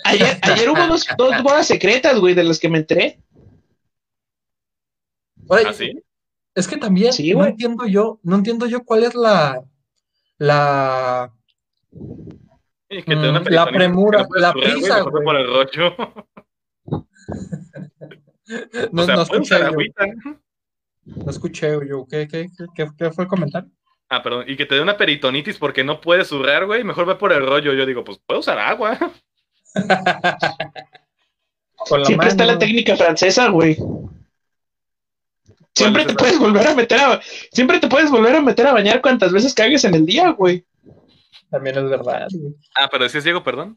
Ayer, 0.03 0.39
ayer 0.41 0.69
hubo 0.69 0.85
dos, 0.87 1.05
dos 1.17 1.41
bodas 1.41 1.67
secretas, 1.67 2.19
güey, 2.19 2.33
de 2.33 2.43
las 2.43 2.59
que 2.59 2.69
me 2.69 2.79
enteré. 2.79 3.21
¿Ah, 5.49 5.73
sí? 5.73 5.93
Es 6.55 6.67
que 6.67 6.77
también 6.77 7.13
Sí, 7.13 7.33
no 7.33 7.45
entiendo 7.45 7.85
yo, 7.85 8.19
no 8.23 8.37
entiendo 8.37 8.65
yo 8.65 8.83
cuál 8.83 9.03
es 9.03 9.13
la, 9.13 9.63
la, 10.37 11.31
que 12.89 13.15
Mm, 13.15 13.47
la 13.49 13.65
premura, 13.67 14.25
la 14.35 14.53
prisa, 14.53 14.97
mejor 14.97 15.13
ve 15.13 15.19
güey. 15.19 15.25
por 15.25 15.35
el 15.35 15.47
rollo. 15.47 15.95
no, 18.91 19.01
o 19.01 19.05
sea, 19.05 19.15
no 19.15 19.21
escuché 19.21 19.59
yo, 19.59 19.71
no 21.05 21.29
escuché 21.29 21.79
yo, 21.87 22.07
¿qué, 22.09 22.27
qué, 22.27 22.49
qué, 22.73 22.89
qué 22.97 23.11
fue 23.11 23.25
el 23.25 23.29
comentario? 23.29 23.69
Ah, 24.09 24.21
perdón. 24.21 24.45
Y 24.47 24.55
que 24.55 24.65
te 24.65 24.75
dé 24.75 24.81
una 24.81 24.97
peritonitis 24.97 25.57
porque 25.57 25.83
no 25.83 25.99
puedes 25.99 26.27
zurrar, 26.27 26.65
güey. 26.67 26.83
Mejor 26.83 27.05
ve 27.07 27.15
por 27.15 27.33
el 27.33 27.45
rollo. 27.45 27.73
Yo 27.73 27.85
digo, 27.85 28.03
pues 28.03 28.19
puedo 28.25 28.39
usar 28.39 28.59
agua. 28.59 28.97
Con 31.75 31.99
la 32.01 32.05
Siempre 32.05 32.27
está 32.29 32.45
la 32.45 32.59
técnica 32.59 32.95
francesa, 32.95 33.49
güey. 33.49 33.77
Siempre 35.75 36.05
te 36.05 36.13
puedes 36.13 36.39
volver 36.39 36.67
a 36.67 36.73
meter 36.73 36.99
a, 36.99 37.21
siempre 37.51 37.79
te 37.79 37.87
puedes 37.87 38.09
volver 38.09 38.35
a 38.35 38.41
meter 38.41 38.65
a 38.67 38.73
bañar 38.73 39.01
cuantas 39.01 39.33
veces 39.33 39.53
cagues 39.53 39.83
en 39.83 39.93
el 39.93 40.05
día, 40.05 40.31
güey. 40.31 40.65
También 41.49 41.77
es 41.77 41.89
verdad, 41.89 42.27
güey. 42.31 42.55
Ah, 42.75 42.87
pero 42.89 43.03
decías 43.03 43.23
Diego, 43.23 43.43
perdón. 43.43 43.75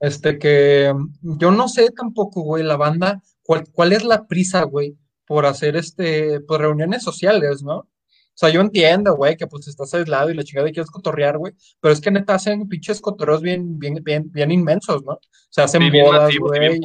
Este 0.00 0.38
que 0.38 0.92
mm, 0.94 1.38
yo 1.38 1.50
no 1.52 1.68
sé 1.68 1.90
tampoco, 1.90 2.42
güey, 2.42 2.64
la 2.64 2.76
banda, 2.76 3.22
cuál, 3.42 3.64
cuál 3.72 3.92
es 3.92 4.04
la 4.04 4.26
prisa, 4.26 4.64
güey, 4.64 4.96
por 5.26 5.46
hacer 5.46 5.76
este, 5.76 6.40
pues 6.40 6.60
reuniones 6.60 7.02
sociales, 7.02 7.62
¿no? 7.62 7.88
O 8.36 8.38
sea, 8.38 8.50
yo 8.50 8.60
entiendo, 8.60 9.16
güey, 9.16 9.36
que 9.36 9.46
pues 9.46 9.66
estás 9.66 9.94
aislado 9.94 10.28
y 10.28 10.34
la 10.34 10.44
chingada 10.44 10.68
y 10.68 10.72
quieres 10.72 10.90
cotorrear, 10.90 11.38
güey, 11.38 11.54
pero 11.80 11.94
es 11.94 12.02
que 12.02 12.10
neta 12.10 12.34
hacen 12.34 12.68
pinches 12.68 13.00
cotorreos 13.00 13.40
bien, 13.40 13.78
bien, 13.78 13.94
bien, 14.02 14.30
bien 14.30 14.50
inmensos, 14.50 15.02
¿no? 15.04 15.12
O 15.12 15.20
sea, 15.48 15.64
hacen 15.64 15.90
bien 15.90 16.04
bodas, 16.04 16.36
güey. 16.36 16.80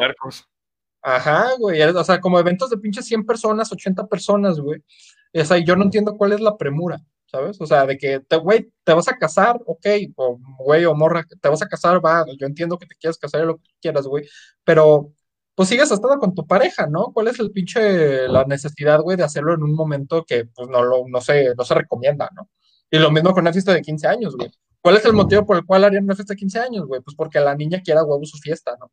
Ajá, 1.01 1.51
güey, 1.57 1.81
o 1.81 2.03
sea, 2.03 2.19
como 2.21 2.39
eventos 2.39 2.69
de 2.69 2.77
pinches 2.77 3.05
100 3.05 3.25
personas, 3.25 3.71
80 3.71 4.07
personas, 4.07 4.59
güey. 4.59 4.83
O 5.33 5.45
sea, 5.45 5.57
yo 5.57 5.75
no 5.75 5.83
entiendo 5.83 6.15
cuál 6.17 6.33
es 6.33 6.41
la 6.41 6.57
premura, 6.57 6.99
¿sabes? 7.25 7.59
O 7.59 7.65
sea, 7.65 7.85
de 7.85 7.97
que, 7.97 8.19
te, 8.19 8.37
güey, 8.37 8.71
te 8.83 8.93
vas 8.93 9.07
a 9.07 9.17
casar, 9.17 9.59
ok, 9.65 9.85
o 10.15 10.39
güey 10.59 10.85
o 10.85 10.93
morra, 10.93 11.25
te 11.41 11.49
vas 11.49 11.61
a 11.61 11.67
casar, 11.67 12.03
va, 12.05 12.25
yo 12.39 12.45
entiendo 12.45 12.77
que 12.77 12.85
te 12.85 12.95
quieras 12.95 13.17
casar 13.17 13.43
y 13.43 13.45
lo 13.47 13.57
que 13.57 13.69
quieras, 13.81 14.05
güey, 14.05 14.27
pero 14.63 15.11
pues 15.55 15.69
sigues 15.69 15.91
estando 15.91 16.17
con 16.19 16.33
tu 16.33 16.47
pareja, 16.47 16.87
¿no? 16.87 17.11
¿Cuál 17.13 17.27
es 17.27 17.39
el 17.39 17.51
pinche, 17.51 18.27
la 18.27 18.45
necesidad, 18.45 19.01
güey, 19.01 19.17
de 19.17 19.23
hacerlo 19.23 19.53
en 19.53 19.63
un 19.63 19.73
momento 19.75 20.23
que, 20.25 20.45
pues, 20.45 20.69
no 20.69 20.83
lo, 20.83 21.07
no 21.07 21.21
se, 21.21 21.53
no 21.55 21.63
se 21.63 21.73
recomienda, 21.73 22.29
¿no? 22.35 22.49
Y 22.89 22.99
lo 22.99 23.11
mismo 23.11 23.31
con 23.31 23.43
una 23.43 23.53
fiesta 23.53 23.73
de 23.73 23.81
15 23.81 24.07
años, 24.07 24.35
güey. 24.35 24.49
¿Cuál 24.81 24.97
es 24.97 25.05
el 25.05 25.13
motivo 25.13 25.45
por 25.45 25.57
el 25.57 25.65
cual 25.65 25.83
harían 25.83 26.05
una 26.05 26.15
fiesta 26.15 26.33
de 26.33 26.39
15 26.39 26.59
años, 26.59 26.87
güey? 26.87 27.01
Pues 27.01 27.15
porque 27.15 27.39
la 27.39 27.55
niña 27.55 27.81
quiera 27.83 28.03
huevo 28.03 28.25
su 28.25 28.37
fiesta, 28.37 28.75
¿no? 28.79 28.91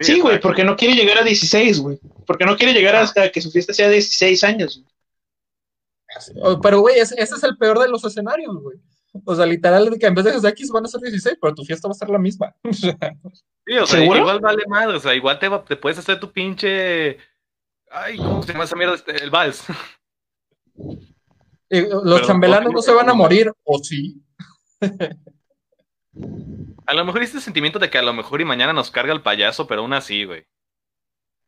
Sí, 0.00 0.20
güey, 0.20 0.38
porque 0.40 0.62
no 0.64 0.76
quiere 0.76 0.94
llegar 0.94 1.18
a 1.18 1.22
16, 1.24 1.80
güey. 1.80 1.98
Porque 2.26 2.44
no 2.44 2.56
quiere 2.56 2.72
llegar 2.72 2.94
hasta 2.96 3.30
que 3.32 3.40
su 3.40 3.50
fiesta 3.50 3.72
sea 3.72 3.86
de 3.88 3.94
16 3.94 4.44
años. 4.44 4.82
güey. 4.82 6.42
O- 6.42 6.60
Pero, 6.60 6.80
güey, 6.80 6.98
ese, 6.98 7.14
ese 7.20 7.34
es 7.34 7.42
el 7.42 7.56
peor 7.58 7.78
de 7.78 7.88
los 7.88 8.04
escenarios, 8.04 8.54
güey. 8.62 8.78
O 9.24 9.34
sea, 9.34 9.46
literal, 9.46 9.96
que 9.98 10.06
en 10.06 10.14
vez 10.14 10.24
de 10.42 10.48
X 10.50 10.70
van 10.70 10.84
a 10.84 10.88
ser 10.88 11.00
16, 11.00 11.38
pero 11.40 11.54
tu 11.54 11.64
fiesta 11.64 11.88
va 11.88 11.92
a 11.92 11.94
ser 11.96 12.10
la 12.10 12.18
misma. 12.18 12.54
Sí, 13.66 13.76
o 13.76 13.86
sea, 13.86 13.98
¿Seguro? 14.00 14.20
igual 14.20 14.40
vale 14.40 14.62
madre. 14.66 14.96
O 14.96 15.00
sea, 15.00 15.14
igual 15.14 15.38
te, 15.38 15.46
va- 15.48 15.62
te 15.62 15.76
puedes 15.76 15.98
hacer 15.98 16.18
tu 16.18 16.32
pinche. 16.32 17.18
Ay, 17.90 18.16
¿cómo 18.16 18.42
se 18.42 18.52
llama 18.52 18.64
esa 18.64 18.76
mierda? 18.76 18.94
Este, 18.94 19.22
El 19.22 19.28
vals. 19.30 19.62
Y 21.68 21.80
los 21.82 22.02
Pero, 22.02 22.20
chambelanos 22.26 22.72
no 22.72 22.80
se 22.80 22.92
van 22.92 23.10
a 23.10 23.14
morir, 23.14 23.52
o 23.64 23.78
sí. 23.84 24.22
A 26.86 26.94
lo 26.94 27.04
mejor 27.04 27.22
este 27.22 27.40
sentimiento 27.40 27.78
de 27.78 27.90
que 27.90 27.98
a 27.98 28.02
lo 28.02 28.12
mejor 28.12 28.40
y 28.40 28.44
mañana 28.44 28.72
nos 28.72 28.90
carga 28.90 29.12
el 29.12 29.22
payaso, 29.22 29.66
pero 29.66 29.82
aún 29.82 29.92
así, 29.92 30.24
güey. 30.24 30.46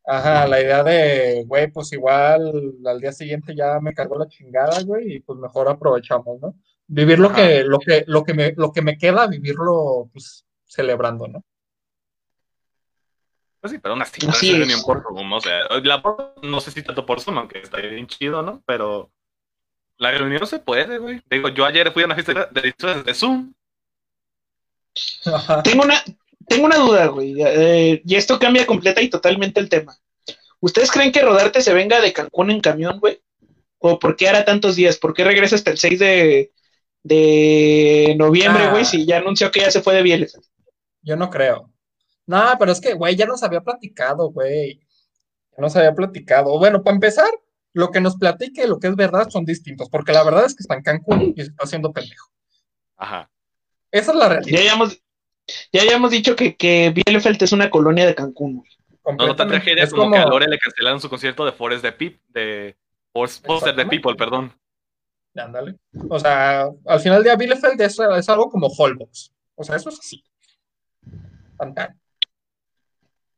Ajá, 0.04 0.46
la 0.46 0.60
idea 0.60 0.82
de, 0.82 1.44
güey, 1.46 1.70
pues 1.70 1.92
igual 1.92 2.74
al 2.84 3.00
día 3.00 3.12
siguiente 3.12 3.54
ya 3.54 3.78
me 3.80 3.94
cargó 3.94 4.18
la 4.18 4.28
chingada, 4.28 4.82
güey, 4.82 5.16
y 5.16 5.20
pues 5.20 5.38
mejor 5.38 5.68
aprovechamos, 5.68 6.40
¿no? 6.40 6.54
Vivir 6.86 7.18
lo 7.18 7.28
Ajá. 7.28 7.36
que, 7.36 7.64
lo 7.64 7.78
que, 7.78 8.04
lo 8.06 8.24
que 8.24 8.34
me, 8.34 8.52
lo 8.56 8.72
que 8.72 8.82
me 8.82 8.98
queda, 8.98 9.26
vivirlo, 9.28 10.10
pues, 10.12 10.44
celebrando, 10.66 11.28
¿no? 11.28 11.44
Pues 13.60 13.72
sí, 13.72 13.78
pero 13.78 13.92
aún 13.92 14.02
así, 14.02 14.26
Así 14.26 14.26
no 14.26 14.32
sé 14.32 14.62
es. 14.62 14.68
ni 14.68 14.82
por 14.82 15.02
Zoom, 15.02 15.32
o 15.32 15.40
sea, 15.40 15.60
la 15.82 16.02
no 16.42 16.60
sé 16.60 16.70
si 16.70 16.82
tanto 16.82 17.04
por 17.04 17.20
Zoom, 17.20 17.38
aunque 17.38 17.60
está 17.60 17.78
bien 17.78 18.06
chido, 18.06 18.42
¿no? 18.42 18.62
Pero 18.66 19.12
la 19.98 20.10
reunión 20.12 20.46
se 20.46 20.58
puede, 20.58 20.98
güey. 20.98 21.22
Digo, 21.30 21.50
yo 21.50 21.66
ayer 21.66 21.92
fui 21.92 22.02
a 22.02 22.06
una 22.06 22.14
fiesta 22.14 22.48
de 22.50 22.62
disfraces 22.62 23.04
de 23.04 23.14
Zoom. 23.14 23.52
Ajá. 25.26 25.62
Tengo 25.62 25.84
una, 25.84 26.02
tengo 26.46 26.66
una 26.66 26.76
duda, 26.78 27.06
güey. 27.06 27.34
eh, 27.38 28.02
y 28.04 28.14
esto 28.16 28.38
cambia 28.38 28.66
completa 28.66 29.00
y 29.02 29.08
totalmente 29.10 29.60
el 29.60 29.68
tema. 29.68 29.96
¿Ustedes 30.60 30.90
creen 30.90 31.12
que 31.12 31.22
Rodarte 31.22 31.62
se 31.62 31.72
venga 31.72 32.00
de 32.00 32.12
Cancún 32.12 32.50
en 32.50 32.60
camión, 32.60 32.98
güey? 33.00 33.20
¿O 33.78 33.98
por 33.98 34.16
qué 34.16 34.28
hará 34.28 34.44
tantos 34.44 34.76
días? 34.76 34.98
¿Por 34.98 35.14
qué 35.14 35.24
regresa 35.24 35.54
hasta 35.56 35.70
el 35.70 35.78
6 35.78 35.98
de, 35.98 36.52
de 37.02 38.14
noviembre, 38.18 38.64
Ah. 38.64 38.70
güey? 38.72 38.84
Si 38.84 39.06
ya 39.06 39.18
anunció 39.18 39.50
que 39.50 39.60
ya 39.60 39.70
se 39.70 39.80
fue 39.80 39.94
de 39.94 40.02
Bielefeld. 40.02 40.44
Yo 41.02 41.16
no 41.16 41.30
creo. 41.30 41.72
No, 42.26 42.44
pero 42.58 42.72
es 42.72 42.80
que, 42.80 42.92
güey, 42.94 43.16
ya 43.16 43.26
nos 43.26 43.42
había 43.42 43.62
platicado, 43.62 44.30
güey. 44.30 44.80
Ya 45.56 45.62
nos 45.62 45.74
había 45.76 45.94
platicado. 45.94 46.58
Bueno, 46.58 46.82
para 46.82 46.94
empezar, 46.94 47.30
lo 47.72 47.90
que 47.90 48.00
nos 48.00 48.16
platique 48.16 48.64
y 48.64 48.68
lo 48.68 48.78
que 48.78 48.88
es 48.88 48.96
verdad 48.96 49.28
son 49.30 49.44
distintos, 49.44 49.88
porque 49.88 50.12
la 50.12 50.24
verdad 50.24 50.44
es 50.44 50.54
que 50.54 50.62
está 50.62 50.74
en 50.74 50.82
Cancún 50.82 51.32
y 51.36 51.40
se 51.42 51.48
está 51.48 51.64
haciendo 51.64 51.92
pendejo. 51.92 52.30
Ajá. 52.96 53.30
Esa 53.90 54.12
es 54.12 54.16
la 54.16 54.28
realidad. 54.28 54.52
Ya 54.52 54.58
habíamos, 54.60 55.02
ya 55.72 55.82
habíamos 55.82 56.10
dicho 56.10 56.36
que, 56.36 56.56
que 56.56 56.92
Bielefeld 56.94 57.42
es 57.42 57.52
una 57.52 57.70
colonia 57.70 58.06
de 58.06 58.14
Cancún. 58.14 58.64
No, 59.04 59.26
no 59.26 59.36
tan 59.36 59.48
tragedia 59.48 59.84
Es 59.84 59.90
como, 59.90 60.04
como, 60.04 60.14
que 60.14 60.18
a 60.18 60.26
Lore 60.26 60.46
le 60.46 60.58
cancelaron 60.58 61.00
su 61.00 61.08
concierto 61.08 61.44
de 61.44 61.52
Forest 61.52 61.82
de 61.82 61.92
Pip, 61.92 62.20
de 62.28 62.76
Forest 63.12 63.44
Poster 63.44 63.74
de. 63.74 63.86
People, 63.86 64.14
perdón. 64.14 64.52
ándale. 65.34 65.76
O 66.08 66.18
sea, 66.18 66.68
al 66.86 67.00
final 67.00 67.18
del 67.18 67.24
día 67.24 67.36
Bielefeld 67.36 67.80
es, 67.80 67.98
es 67.98 68.28
algo 68.28 68.50
como 68.50 68.68
Holbox. 68.68 69.32
O 69.54 69.64
sea, 69.64 69.76
eso 69.76 69.88
es 69.88 69.98
así. 69.98 70.22
Tan, 71.58 71.74
tan. 71.74 72.00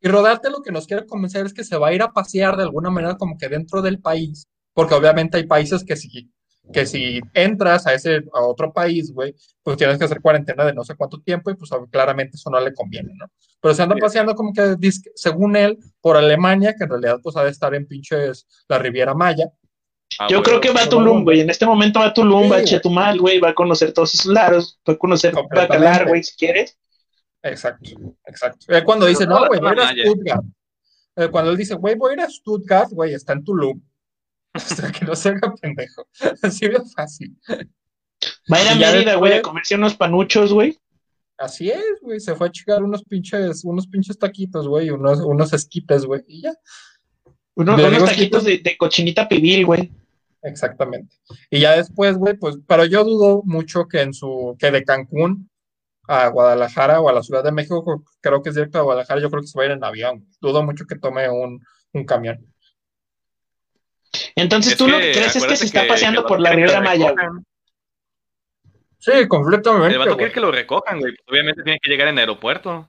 Y 0.01 0.09
Rodarte 0.09 0.51
lo 0.51 0.63
que 0.63 0.73
nos 0.73 0.87
quiere 0.87 1.07
convencer 1.07 1.47
es 1.47 1.55
que 1.55 1.63
se 1.63 1.79
va 1.79 1.89
a 1.89 1.93
ir 1.93 2.03
a 2.03 2.13
pasear 2.13 2.57
de 2.57 2.65
alguna 2.65 2.91
manera 2.91 3.17
como 3.17 3.39
que 3.39 3.49
dentro 3.49 3.83
del 3.83 4.01
país, 4.01 4.49
porque 4.75 4.95
obviamente 4.95 5.37
hay 5.37 5.47
países 5.47 5.85
que 5.85 5.95
si, 5.95 6.29
que 6.73 6.87
si 6.87 7.21
entras 7.35 7.87
a 7.87 7.95
ese 7.95 8.25
a 8.33 8.43
otro 8.43 8.73
país, 8.73 9.13
güey, 9.13 9.35
pues 9.63 9.77
tienes 9.77 9.99
que 9.99 10.05
hacer 10.05 10.21
cuarentena 10.21 10.65
de 10.65 10.73
no 10.73 10.85
sé 10.85 10.95
cuánto 10.95 11.21
tiempo 11.21 11.51
y 11.51 11.55
pues 11.55 11.71
claramente 11.91 12.37
eso 12.37 12.51
no 12.51 12.61
le 12.61 12.73
conviene, 12.73 13.13
¿no? 13.15 13.27
Pero 13.61 13.75
se 13.75 13.83
anda 13.83 13.97
paseando 13.97 14.35
como 14.35 14.53
que, 14.53 14.77
según 15.15 15.57
él, 15.57 15.79
por 16.01 16.17
Alemania, 16.17 16.75
que 16.77 16.85
en 16.85 16.91
realidad 16.91 17.19
pues 17.23 17.37
ha 17.37 17.45
de 17.45 17.51
estar 17.51 17.75
en 17.75 17.87
pinches 17.87 18.47
la 18.69 18.79
Riviera 18.79 19.15
Maya. 19.15 19.47
Ah, 20.19 20.27
Yo 20.29 20.39
bueno. 20.39 20.43
creo 20.43 20.61
que 20.61 20.71
va 20.71 20.85
a 20.85 20.89
Tulum, 20.89 21.25
güey. 21.25 21.41
En 21.41 21.51
este 21.51 21.65
momento 21.65 22.01
va 22.01 22.07
a 22.07 22.15
Tulum, 22.15 22.45
Sí, 22.45 22.49
va 22.51 22.57
a. 22.59 22.65
Chetumal, 22.65 23.19
güey. 23.19 23.41
Va 23.41 23.51
a 23.51 23.55
conocer 23.55 23.93
todos 23.93 24.15
esos 24.15 24.27
lados. 24.27 24.79
Va 24.87 24.93
a 24.93 24.99
conocer. 24.99 25.35
Bacalar, 25.35 26.07
güey, 26.07 26.23
si 26.23 26.37
quieres. 26.37 26.79
Exacto, 27.43 27.91
exacto. 28.27 28.67
Eh, 28.69 28.85
cuando 28.85 29.07
dice, 29.07 29.27
no, 29.27 29.47
güey, 29.47 29.59
voy 29.59 29.71
a 29.71 29.73
ir 29.73 29.81
a. 29.81 30.05
Stuttgart. 30.05 30.45
Eh, 31.17 31.29
cuando 31.29 31.51
él 31.51 31.57
dice, 31.57 31.75
güey, 31.75 31.95
voy 31.95 32.11
a 32.11 32.15
ir 32.15 32.21
a 32.21 32.31
Stuttgart, 32.31 32.91
güey, 32.91 33.15
está 33.15 33.33
en 33.33 33.45
Tulum. 33.45 33.81
O 34.55 34.61
sea, 34.61 34.93
que 34.93 35.05
no 35.07 35.15
se 35.17 35.31
haga 35.31 35.55
pendejo. 35.61 36.07
Así 36.43 36.69
de 36.69 36.81
fácil. 36.95 37.37
Va 38.53 38.59
a 38.59 38.63
ir 38.63 38.69
a 38.69 38.75
Mérida, 38.75 39.15
güey, 39.17 39.33
a 39.33 39.43
comerse 39.43 39.75
unos 39.75 39.95
panuchos, 39.97 40.53
güey. 40.53 40.79
Así 41.39 41.71
es, 41.71 41.99
güey. 42.03 42.21
Se 42.21 42.35
fue 42.35 42.49
a 42.49 42.53
chicar 42.53 42.83
unos 42.83 43.03
pinches, 43.05 43.65
unos 43.65 43.87
pinches 43.87 44.19
taquitos, 44.19 44.69
güey, 44.69 44.91
unos, 44.91 45.21
unos 45.21 45.53
esquites, 45.53 46.05
güey. 46.05 46.23
Y 46.29 46.43
ya, 46.43 46.53
Unos, 47.55 47.77
Le 47.79 47.89
unos 47.89 48.05
taquitos 48.05 48.45
de, 48.45 48.59
de 48.59 48.77
cochinita 48.77 49.29
pibil, 49.29 49.67
güey. 49.67 49.93
exactamente. 50.43 51.17
Y 51.51 51.61
ya 51.61 51.77
después, 51.77 52.17
güey, 52.17 52.35
pues, 52.35 52.57
pero 52.67 52.85
yo 52.85 53.05
dudo 53.05 53.43
mucho 53.45 53.89
que 53.89 54.01
en 54.03 54.15
su, 54.15 54.57
que 54.59 54.71
de 54.71 54.85
Cancún 54.85 55.51
a 56.09 56.29
Guadalajara 56.29 57.01
o 57.01 57.09
a 57.09 57.13
la 57.13 57.23
Ciudad 57.23 57.45
de 57.45 57.53
México, 57.53 58.05
creo 58.21 58.43
que 58.43 58.51
es 58.51 58.55
directo 58.55 58.79
a 58.79 58.83
Guadalajara, 58.83 59.21
yo 59.21 59.31
creo 59.31 59.43
que 59.43 59.49
se 59.49 59.59
va 59.59 59.65
a 59.65 59.67
ir 59.67 59.73
en 59.73 59.85
avión. 59.85 60.27
Dudo 60.41 60.63
mucho 60.63 60.85
que 60.87 60.97
tome 60.97 61.29
un, 61.29 61.61
un 61.93 62.05
camión. 62.05 62.52
Entonces 64.35 64.73
Es 64.73 64.79
tú 64.79 64.89
lo 64.89 64.99
que 64.99 65.13
crees 65.13 65.37
es 65.37 65.45
que 65.45 65.57
se 65.57 65.65
está 65.67 65.83
que- 65.83 65.89
paseando 65.89 66.27
por 66.27 66.41
la 66.41 66.51
Riviera 66.51 66.81
Maya. 66.81 67.15
Sí, 68.99 69.27
completamente. 69.29 69.93
El 69.95 69.99
vato 69.99 70.17
quiere 70.17 70.33
que 70.33 70.41
lo 70.41 70.53
recojan, 70.53 71.01
güey. 71.01 71.15
Obviamente 71.27 71.63
tiene 71.63 71.79
que 71.81 71.91
llegar 71.91 72.09
en 72.09 72.19
aeropuerto. 72.19 72.89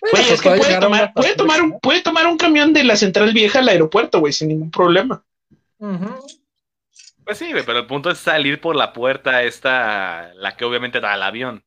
Güey, 0.00 0.10
pues 0.10 0.30
es 0.32 0.42
que 0.42 0.50
puede 0.50 0.78
tomar, 0.78 1.02
una 1.04 1.12
puede, 1.14 1.34
tomar 1.34 1.62
un, 1.62 1.80
puede 1.80 2.02
tomar 2.02 2.26
un 2.26 2.36
camión 2.36 2.74
de 2.74 2.84
la 2.84 2.96
central 2.96 3.32
vieja 3.32 3.60
al 3.60 3.68
aeropuerto, 3.68 4.20
güey, 4.20 4.32
sin 4.32 4.48
ningún 4.48 4.70
problema. 4.70 5.24
Pues 7.24 7.38
sí, 7.38 7.50
güey, 7.50 7.64
pero 7.64 7.78
el 7.78 7.86
punto 7.86 8.10
es 8.10 8.18
salir 8.18 8.60
por 8.60 8.76
la 8.76 8.92
puerta 8.92 9.42
esta, 9.42 10.32
la 10.34 10.54
que 10.56 10.66
obviamente 10.66 11.00
da 11.00 11.14
al 11.14 11.22
avión. 11.22 11.64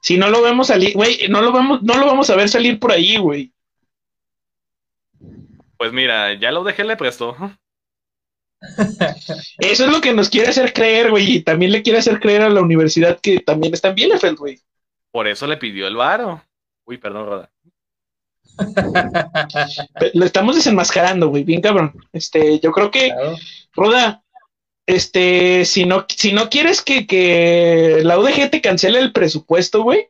Si 0.00 0.18
no 0.18 0.28
lo 0.28 0.42
vemos 0.42 0.66
salir, 0.66 0.92
güey, 0.94 1.28
no 1.28 1.40
lo 1.40 1.52
vamos, 1.52 1.82
no 1.82 1.94
lo 1.96 2.04
vamos 2.06 2.28
a 2.28 2.36
ver 2.36 2.48
salir 2.50 2.78
por 2.78 2.92
ahí, 2.92 3.16
güey. 3.16 3.52
Pues 5.82 5.92
mira, 5.92 6.32
ya 6.34 6.52
lo 6.52 6.62
dejé, 6.62 6.84
le 6.84 6.96
presto. 6.96 7.36
Eso 9.58 9.84
es 9.84 9.90
lo 9.90 10.00
que 10.00 10.12
nos 10.12 10.30
quiere 10.30 10.50
hacer 10.50 10.72
creer, 10.72 11.10
güey, 11.10 11.38
y 11.38 11.42
también 11.42 11.72
le 11.72 11.82
quiere 11.82 11.98
hacer 11.98 12.20
creer 12.20 12.42
a 12.42 12.50
la 12.50 12.60
universidad 12.60 13.18
que 13.20 13.40
también 13.40 13.74
está 13.74 13.88
en 13.88 13.96
Bielefeld, 13.96 14.38
güey. 14.38 14.60
Por 15.10 15.26
eso 15.26 15.44
le 15.48 15.56
pidió 15.56 15.88
el 15.88 15.96
varo. 15.96 16.40
Uy, 16.84 16.98
perdón, 16.98 17.26
Roda. 17.26 17.50
Lo 20.14 20.24
estamos 20.24 20.54
desenmascarando, 20.54 21.30
güey, 21.30 21.42
bien 21.42 21.60
cabrón. 21.60 21.92
Este, 22.12 22.60
yo 22.60 22.70
creo 22.70 22.92
que 22.92 23.08
Claro. 23.08 23.36
Roda, 23.72 24.22
este, 24.86 25.64
si 25.64 25.84
no, 25.84 26.06
si 26.08 26.32
no 26.32 26.48
quieres 26.48 26.80
que, 26.80 27.08
que 27.08 28.02
la 28.04 28.20
UDG 28.20 28.50
te 28.52 28.60
cancele 28.60 29.00
el 29.00 29.10
presupuesto, 29.10 29.82
güey, 29.82 30.06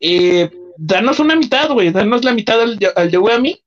eh, 0.00 0.50
danos 0.78 1.20
una 1.20 1.36
mitad, 1.36 1.68
güey, 1.70 1.90
danos 1.90 2.24
la 2.24 2.32
mitad 2.32 2.62
al, 2.62 2.78
al 2.96 3.10
Yogue 3.10 3.34
a 3.34 3.38
mí 3.38 3.62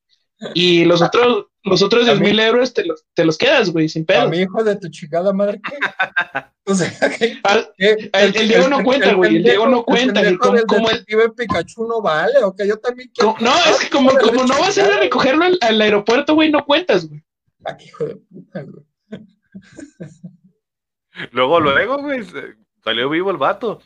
y 0.54 0.86
los 0.86 1.02
otros, 1.02 1.48
los 1.64 1.82
otros 1.82 2.04
A 2.04 2.12
10 2.12 2.20
mí- 2.20 2.28
mil 2.28 2.39
euros 2.39 2.74
te 2.74 2.86
los, 2.86 3.06
te 3.14 3.24
los 3.26 3.38
quedas, 3.38 3.70
güey, 3.72 3.88
sin 3.89 4.04
A 4.04 4.06
pedo. 4.06 4.30
mi 4.30 4.39
hijo 4.39 4.64
de 4.64 4.76
tu 4.76 4.89
chingada 4.89 5.32
madre, 5.34 5.62
¿qué? 5.64 5.78
O 6.66 6.74
sea, 6.74 6.89
que- 7.10 7.41
que 7.78 8.10
el- 8.14 8.36
el 8.38 8.48
Diego 8.48 8.70
no 8.70 8.84
cuenta, 8.84 9.14
güey, 9.14 9.36
el 9.38 9.44
Diego 9.44 9.68
no 9.68 9.84
cuenta, 9.84 10.22
pendejo 10.22 10.39
como- 10.39 10.62
como 10.66 10.89
el- 10.91 11.06
Pikachu 11.34 11.86
no 11.88 12.02
vale, 12.02 12.41
o 12.44 12.56
que 12.56 12.66
yo 12.68 12.78
también 12.78 13.12
quiero. 13.14 13.36
no, 13.41 13.54
es 13.70 13.80
que 13.82 13.89
como, 13.89 14.12
como 14.18 14.46
no 14.46 14.58
vas 14.60 14.78
a 14.78 14.86
ir 14.86 14.91
a 14.94 15.00
recogerlo 15.00 15.44
al, 15.44 15.58
al 15.62 15.82
aeropuerto, 15.82 16.36
güey, 16.36 16.50
no 16.52 16.64
cuentas, 16.66 17.08
güey. 17.10 17.22
Ah, 17.66 17.76
qué 17.76 17.86
hijo 17.86 18.06
de 18.06 18.16
puta, 18.16 18.62
güey. 18.64 18.86
Luego, 21.32 21.60
luego, 21.60 21.98
güey, 22.02 22.24
salió 22.84 23.10
vivo 23.10 23.30
el 23.32 23.38
vato. 23.38 23.82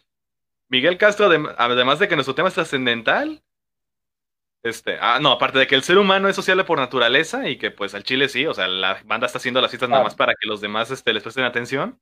Miguel 0.70 0.98
Castro, 0.98 1.30
adem- 1.32 1.54
además 1.58 2.00
de 2.00 2.08
que 2.08 2.16
nuestro 2.16 2.36
tema 2.36 2.48
es 2.50 2.54
trascendental, 2.56 3.42
este, 4.70 4.98
ah, 5.02 5.20
no, 5.22 5.32
aparte 5.32 5.60
de 5.60 5.68
que 5.68 5.76
el 5.76 5.84
ser 5.84 5.98
humano 5.98 6.30
es 6.30 6.36
sociable 6.36 6.64
por 6.64 6.80
naturaleza 6.80 7.48
y 7.50 7.58
que 7.58 7.72
pues 7.72 7.94
al 7.96 8.04
Chile 8.04 8.30
sí, 8.30 8.46
o 8.46 8.54
sea, 8.54 8.68
la 8.68 9.02
banda 9.06 9.26
está 9.28 9.38
haciendo 9.40 9.62
las 9.62 9.72
fiestas 9.72 9.90
nada 9.90 10.04
más 10.04 10.16
para 10.16 10.34
que 10.40 10.48
los 10.48 10.62
demás 10.62 10.92
este, 10.92 11.14
les 11.14 11.24
presten 11.24 11.44
atención. 11.44 12.00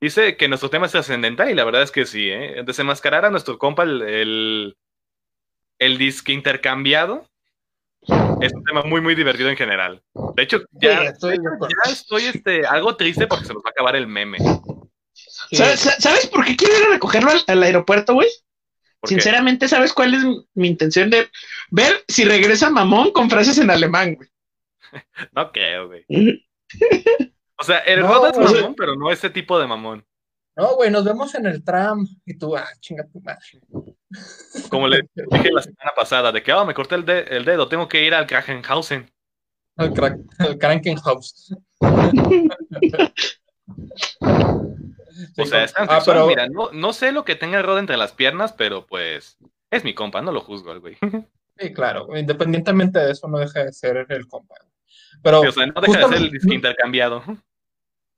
Dice 0.00 0.36
que 0.36 0.48
nuestro 0.48 0.70
tema 0.70 0.86
es 0.86 0.92
trascendental 0.92 1.50
y 1.50 1.54
la 1.54 1.64
verdad 1.64 1.82
es 1.82 1.90
que 1.90 2.06
sí, 2.06 2.30
¿eh? 2.30 2.62
Desenmascarar 2.64 3.24
a 3.26 3.30
nuestro 3.30 3.58
compa 3.58 3.82
el, 3.82 4.00
el, 4.02 4.76
el 5.78 5.98
disque 5.98 6.32
intercambiado 6.32 7.26
es 8.40 8.52
un 8.54 8.64
tema 8.64 8.82
muy, 8.82 9.02
muy 9.02 9.14
divertido 9.14 9.50
en 9.50 9.56
general. 9.58 10.02
De 10.34 10.42
hecho, 10.42 10.62
ya, 10.72 11.00
Sí, 11.00 11.06
estoy 11.08 11.30
de 11.32 11.36
de 11.36 11.42
hecho, 11.42 11.54
acuerdo. 11.54 11.76
ya 11.84 11.92
estoy 11.92 12.22
este, 12.24 12.66
algo 12.66 12.96
triste 12.96 13.26
porque 13.26 13.44
se 13.44 13.52
nos 13.52 13.62
va 13.62 13.68
a 13.68 13.70
acabar 13.72 13.94
el 13.94 14.06
meme. 14.06 14.38
Sí. 15.12 15.56
¿Sabes, 15.56 15.80
¿Sabes 15.98 16.26
por 16.28 16.44
qué 16.46 16.56
quiero 16.56 16.78
ir 16.78 16.84
a 16.86 16.90
recogerlo 16.92 17.30
al, 17.30 17.44
al 17.46 17.62
aeropuerto, 17.62 18.14
güey? 18.14 18.28
Sinceramente, 19.02 19.68
¿sabes 19.68 19.92
cuál 19.92 20.14
es 20.14 20.24
mi, 20.54 20.68
intención 20.68 21.10
de 21.10 21.28
ver 21.70 22.04
si 22.06 22.24
regresa 22.24 22.70
mamón 22.70 23.12
con 23.12 23.30
frases 23.30 23.58
en 23.58 23.70
alemán, 23.70 24.14
güey? 24.14 24.28
No 25.32 25.52
creo, 25.52 25.88
güey. 25.88 26.04
O 27.60 27.62
sea, 27.62 27.80
el 27.80 28.00
No, 28.00 28.26
es 28.26 28.38
mamón, 28.38 28.74
pero 28.74 28.94
no 28.94 29.12
ese 29.12 29.28
tipo 29.28 29.58
de 29.58 29.66
mamón. 29.66 30.02
No, 30.56 30.76
güey, 30.76 30.90
nos 30.90 31.04
vemos 31.04 31.34
en 31.34 31.44
el 31.44 31.62
tram. 31.62 32.06
Y 32.24 32.38
tú, 32.38 32.56
ah, 32.56 32.66
chinga 32.80 33.06
tu 33.06 33.20
madre. 33.20 33.60
Como 34.70 34.88
le 34.88 35.02
dije 35.30 35.52
la 35.52 35.62
semana 35.62 35.92
pasada, 35.94 36.32
de 36.32 36.42
que, 36.42 36.54
oh, 36.54 36.64
me 36.64 36.72
corté 36.72 36.94
el, 36.94 37.04
de- 37.04 37.26
el 37.28 37.44
dedo, 37.44 37.68
tengo 37.68 37.86
que 37.86 38.02
ir 38.04 38.14
al 38.14 38.26
Kragenhausen. 38.26 39.10
El, 39.76 39.92
crack, 39.92 40.18
el 40.38 40.58
Krankenhaus. 40.58 41.54
O 45.38 45.46
sea, 45.46 45.64
es 45.64 45.74
ah, 45.76 46.02
pero, 46.04 46.26
mira, 46.26 46.48
no, 46.48 46.70
no 46.72 46.92
sé 46.92 47.12
lo 47.12 47.24
que 47.24 47.36
tenga 47.36 47.58
el 47.58 47.64
Roda 47.64 47.80
entre 47.80 47.96
las 47.96 48.12
piernas, 48.12 48.52
pero 48.52 48.86
pues 48.86 49.38
es 49.70 49.84
mi 49.84 49.94
compa, 49.94 50.20
no 50.22 50.32
lo 50.32 50.40
juzgo 50.40 50.70
al 50.72 50.80
güey. 50.80 50.96
sí, 51.58 51.72
claro, 51.72 52.08
independientemente 52.16 52.98
de 52.98 53.12
eso, 53.12 53.28
no 53.28 53.38
deja 53.38 53.64
de 53.64 53.72
ser 53.72 54.06
el 54.08 54.26
compa. 54.26 54.54
Pero 55.22 55.40
o 55.40 55.52
sea, 55.52 55.66
no 55.66 55.80
deja 55.80 56.08
de 56.08 56.18
ser 56.18 56.30
el 56.44 56.52
intercambiado. 56.52 57.22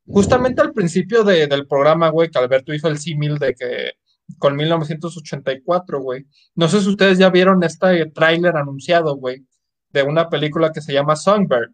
Justamente 0.06 0.60
al 0.62 0.72
principio 0.72 1.24
de- 1.24 1.46
del 1.46 1.66
programa, 1.66 2.08
güey, 2.08 2.30
que 2.30 2.38
Alberto 2.38 2.74
hizo 2.74 2.88
el 2.88 2.98
símil 2.98 3.38
de 3.38 3.54
que 3.54 3.92
con 4.38 4.56
1984, 4.56 6.00
güey. 6.00 6.26
No 6.54 6.68
sé 6.68 6.80
si 6.80 6.88
ustedes 6.88 7.18
ya 7.18 7.30
vieron 7.30 7.62
este 7.62 8.06
tráiler 8.06 8.56
anunciado, 8.56 9.16
güey, 9.16 9.44
de 9.90 10.02
una 10.02 10.28
película 10.28 10.72
que 10.72 10.80
se 10.80 10.92
llama 10.92 11.16
Songbird, 11.16 11.72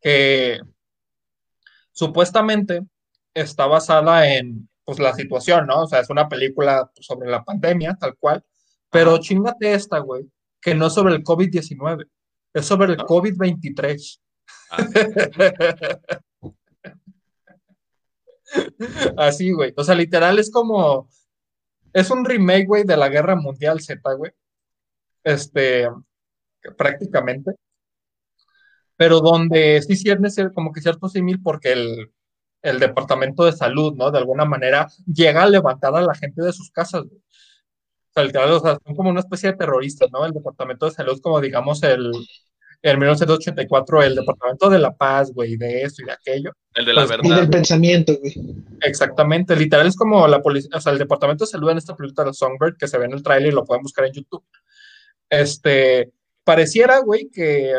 que 0.00 0.60
supuestamente 1.92 2.82
está 3.34 3.66
basada 3.66 4.34
en 4.34 4.68
pues 4.84 4.98
la 4.98 5.14
situación, 5.14 5.66
¿no? 5.66 5.82
O 5.82 5.86
sea, 5.86 6.00
es 6.00 6.10
una 6.10 6.28
película 6.28 6.90
sobre 7.00 7.30
la 7.30 7.44
pandemia, 7.44 7.96
tal 8.00 8.16
cual, 8.16 8.44
pero 8.90 9.18
chingate 9.18 9.72
esta, 9.72 9.98
güey, 9.98 10.28
que 10.60 10.74
no 10.74 10.88
es 10.88 10.94
sobre 10.94 11.14
el 11.14 11.22
COVID-19, 11.22 12.08
es 12.54 12.66
sobre 12.66 12.94
el 12.94 12.98
COVID-23. 12.98 14.20
Ah. 14.70 14.86
Así, 19.16 19.52
güey. 19.52 19.72
O 19.76 19.84
sea, 19.84 19.94
literal 19.94 20.38
es 20.38 20.50
como. 20.50 21.08
Es 21.92 22.10
un 22.10 22.24
remake, 22.24 22.66
güey, 22.66 22.84
de 22.84 22.96
la 22.96 23.08
Guerra 23.08 23.36
Mundial 23.36 23.80
Z, 23.80 24.00
güey. 24.14 24.32
Este. 25.24 25.88
Prácticamente. 26.76 27.52
Pero 28.96 29.20
donde 29.20 29.80
sí 29.82 30.02
tiene 30.02 30.28
como 30.54 30.72
que 30.72 30.82
cierto 30.82 31.08
símil 31.08 31.40
porque 31.42 31.72
el, 31.72 32.12
el 32.62 32.78
Departamento 32.78 33.44
de 33.44 33.52
Salud, 33.52 33.94
¿no? 33.96 34.10
De 34.10 34.18
alguna 34.18 34.44
manera 34.44 34.88
llega 35.06 35.42
a 35.42 35.48
levantar 35.48 35.94
a 35.94 36.02
la 36.02 36.14
gente 36.14 36.42
de 36.42 36.52
sus 36.52 36.70
casas, 36.70 37.04
güey. 37.04 37.18
O 37.18 38.12
sea, 38.12 38.24
literal, 38.24 38.50
o 38.52 38.60
sea, 38.60 38.76
son 38.84 38.96
como 38.96 39.10
una 39.10 39.20
especie 39.20 39.50
de 39.52 39.56
terroristas, 39.56 40.10
¿no? 40.12 40.26
El 40.26 40.32
Departamento 40.32 40.86
de 40.86 40.92
Salud, 40.92 41.20
como 41.22 41.40
digamos, 41.40 41.82
el, 41.84 42.10
en 42.82 42.98
1984 42.98 44.02
el 44.02 44.14
Departamento 44.16 44.68
de 44.68 44.78
la 44.78 44.96
Paz, 44.96 45.32
güey, 45.32 45.56
de 45.56 45.82
esto 45.82 46.02
y 46.02 46.06
de 46.06 46.12
aquello. 46.12 46.52
El 46.74 46.86
de 46.86 46.92
la 46.92 47.06
Pues, 47.06 47.18
Y 47.22 47.28
verdad. 47.28 47.40
del 47.42 47.50
pensamiento, 47.50 48.16
güey. 48.18 48.34
Exactamente, 48.82 49.54
literal 49.54 49.86
es 49.86 49.96
como 49.96 50.26
la 50.26 50.40
policía, 50.42 50.70
o 50.74 50.80
sea, 50.80 50.92
el 50.92 50.98
Departamento 50.98 51.44
de 51.44 51.50
Salud 51.50 51.70
en 51.70 51.78
esta 51.78 51.94
película 51.94 52.26
de 52.26 52.34
Songbird, 52.34 52.76
que 52.76 52.88
se 52.88 52.98
ve 52.98 53.04
en 53.04 53.12
el 53.12 53.22
tráiler 53.22 53.52
y 53.52 53.54
lo 53.54 53.64
pueden 53.64 53.82
buscar 53.82 54.06
en 54.06 54.12
YouTube. 54.12 54.44
Este, 55.28 56.10
pareciera, 56.42 56.98
güey, 57.00 57.28
que, 57.30 57.72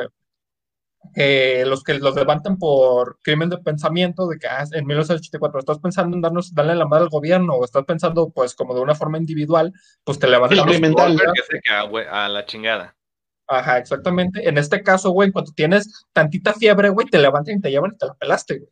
que 1.14 1.66
los 1.66 1.84
que 1.84 1.96
los 1.96 2.16
levantan 2.16 2.58
por 2.58 3.20
crimen 3.22 3.50
de 3.50 3.58
pensamiento, 3.58 4.28
de 4.28 4.38
que 4.38 4.48
ah, 4.48 4.64
en 4.72 4.86
1984 4.86 5.60
estás 5.60 5.80
pensando 5.80 6.16
en 6.16 6.22
darnos, 6.22 6.54
darle 6.54 6.76
la 6.76 6.88
madre 6.88 7.04
al 7.04 7.10
gobierno, 7.10 7.54
o 7.56 7.66
estás 7.66 7.86
pensando, 7.86 8.30
pues, 8.30 8.56
como 8.56 8.74
de 8.74 8.82
una 8.82 8.96
forma 8.96 9.18
individual, 9.18 9.74
pues 10.04 10.20
te 10.20 10.28
levantan 10.28 10.68
cae, 11.64 11.88
güey, 11.90 12.06
a 12.10 12.30
la 12.30 12.46
chingada. 12.46 12.96
Ajá, 13.48 13.78
exactamente. 13.80 14.48
En 14.48 14.58
este 14.58 14.82
caso, 14.82 15.12
güey, 15.12 15.28
en 15.28 15.34
cuanto 15.34 15.52
tienes 15.54 16.06
tantita 16.14 16.54
fiebre, 16.54 16.90
güey, 16.90 17.08
te 17.08 17.20
levantan 17.20 17.58
y 17.58 17.62
te 17.62 17.70
llevan 17.70 17.92
y 17.94 17.98
te 17.98 18.06
la 18.06 18.14
pelaste, 18.14 18.60
güey. 18.60 18.72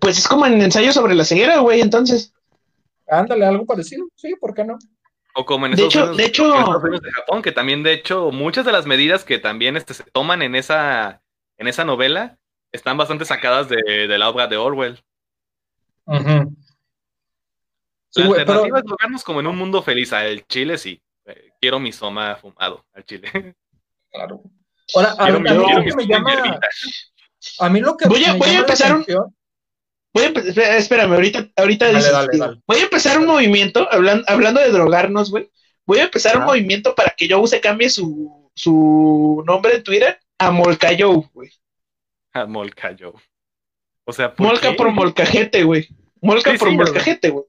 Pues 0.00 0.16
es 0.18 0.26
como 0.26 0.46
en 0.46 0.60
ensayo 0.62 0.90
sobre 0.92 1.14
la 1.14 1.24
ceguera, 1.24 1.60
güey, 1.60 1.82
entonces. 1.82 2.32
Ándale, 3.06 3.44
algo 3.44 3.66
parecido. 3.66 4.06
Sí, 4.14 4.34
¿por 4.40 4.54
qué 4.54 4.64
no? 4.64 4.78
O 5.34 5.46
como 5.46 5.66
en 5.66 5.72
De 5.74 5.82
Estados 5.86 6.10
hecho- 6.10 6.14
de 6.16 6.24
hecho- 6.26 6.90
de 7.00 7.10
Japón, 7.12 7.40
que 7.42 7.52
también, 7.52 7.82
de 7.82 7.92
hecho, 7.94 8.30
muchas 8.30 8.64
de 8.66 8.72
las 8.72 8.84
medidas 8.86 9.24
que 9.24 9.38
también 9.38 9.76
este, 9.76 9.94
se 9.94 10.04
toman 10.04 10.42
en 10.42 10.54
esa, 10.54 11.22
en 11.56 11.68
esa 11.68 11.84
novela 11.84 12.38
están 12.70 12.96
bastante 12.98 13.24
sacadas 13.24 13.68
de, 13.68 13.76
de 14.08 14.18
la 14.18 14.28
obra 14.28 14.46
de 14.46 14.56
Orwell. 14.58 15.02
Ujú. 16.06 16.56
Sí, 18.10 18.22
la 18.22 18.28
pero- 18.28 18.40
alternativa 18.40 18.78
es 18.78 18.84
drogarnos 18.84 19.24
como 19.24 19.40
en 19.40 19.46
un 19.46 19.56
mundo 19.56 19.82
feliz. 19.82 20.12
Al 20.12 20.46
chile 20.46 20.76
sí. 20.76 21.00
Eh, 21.24 21.50
Quiero 21.60 21.78
mi 21.78 21.92
soma 21.92 22.36
fumado 22.36 22.84
al 22.92 23.04
chile. 23.04 23.54
Claro. 24.10 24.42
Ahora, 24.94 25.12
a, 25.12 25.16
Quiero 25.24 25.40
mí- 25.40 25.44
mi- 25.44 25.48
a 25.48 25.54
mí 25.54 25.64
quiero 25.64 25.78
lo 25.78 25.84
que 25.86 25.94
me 25.96 26.06
llama, 26.06 26.30
hierbita. 26.34 26.68
a 27.60 27.68
mí 27.70 27.80
lo 27.80 27.96
que 27.96 28.08
Voy 28.08 28.24
a- 28.24 28.32
me 28.34 28.38
voy 28.38 28.48
a 28.48 28.52
llama 28.52 28.52
la 28.52 28.60
empezar 28.60 28.96
un- 28.96 29.04
Voy 30.14 30.24
a 30.24 30.76
espérame, 30.76 31.12
ahorita, 31.14 31.48
ahorita 31.56 31.86
Dale, 31.86 31.98
dices, 31.98 32.12
dale, 32.12 32.38
dale. 32.38 32.60
voy 32.66 32.78
a 32.78 32.82
empezar 32.82 33.18
un 33.18 33.26
movimiento, 33.26 33.88
hablan- 33.90 34.24
hablando 34.26 34.60
de 34.60 34.70
drogarnos, 34.70 35.30
güey. 35.30 35.50
Voy 35.86 35.98
a 35.98 36.04
empezar 36.04 36.36
un 36.36 36.42
Ajá. 36.42 36.50
movimiento 36.52 36.94
para 36.94 37.10
que 37.16 37.28
Joe 37.28 37.46
se 37.48 37.60
cambie 37.60 37.88
su, 37.90 38.50
su 38.54 39.42
nombre 39.46 39.76
en 39.76 39.82
Twitter 39.82 40.18
a 40.38 40.50
Molcayo, 40.50 41.22
güey. 41.32 41.50
A 42.34 42.44
Molcayo. 42.46 43.14
O 44.04 44.12
sea, 44.12 44.34
¿por 44.34 44.46
Molca 44.48 44.70
qué? 44.70 44.76
por 44.76 44.90
molcajete, 44.90 45.62
güey. 45.64 45.88
Molca 46.20 46.52
Sí, 46.52 46.58
por 46.58 46.68
sí, 46.68 46.76
molcajete, 46.76 47.30
güey. 47.30 47.44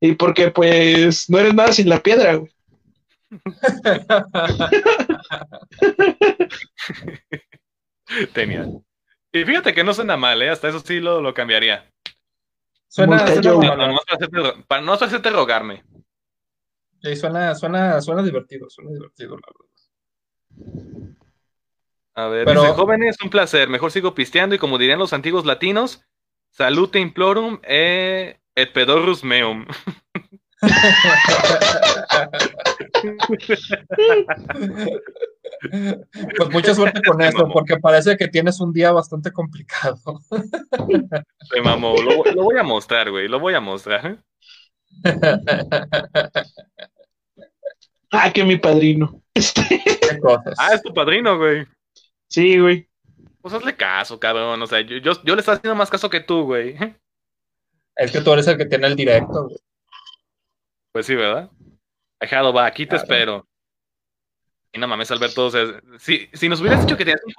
Y 0.00 0.12
porque, 0.12 0.50
pues, 0.50 1.30
no 1.30 1.38
eres 1.38 1.54
nada 1.54 1.72
sin 1.72 1.88
la 1.88 2.02
piedra, 2.02 2.34
güey. 2.34 2.52
Tenía. 8.32 8.66
Y 9.40 9.44
fíjate 9.44 9.74
que 9.74 9.84
no 9.84 9.92
suena 9.94 10.16
mal, 10.16 10.40
¿eh? 10.42 10.50
Hasta 10.50 10.68
eso 10.68 10.80
sí 10.80 11.00
lo, 11.00 11.20
lo 11.20 11.34
cambiaría. 11.34 11.90
suena, 12.88 13.18
Para, 13.24 13.88
no 13.88 13.98
hacerte, 14.06 14.36
ro- 14.36 14.54
para 14.66 14.82
no 14.82 14.92
hacerte 14.92 15.30
rogarme. 15.30 15.84
sí, 17.02 17.16
suena, 17.16 17.54
suena, 17.54 18.00
suena 18.00 18.22
divertido, 18.22 18.68
suena 18.70 18.90
divertido, 18.92 19.36
la 19.36 19.42
verdad. 19.52 21.14
A 22.14 22.26
ver, 22.28 22.44
Pero- 22.46 22.62
dice, 22.62 22.72
jóvenes, 22.74 23.16
un 23.22 23.30
placer. 23.30 23.68
Mejor 23.68 23.90
sigo 23.92 24.14
pisteando 24.14 24.54
y 24.54 24.58
como 24.58 24.78
dirían 24.78 24.98
los 24.98 25.12
antiguos 25.12 25.44
latinos, 25.44 26.02
salute 26.50 26.98
implorum 26.98 27.60
e 27.62 28.40
et 28.54 28.72
pedorus 28.72 29.22
meum. 29.22 29.66
Pues 36.36 36.50
mucha 36.50 36.74
suerte 36.74 37.00
con 37.02 37.20
eso, 37.22 37.48
porque 37.52 37.76
parece 37.78 38.16
que 38.16 38.28
tienes 38.28 38.60
un 38.60 38.72
día 38.72 38.92
bastante 38.92 39.32
complicado. 39.32 40.00
Se 41.50 41.60
mamó. 41.62 41.94
Lo, 42.02 42.24
lo 42.24 42.42
voy 42.44 42.58
a 42.58 42.62
mostrar, 42.62 43.10
güey. 43.10 43.28
Lo 43.28 43.40
voy 43.40 43.54
a 43.54 43.60
mostrar. 43.60 44.18
Ah, 48.10 48.32
que 48.32 48.44
mi 48.44 48.56
padrino. 48.56 49.20
Este, 49.34 49.62
Qué 49.84 50.18
cosas. 50.20 50.54
Ah, 50.58 50.72
es 50.74 50.82
tu 50.82 50.94
padrino, 50.94 51.36
güey. 51.38 51.66
sí, 52.28 52.58
güey. 52.58 52.88
Pues 53.42 53.52
hazle 53.54 53.76
caso, 53.76 54.18
cabrón. 54.18 54.60
O 54.62 54.66
sea, 54.66 54.80
yo, 54.80 54.96
yo, 54.98 55.12
yo 55.24 55.34
le 55.34 55.40
estoy 55.40 55.56
haciendo 55.56 55.74
más 55.76 55.90
caso 55.90 56.08
que 56.08 56.20
tú, 56.20 56.44
güey. 56.44 56.76
Es 57.96 58.10
que 58.12 58.20
tú 58.20 58.32
eres 58.32 58.46
el 58.48 58.56
que 58.56 58.64
tiene 58.66 58.86
el 58.86 58.96
directo, 58.96 59.44
güey. 59.44 59.56
Pues 60.92 61.06
sí, 61.06 61.14
¿verdad? 61.14 61.50
Dejado, 62.20 62.52
va, 62.52 62.66
aquí 62.66 62.86
te 62.86 62.90
Claro. 62.90 63.02
espero. 63.02 63.46
Y 64.76 64.78
no 64.78 64.86
mames, 64.86 65.10
Alberto, 65.10 65.46
o 65.46 65.50
sea, 65.50 65.64
si, 65.98 66.28
si 66.34 66.50
nos 66.50 66.60
hubieras 66.60 66.82
dicho 66.82 66.98
que 66.98 67.04
tenías 67.06 67.22
un 67.24 67.32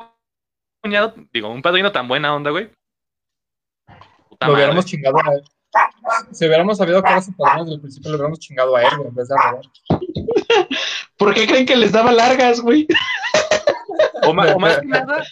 cuñado, 0.81 1.13
digo, 1.31 1.49
un 1.49 1.61
padrino 1.61 1.91
tan 1.91 2.07
buena 2.07 2.33
onda, 2.33 2.49
güey. 2.49 2.71
Puta 4.27 4.47
Lo 4.47 4.53
madre. 4.53 4.55
hubiéramos 4.55 4.85
chingado 4.85 5.17
a 5.17 5.33
él. 5.33 5.43
Si 6.31 6.47
hubiéramos 6.47 6.77
sabido 6.79 7.03
que 7.03 7.09
era 7.11 7.21
su 7.21 7.35
padrino 7.35 7.63
desde 7.65 7.75
el 7.75 7.81
principio, 7.81 8.09
lo 8.09 8.17
hubiéramos 8.17 8.39
chingado 8.39 8.75
a 8.75 8.81
él, 8.81 8.89
güey, 8.97 9.09
en 9.09 9.15
vez 9.15 9.27
de 9.27 9.35
a 9.37 9.51
robar. 9.51 9.65
¿Por 11.17 11.33
qué 11.35 11.45
creen 11.45 11.65
que 11.67 11.75
les 11.75 11.91
daba 11.91 12.11
largas, 12.11 12.59
güey? 12.59 12.87
O, 14.23 14.33
ma- 14.33 14.51
o 14.55 14.59
más 14.59 14.79
que 14.79 14.85
nada, 14.87 15.23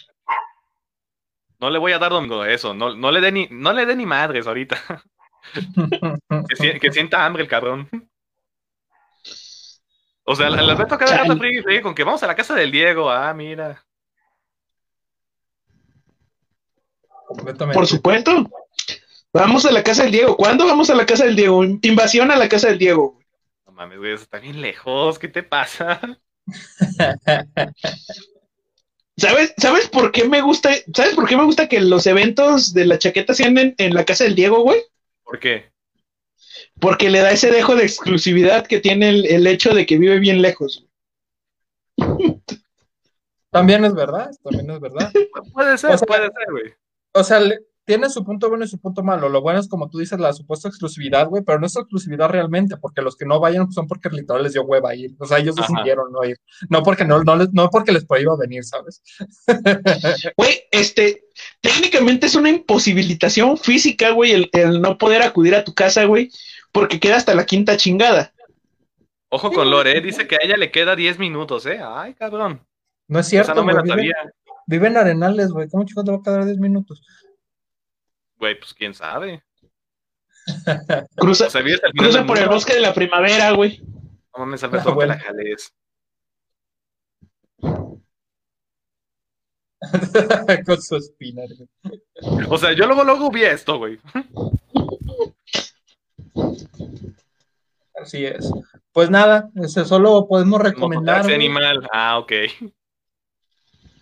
no 1.58 1.70
le 1.70 1.78
voy 1.78 1.90
a 1.92 1.98
dar 1.98 2.12
domingo 2.12 2.44
eso, 2.44 2.72
no, 2.74 2.94
no 2.94 3.10
le 3.10 3.20
dé 3.20 3.32
ni, 3.32 3.48
no 3.50 3.72
le 3.72 3.84
dé 3.86 3.96
ni 3.96 4.06
madres 4.06 4.46
ahorita. 4.46 4.76
Que, 6.48 6.56
si- 6.56 6.78
que 6.80 6.92
sienta 6.92 7.24
hambre 7.24 7.42
el 7.42 7.48
cabrón. 7.48 7.88
O 10.28 10.34
sea, 10.34 10.48
el 10.48 10.58
Alberto 10.58 10.98
cada 10.98 11.18
rato 11.18 11.38
y 11.44 11.80
con 11.80 11.94
que 11.94 12.02
vamos 12.02 12.20
a 12.22 12.26
la 12.26 12.34
casa 12.34 12.54
del 12.56 12.72
Diego, 12.72 13.08
ah, 13.08 13.32
mira. 13.32 13.84
Por 17.72 17.86
supuesto. 17.86 18.50
Vamos 19.32 19.64
a 19.66 19.70
la 19.70 19.84
casa 19.84 20.02
del 20.02 20.12
Diego. 20.12 20.36
¿Cuándo 20.36 20.66
vamos 20.66 20.90
a 20.90 20.96
la 20.96 21.06
casa 21.06 21.24
del 21.26 21.36
Diego? 21.36 21.62
Invasión 21.64 22.32
a 22.32 22.36
la 22.36 22.48
casa 22.48 22.68
del 22.68 22.78
Diego. 22.78 23.12
güey. 23.12 23.26
No 23.66 23.72
mames, 23.72 23.98
güey, 23.98 24.14
eso 24.14 24.24
está 24.24 24.40
bien 24.40 24.60
lejos, 24.60 25.18
¿qué 25.18 25.28
te 25.28 25.44
pasa? 25.44 26.00
¿Sabes, 29.16 29.54
¿Sabes 29.56 29.88
por 29.88 30.10
qué 30.10 30.28
me 30.28 30.40
gusta? 30.40 30.70
¿Sabes 30.92 31.14
por 31.14 31.28
qué 31.28 31.36
me 31.36 31.44
gusta 31.44 31.68
que 31.68 31.80
los 31.80 32.06
eventos 32.06 32.74
de 32.74 32.84
la 32.86 32.98
chaqueta 32.98 33.32
sean 33.32 33.56
en, 33.58 33.74
en 33.78 33.94
la 33.94 34.04
casa 34.04 34.24
del 34.24 34.34
Diego, 34.34 34.62
güey? 34.62 34.82
¿Por 35.22 35.38
qué? 35.38 35.70
Porque 36.80 37.10
le 37.10 37.20
da 37.20 37.30
ese 37.30 37.50
dejo 37.50 37.74
de 37.76 37.82
exclusividad 37.84 38.66
que 38.66 38.80
tiene 38.80 39.08
el, 39.08 39.26
el 39.26 39.46
hecho 39.46 39.74
de 39.74 39.86
que 39.86 39.98
vive 39.98 40.18
bien 40.18 40.42
lejos. 40.42 40.86
También 43.50 43.84
es 43.84 43.94
verdad, 43.94 44.30
también 44.42 44.70
es 44.70 44.80
verdad. 44.80 45.10
Puede 45.52 45.78
ser, 45.78 45.92
O 45.92 45.98
sea, 45.98 46.06
puede 46.06 46.24
ser, 46.24 46.52
güey. 46.52 46.74
O 47.14 47.24
sea, 47.24 47.40
le- 47.40 47.65
tiene 47.86 48.10
su 48.10 48.24
punto 48.24 48.48
bueno 48.48 48.64
y 48.64 48.68
su 48.68 48.78
punto 48.80 49.02
malo. 49.02 49.28
Lo 49.28 49.40
bueno 49.40 49.60
es, 49.60 49.68
como 49.68 49.88
tú 49.88 49.98
dices, 49.98 50.18
la 50.18 50.32
supuesta 50.32 50.68
exclusividad, 50.68 51.28
güey, 51.28 51.42
pero 51.44 51.58
no 51.60 51.66
es 51.66 51.76
exclusividad 51.76 52.28
realmente, 52.28 52.76
porque 52.76 53.00
los 53.00 53.16
que 53.16 53.24
no 53.24 53.40
vayan 53.40 53.70
son 53.72 53.86
porque 53.86 54.10
literal 54.10 54.42
les 54.42 54.52
dio 54.54 54.64
hueva 54.64 54.94
ir. 54.94 55.12
O 55.18 55.24
sea, 55.24 55.38
ellos 55.38 55.56
Ajá. 55.58 55.68
decidieron 55.72 56.12
no 56.12 56.24
ir. 56.24 56.36
No 56.68 56.82
porque 56.82 57.04
no, 57.04 57.22
no, 57.22 57.36
les- 57.36 57.52
no 57.52 57.70
porque 57.70 57.92
les 57.92 58.04
prohíba 58.04 58.36
venir, 58.36 58.64
¿sabes? 58.64 59.02
Güey, 60.36 60.62
este, 60.72 61.24
técnicamente 61.60 62.26
es 62.26 62.34
una 62.34 62.50
imposibilitación 62.50 63.56
física, 63.56 64.10
güey, 64.10 64.32
el, 64.32 64.50
el 64.52 64.80
no 64.82 64.98
poder 64.98 65.22
acudir 65.22 65.54
a 65.54 65.64
tu 65.64 65.72
casa, 65.72 66.04
güey, 66.04 66.30
porque 66.72 67.00
queda 67.00 67.16
hasta 67.16 67.34
la 67.34 67.46
quinta 67.46 67.76
chingada. 67.76 68.32
Ojo 69.28 69.50
con 69.52 69.70
Lore, 69.70 69.96
¿eh? 69.96 70.00
dice 70.00 70.26
que 70.26 70.36
a 70.36 70.38
ella 70.42 70.56
le 70.56 70.70
queda 70.70 70.94
10 70.96 71.18
minutos, 71.18 71.66
¿eh? 71.66 71.80
Ay, 71.82 72.14
cabrón. 72.14 72.60
No 73.08 73.18
es 73.20 73.28
cierto, 73.28 73.54
no 73.54 73.64
me 73.64 73.72
la 73.72 73.80
güey, 73.82 73.92
vive, 73.96 74.12
sabía. 74.14 74.32
vive 74.66 74.86
en 74.88 74.96
Arenales, 74.96 75.50
güey. 75.50 75.68
¿Cómo 75.68 75.84
chicos 75.84 76.04
te 76.04 76.10
va 76.10 76.18
a 76.18 76.22
quedar 76.22 76.44
10 76.44 76.58
minutos? 76.58 77.02
Güey, 78.38 78.58
pues 78.58 78.74
quién 78.74 78.94
sabe. 78.94 79.42
Cruza, 81.16 81.46
O 81.46 81.50
sea, 81.50 82.26
por 82.26 82.38
el 82.38 82.48
bosque 82.48 82.74
de 82.74 82.80
la 82.80 82.94
primavera, 82.94 83.50
güey. 83.52 83.80
No 84.32 84.40
mames, 84.40 84.62
Alberto, 84.62 84.96
Ah, 85.00 85.06
la 85.06 85.18
jales. 85.18 85.74
Con 90.66 90.80
su 90.82 90.96
espina. 90.96 91.42
güey. 92.22 92.46
O 92.48 92.58
sea, 92.58 92.72
yo 92.72 92.86
luego, 92.86 93.04
luego 93.04 93.30
vi 93.30 93.44
esto, 93.44 93.78
güey. 93.78 93.98
Así 97.94 98.24
es. 98.26 98.50
Pues 98.92 99.10
nada, 99.10 99.50
ese 99.56 99.84
solo 99.84 100.26
podemos 100.28 100.60
recomendar. 100.60 101.22
Güey. 101.22 101.34
animal. 101.34 101.88
Ah, 101.92 102.18
ok. 102.18 102.32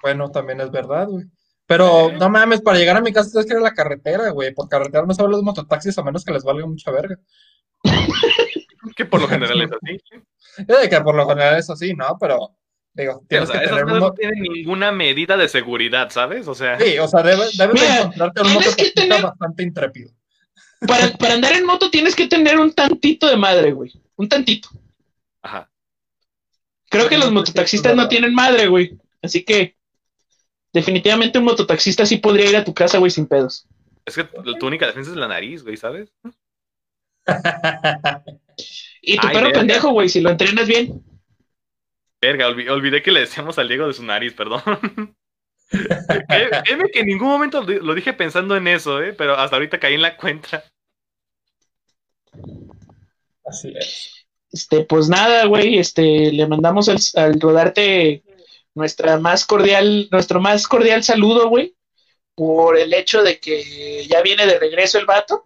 Bueno, 0.02 0.30
también 0.30 0.60
es 0.60 0.70
verdad, 0.70 1.08
güey. 1.08 1.24
Pero 1.66 2.12
no 2.12 2.28
mames, 2.28 2.60
para 2.60 2.78
llegar 2.78 2.96
a 2.96 3.00
mi 3.00 3.12
casa 3.12 3.30
tienes 3.30 3.46
que 3.46 3.52
ir 3.54 3.58
a 3.58 3.62
la 3.62 3.72
carretera, 3.74 4.30
güey. 4.30 4.52
Por 4.52 4.68
carretera 4.68 5.06
no 5.06 5.14
se 5.14 5.22
de 5.22 5.28
mototaxis 5.42 5.96
a 5.98 6.02
menos 6.02 6.24
que 6.24 6.32
les 6.32 6.44
valga 6.44 6.66
mucha 6.66 6.90
verga. 6.90 7.18
Que 8.96 9.06
por 9.06 9.20
lo 9.20 9.26
general 9.28 9.62
es 9.62 9.70
así. 9.72 9.98
Yo 10.68 10.78
de 10.78 10.88
que 10.90 11.00
por 11.00 11.14
lo 11.14 11.26
general 11.26 11.58
es 11.58 11.70
así, 11.70 11.94
¿no? 11.94 12.18
Pero, 12.20 12.54
digo, 12.92 13.14
O 13.14 13.24
tienes 13.26 13.48
sea, 13.48 13.60
que 13.62 13.68
tener 13.68 13.84
un 13.86 13.98
no 13.98 14.12
tienen 14.12 14.42
ninguna 14.42 14.92
medida 14.92 15.38
de 15.38 15.48
seguridad, 15.48 16.10
¿sabes? 16.10 16.46
O 16.48 16.54
sea, 16.54 16.78
Sí, 16.78 16.98
o 16.98 17.08
sea, 17.08 17.22
debes, 17.22 17.56
debes 17.56 17.74
Mira, 17.80 17.98
encontrarte 18.00 18.40
un 18.42 18.46
tienes 18.48 18.62
que 18.62 18.68
mototaxista 18.68 19.02
tener- 19.02 19.22
bastante 19.22 19.62
intrépido. 19.62 20.10
Para, 20.86 21.08
para 21.16 21.34
andar 21.34 21.54
en 21.54 21.64
moto 21.64 21.90
tienes 21.90 22.14
que 22.14 22.28
tener 22.28 22.58
un 22.60 22.74
tantito 22.74 23.26
de 23.26 23.36
madre, 23.38 23.72
güey. 23.72 23.90
Un 24.16 24.28
tantito. 24.28 24.68
ajá. 25.42 25.70
Creo 26.90 27.08
que 27.08 27.16
los 27.18 27.32
mototaxistas 27.32 27.96
no 27.96 28.06
tienen 28.06 28.34
madre, 28.34 28.68
güey. 28.68 28.96
Así 29.22 29.44
que 29.44 29.76
definitivamente 30.74 31.38
un 31.38 31.46
mototaxista 31.46 32.04
sí 32.04 32.18
podría 32.18 32.50
ir 32.50 32.56
a 32.56 32.64
tu 32.64 32.74
casa, 32.74 32.98
güey, 32.98 33.10
sin 33.10 33.26
pedos. 33.26 33.66
Es 34.04 34.14
que 34.16 34.24
tu 34.24 34.66
única 34.66 34.86
defensa 34.86 35.10
es 35.12 35.16
la 35.16 35.28
nariz, 35.28 35.62
güey, 35.62 35.78
¿sabes? 35.78 36.12
Y 39.06 39.16
tu 39.18 39.26
Ay, 39.26 39.34
perro 39.34 39.46
verga. 39.48 39.58
pendejo, 39.60 39.90
güey, 39.90 40.08
si 40.08 40.20
lo 40.22 40.30
entrenas 40.30 40.66
bien. 40.66 41.02
Verga, 42.22 42.48
olvi- 42.48 42.68
olvidé 42.70 43.02
que 43.02 43.12
le 43.12 43.20
decíamos 43.20 43.58
al 43.58 43.68
Diego 43.68 43.86
de 43.86 43.92
su 43.92 44.02
nariz, 44.02 44.32
perdón. 44.32 44.62
Cré- 45.70 46.50
Créeme 46.64 46.88
que 46.90 47.00
en 47.00 47.06
ningún 47.06 47.28
momento 47.28 47.60
lo 47.60 47.66
di- 47.66 47.80
lo 47.80 47.94
dije 47.94 48.12
pensando 48.14 48.56
en 48.56 48.66
eso, 48.68 49.02
¿eh? 49.02 49.12
Pero 49.12 49.34
hasta 49.36 49.56
ahorita 49.56 49.78
caí 49.78 49.94
en 49.94 50.02
la 50.02 50.16
cuenta. 50.16 50.64
Así 53.44 53.74
es. 53.76 54.26
Este, 54.50 54.84
pues 54.84 55.08
nada, 55.08 55.44
güey, 55.46 55.78
este, 55.78 56.32
le 56.32 56.46
mandamos 56.46 56.88
al, 56.88 56.98
al 57.16 57.38
rodarte 57.40 58.22
nuestra 58.74 59.18
más 59.18 59.44
cordial, 59.46 60.08
nuestro 60.10 60.40
más 60.40 60.66
cordial 60.68 61.02
saludo, 61.04 61.48
güey, 61.48 61.76
por 62.34 62.76
el 62.78 62.92
hecho 62.94 63.22
de 63.22 63.38
que 63.38 64.06
ya 64.08 64.20
viene 64.22 64.46
de 64.46 64.58
regreso 64.58 64.98
el 64.98 65.06
vato. 65.06 65.44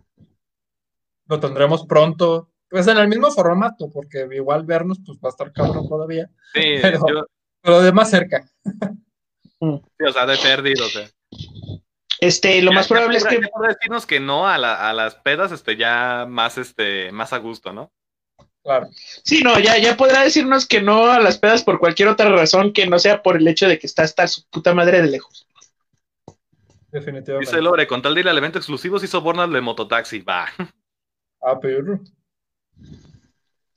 Lo 1.26 1.38
tendremos 1.40 1.86
pronto. 1.86 2.50
Pues 2.70 2.86
en 2.86 2.98
el 2.98 3.08
mismo 3.08 3.30
formato, 3.30 3.90
porque 3.90 4.26
igual 4.32 4.64
vernos, 4.64 4.98
pues 5.04 5.18
va 5.18 5.28
a 5.28 5.30
estar 5.30 5.52
cabrón 5.52 5.88
todavía. 5.88 6.30
Sí, 6.54 6.60
Pero- 6.82 7.00
yo, 7.08 7.26
Pero 7.62 7.80
de 7.80 7.92
más 7.92 8.10
cerca. 8.10 8.46
sí, 9.60 10.04
o 10.06 10.12
sea, 10.12 10.26
de 10.26 10.36
perdido, 10.38 10.86
o 10.86 10.88
sea. 10.88 11.08
Este, 12.20 12.60
lo 12.62 12.70
Ya- 12.72 12.74
más 12.76 12.88
ya 12.88 12.94
probable 12.94 13.18
es 13.18 13.24
que 13.24 13.40
decirnos 13.68 14.06
que 14.06 14.20
no 14.20 14.48
a, 14.48 14.58
la- 14.58 14.88
a 14.88 14.92
las 14.92 15.14
pedas, 15.16 15.52
este, 15.52 15.76
ya 15.76 16.26
más, 16.28 16.58
este, 16.58 17.12
más 17.12 17.32
a 17.32 17.38
gusto, 17.38 17.72
¿no? 17.72 17.92
Claro. 18.68 18.90
Sí, 19.24 19.40
no, 19.42 19.58
ya, 19.58 19.78
ya 19.78 19.96
podrá 19.96 20.22
decirnos 20.24 20.66
que 20.66 20.82
no 20.82 21.10
a 21.10 21.20
las 21.20 21.38
pedas 21.38 21.62
por 21.62 21.78
cualquier 21.78 22.08
otra 22.08 22.28
razón 22.28 22.74
que 22.74 22.86
no 22.86 22.98
sea 22.98 23.22
por 23.22 23.38
el 23.38 23.48
hecho 23.48 23.66
de 23.66 23.78
que 23.78 23.86
está 23.86 24.02
hasta 24.02 24.28
su 24.28 24.42
puta 24.50 24.74
madre 24.74 25.00
de 25.00 25.08
lejos. 25.08 25.46
Definitivamente. 26.92 27.50
Dice 27.50 27.62
Lore, 27.62 27.86
con 27.86 28.02
tal 28.02 28.14
de 28.14 28.20
ir 28.20 28.28
al 28.28 28.36
evento 28.36 28.58
exclusivo, 28.58 28.98
sí 28.98 29.06
sobornas 29.06 29.50
de 29.50 29.62
mototaxi. 29.62 30.20
Va, 30.20 30.52
Ah, 31.40 31.58
perro. 31.58 31.98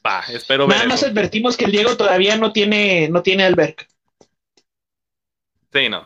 va, 0.06 0.24
espero 0.28 0.68
ver 0.68 0.76
Nada 0.76 0.90
más 0.90 1.04
advertimos 1.04 1.56
que 1.56 1.64
el 1.64 1.72
Diego 1.72 1.96
todavía 1.96 2.36
no 2.36 2.52
tiene, 2.52 3.08
no 3.08 3.24
tiene 3.24 3.46
alberca. 3.46 3.88
Sí, 5.72 5.88
no. 5.88 6.06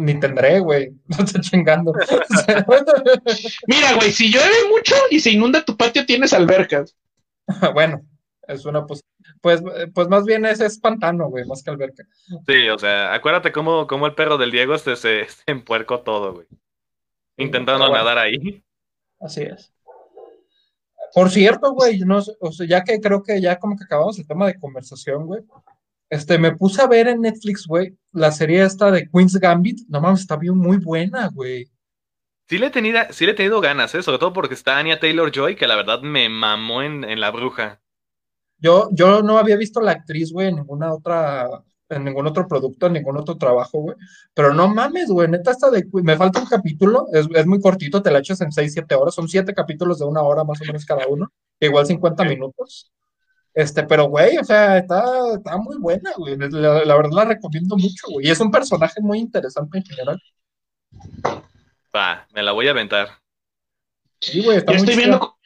Ni 0.00 0.18
tendré, 0.18 0.58
güey. 0.58 0.90
No 1.16 1.24
estoy 1.24 1.42
chingando. 1.42 1.92
Mira, 3.68 3.92
güey, 3.94 4.10
si 4.10 4.32
llueve 4.32 4.68
mucho 4.68 4.96
y 5.12 5.20
se 5.20 5.30
inunda 5.30 5.64
tu 5.64 5.76
patio, 5.76 6.04
tienes 6.04 6.32
albercas. 6.32 6.96
bueno, 7.74 8.02
es 8.48 8.64
una 8.64 8.86
pos- 8.86 9.04
pues, 9.40 9.62
pues 9.94 10.08
más 10.08 10.24
bien 10.24 10.44
ese 10.46 10.66
es 10.66 10.78
pantano, 10.78 11.28
güey, 11.28 11.44
más 11.46 11.62
que 11.62 11.70
alberca. 11.70 12.04
Sí, 12.46 12.68
o 12.68 12.78
sea, 12.78 13.12
acuérdate 13.14 13.52
cómo, 13.52 13.86
cómo 13.86 14.06
el 14.06 14.14
perro 14.14 14.38
del 14.38 14.50
Diego 14.50 14.74
este, 14.74 14.96
se, 14.96 15.26
se 15.28 15.42
empuercó 15.46 16.00
todo, 16.00 16.34
güey. 16.34 16.46
Intentando 17.36 17.88
bueno. 17.88 18.04
nadar 18.04 18.18
ahí. 18.18 18.62
Así 19.20 19.42
es. 19.42 19.72
Por 21.14 21.30
cierto, 21.30 21.72
güey, 21.72 22.00
no, 22.00 22.20
o 22.40 22.52
sea, 22.52 22.66
ya 22.66 22.84
que 22.84 23.00
creo 23.00 23.22
que 23.22 23.40
ya 23.40 23.58
como 23.58 23.76
que 23.76 23.84
acabamos 23.84 24.18
el 24.18 24.26
tema 24.26 24.46
de 24.46 24.58
conversación, 24.58 25.26
güey. 25.26 25.42
Este, 26.10 26.38
me 26.38 26.54
puse 26.54 26.82
a 26.82 26.86
ver 26.86 27.08
en 27.08 27.20
Netflix, 27.22 27.66
güey, 27.66 27.96
la 28.12 28.30
serie 28.30 28.62
esta 28.62 28.90
de 28.90 29.08
Queen's 29.10 29.36
Gambit. 29.36 29.80
No 29.88 30.00
mames, 30.00 30.20
está 30.20 30.36
bien 30.36 30.56
muy 30.56 30.76
buena, 30.76 31.28
güey. 31.28 31.68
Sí 32.48 32.58
le, 32.58 32.66
he 32.66 32.70
tenido, 32.70 33.00
sí 33.10 33.26
le 33.26 33.32
he 33.32 33.34
tenido 33.34 33.60
ganas, 33.60 33.94
¿eh? 33.94 34.02
Sobre 34.02 34.18
todo 34.18 34.32
porque 34.32 34.54
está 34.54 34.78
Anya 34.78 35.00
Taylor-Joy, 35.00 35.56
que 35.56 35.66
la 35.66 35.74
verdad 35.74 36.00
me 36.02 36.28
mamó 36.28 36.82
en, 36.82 37.02
en 37.02 37.20
La 37.20 37.32
Bruja. 37.32 37.80
Yo, 38.58 38.88
yo 38.92 39.22
no 39.22 39.38
había 39.38 39.56
visto 39.56 39.80
la 39.80 39.92
actriz, 39.92 40.32
güey, 40.32 40.48
en 40.48 40.56
ninguna 40.56 40.94
otra, 40.94 41.48
en 41.88 42.04
ningún 42.04 42.26
otro 42.26 42.46
producto, 42.46 42.86
en 42.86 42.94
ningún 42.94 43.16
otro 43.16 43.36
trabajo, 43.36 43.80
güey. 43.80 43.96
Pero 44.32 44.54
no 44.54 44.68
mames, 44.68 45.08
güey, 45.08 45.28
neta 45.28 45.50
esta 45.50 45.70
de, 45.70 45.88
me 45.92 46.16
falta 46.16 46.40
un 46.40 46.46
capítulo, 46.46 47.08
es, 47.12 47.26
es 47.34 47.46
muy 47.46 47.60
cortito, 47.60 48.00
te 48.00 48.12
la 48.12 48.20
echas 48.20 48.40
en 48.40 48.52
6, 48.52 48.72
7 48.72 48.94
horas, 48.94 49.14
son 49.14 49.28
7 49.28 49.52
capítulos 49.52 49.98
de 49.98 50.04
una 50.04 50.22
hora 50.22 50.44
más 50.44 50.60
o 50.60 50.64
menos 50.64 50.84
cada 50.84 51.06
uno, 51.08 51.32
igual 51.58 51.84
50 51.84 52.24
minutos. 52.24 52.92
Este, 53.52 53.82
pero 53.84 54.04
güey, 54.04 54.36
o 54.38 54.44
sea, 54.44 54.78
está, 54.78 55.02
está 55.34 55.56
muy 55.56 55.78
buena, 55.78 56.12
güey. 56.16 56.36
La, 56.36 56.84
la 56.84 56.96
verdad 56.96 57.10
la 57.12 57.24
recomiendo 57.24 57.76
mucho, 57.76 58.06
güey. 58.10 58.26
Y 58.26 58.30
es 58.30 58.38
un 58.38 58.50
personaje 58.50 59.00
muy 59.00 59.18
interesante 59.18 59.78
en 59.78 59.84
general. 59.84 60.20
Va, 61.96 62.26
me 62.34 62.42
la 62.42 62.52
voy 62.52 62.68
a 62.68 62.72
aventar. 62.72 63.08
Sí, 64.20 64.42
güey, 64.42 64.58
está 64.58 64.72
Yo 64.72 64.78
muy 64.78 64.88
estoy 64.88 64.96
viendo, 64.96 65.38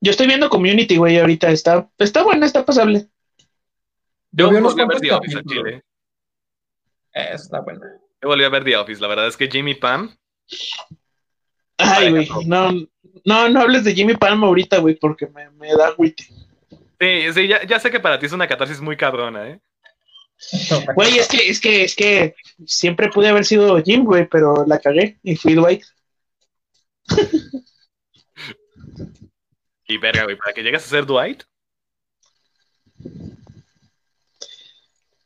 yo 0.00 0.10
estoy 0.12 0.26
viendo 0.28 0.48
Community, 0.48 0.96
güey, 0.96 1.18
ahorita. 1.18 1.50
Está, 1.50 1.90
está 1.98 2.22
buena, 2.22 2.46
está 2.46 2.64
pasable. 2.64 3.08
Yo 4.30 4.48
vi 4.50 4.56
unos 4.56 4.74
volví 4.74 4.82
a 4.82 4.86
ver 4.86 5.00
The 5.00 5.12
Office 5.12 5.36
al 5.36 5.42
capítulos. 5.42 5.64
Chile. 5.64 5.84
Eh, 7.14 7.30
está 7.34 7.60
buena. 7.60 7.80
Yo 8.22 8.28
volví 8.28 8.44
a 8.44 8.48
ver 8.48 8.62
The 8.62 8.76
Office. 8.76 9.00
La 9.00 9.08
verdad 9.08 9.26
es 9.26 9.36
que 9.36 9.50
Jimmy 9.50 9.74
Pam, 9.74 10.16
Ay, 11.76 12.10
güey, 12.10 12.28
no, 12.46 12.70
no, 13.24 13.48
no 13.48 13.60
hables 13.60 13.84
de 13.84 13.94
Jimmy 13.94 14.14
Palma 14.14 14.46
ahorita, 14.46 14.78
güey, 14.78 14.94
porque 14.94 15.26
me, 15.26 15.50
me 15.50 15.74
da 15.74 15.88
agüite. 15.88 16.24
sí, 17.00 17.32
sí, 17.32 17.48
ya, 17.48 17.64
ya 17.64 17.80
sé 17.80 17.90
que 17.90 18.00
para 18.00 18.18
ti 18.18 18.26
es 18.26 18.32
una 18.32 18.46
catarsis 18.46 18.80
muy 18.80 18.96
cabrona, 18.96 19.48
¿eh? 19.48 19.60
Güey, 20.94 21.18
es 21.18 21.28
que, 21.28 21.48
es 21.48 21.60
que, 21.60 21.84
es 21.84 21.94
que 21.94 22.34
siempre 22.66 23.08
pude 23.10 23.28
haber 23.28 23.44
sido 23.44 23.80
Jim, 23.82 24.04
güey, 24.04 24.26
pero 24.28 24.64
la 24.66 24.78
cagué 24.78 25.18
y 25.22 25.36
fui 25.36 25.54
Dwight. 25.54 25.84
Y 29.86 29.98
verga, 29.98 30.24
güey, 30.24 30.36
para 30.36 30.52
que 30.52 30.62
llegues 30.62 30.84
a 30.84 30.88
ser 30.88 31.04
Dwight. 31.04 31.42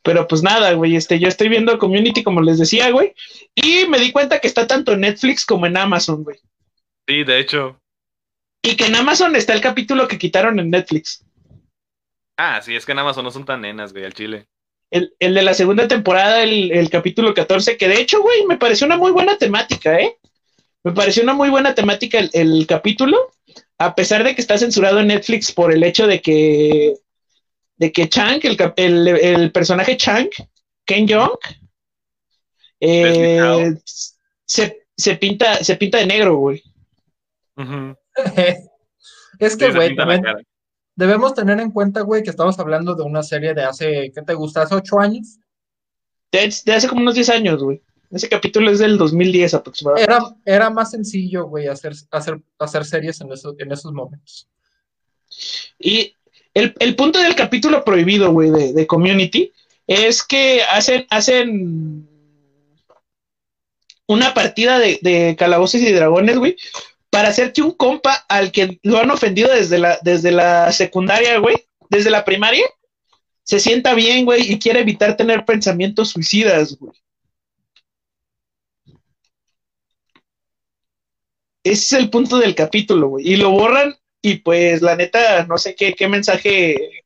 Pero 0.03 0.29
pues 0.29 0.43
nada, 0.43 0.73
güey, 0.75 0.97
este, 0.97 1.19
yo 1.19 1.29
estoy 1.29 1.49
viendo 1.49 1.79
Community, 1.79 2.23
como 2.23 2.43
les 2.43 2.59
decía, 2.59 2.91
güey, 2.91 3.15
y 3.55 3.87
me 3.89 3.99
di 3.99 4.13
cuenta 4.13 4.39
que 4.39 4.49
está 4.49 4.67
tanto 4.67 4.93
en 4.93 5.01
Netflix 5.01 5.47
como 5.47 5.67
en 5.67 5.77
Amazon, 5.77 6.25
güey. 6.25 6.39
Sí, 7.07 7.25
de 7.25 7.39
hecho. 7.39 7.81
Y 8.63 8.77
que 8.77 8.87
en 8.87 8.97
Amazon 8.97 9.35
está 9.37 9.55
el 9.55 9.61
capítulo 9.61 10.09
que 10.09 10.19
quitaron 10.19 10.59
en 10.61 10.71
Netflix. 10.71 11.25
Ah, 12.37 12.61
sí, 12.63 12.75
es 12.75 12.85
que 12.85 12.93
en 12.93 12.99
Amazon 12.99 13.25
no 13.25 13.31
son 13.31 13.45
tan 13.45 13.61
nenas, 13.63 13.93
güey, 13.93 14.05
al 14.05 14.15
chile. 14.15 14.47
El, 14.91 15.15
el 15.19 15.35
de 15.35 15.43
la 15.43 15.55
segunda 15.55 15.89
temporada, 15.89 16.43
el, 16.43 16.71
el 16.71 16.89
capítulo 16.91 17.35
14, 17.35 17.77
que 17.77 17.89
de 17.89 18.01
hecho, 18.01 18.23
güey, 18.23 18.45
me 18.47 18.57
pareció 18.59 18.87
una 18.87 18.97
muy 18.97 19.11
buena 19.11 19.37
temática, 19.39 19.99
¿eh? 19.99 20.17
Me 20.85 20.93
pareció 20.93 21.23
una 21.23 21.35
muy 21.35 21.49
buena 21.51 21.75
temática 21.75 22.19
el, 22.19 22.31
el 22.33 22.67
capítulo, 22.67 23.33
a 23.79 23.95
pesar 23.95 24.23
de 24.23 24.35
que 24.35 24.41
está 24.41 24.57
censurado 24.59 25.01
en 25.01 25.09
Netflix 25.09 25.51
por 25.51 25.73
el 25.73 25.83
hecho 25.83 26.07
de 26.07 26.21
que, 26.21 26.95
de 27.77 27.93
que 27.93 28.09
Chang, 28.09 28.41
el, 28.45 28.57
cap- 28.57 28.79
el, 28.79 29.09
el 29.09 29.51
personaje 29.51 29.97
Chang, 29.97 30.29
Ken 30.85 31.09
Jeong, 31.09 31.39
eh, 32.81 33.75
se, 34.45 34.87
se, 34.97 35.17
pinta, 35.17 35.65
se 35.65 35.77
pinta 35.77 35.99
de 35.99 36.07
negro, 36.07 36.37
güey. 36.37 36.63
Es 39.39 39.57
que, 39.57 39.67
güey, 39.77 39.89
también 39.97 40.23
cara. 40.23 40.43
Debemos 40.97 41.35
tener 41.35 41.61
en 41.61 41.71
cuenta, 41.71 42.03
güey, 42.03 42.23
que 42.23 42.31
estamos 42.31 42.59
hablando 42.59 42.95
de 42.95 43.03
una 43.03 43.23
serie 43.23 43.55
de 43.55 43.65
hace, 43.65 44.13
¿qué 44.15 44.23
te 44.23 44.35
gusta? 44.35 44.63
¿Hace 44.63 44.75
ocho 44.75 45.01
años? 45.01 45.39
De, 46.31 46.53
de 46.65 46.73
hace 46.73 46.89
como 46.89 47.01
unos 47.01 47.15
10 47.15 47.29
años, 47.31 47.63
güey. 47.63 47.83
Ese 48.11 48.29
capítulo 48.29 48.71
es 48.71 48.79
del 48.79 48.97
2010 48.97 49.55
aproximadamente. 49.55 50.13
Era, 50.13 50.37
era 50.45 50.71
más 50.71 50.93
sencillo, 50.93 51.47
güey, 51.47 51.67
hacer, 51.67 51.95
hacer, 52.11 52.41
hacer 52.59 52.85
series 52.85 53.21
en, 53.21 53.33
esos 53.33 53.55
en 53.59 53.73
esos 53.73 53.93
momentos. 53.93 54.49
Y 55.79 56.15
el, 56.53 56.75
el 56.79 56.95
punto 56.95 57.19
del 57.19 57.35
capítulo 57.35 57.85
prohibido, 57.85 58.31
güey, 58.33 58.51
de, 58.51 58.73
de 58.73 58.87
Community, 58.87 59.53
es 59.87 60.23
que 60.23 60.63
hacen, 60.63 61.07
hacen 61.11 62.09
una 64.07 64.35
partida 64.35 64.79
de, 64.79 64.99
de 65.03 65.35
calabozos 65.37 65.81
y 65.81 65.93
dragones, 65.93 66.39
güey, 66.39 66.57
para 67.15 67.29
hacerte 67.29 67.63
un 67.63 67.71
compa 67.71 68.25
al 68.29 68.51
que 68.51 68.81
lo 68.83 68.99
han 68.99 69.09
ofendido 69.09 69.49
desde 69.55 69.79
la, 69.79 70.01
desde 70.03 70.33
la 70.33 70.73
secundaria, 70.73 71.39
güey, 71.39 71.55
desde 71.89 72.11
la 72.11 72.25
primaria, 72.25 72.67
se 73.45 73.61
sienta 73.61 73.95
bien, 73.95 74.25
güey, 74.25 74.51
y 74.51 74.59
quiere 74.59 74.81
evitar 74.81 75.17
tener 75.17 75.45
pensamientos 75.45 76.09
suicidas, 76.09 76.77
güey. 76.77 76.93
Ese 81.63 81.97
es 81.97 82.03
el 82.03 82.11
punto 82.11 82.39
del 82.39 82.57
capítulo, 82.57 83.11
güey. 83.11 83.29
Y 83.29 83.37
lo 83.37 83.51
borran 83.53 83.95
y 84.21 84.39
pues 84.39 84.83
la 84.83 84.97
neta, 84.97 85.47
no 85.47 85.57
sé 85.57 85.77
qué, 85.77 85.95
qué 85.95 86.09
mensaje, 86.09 87.05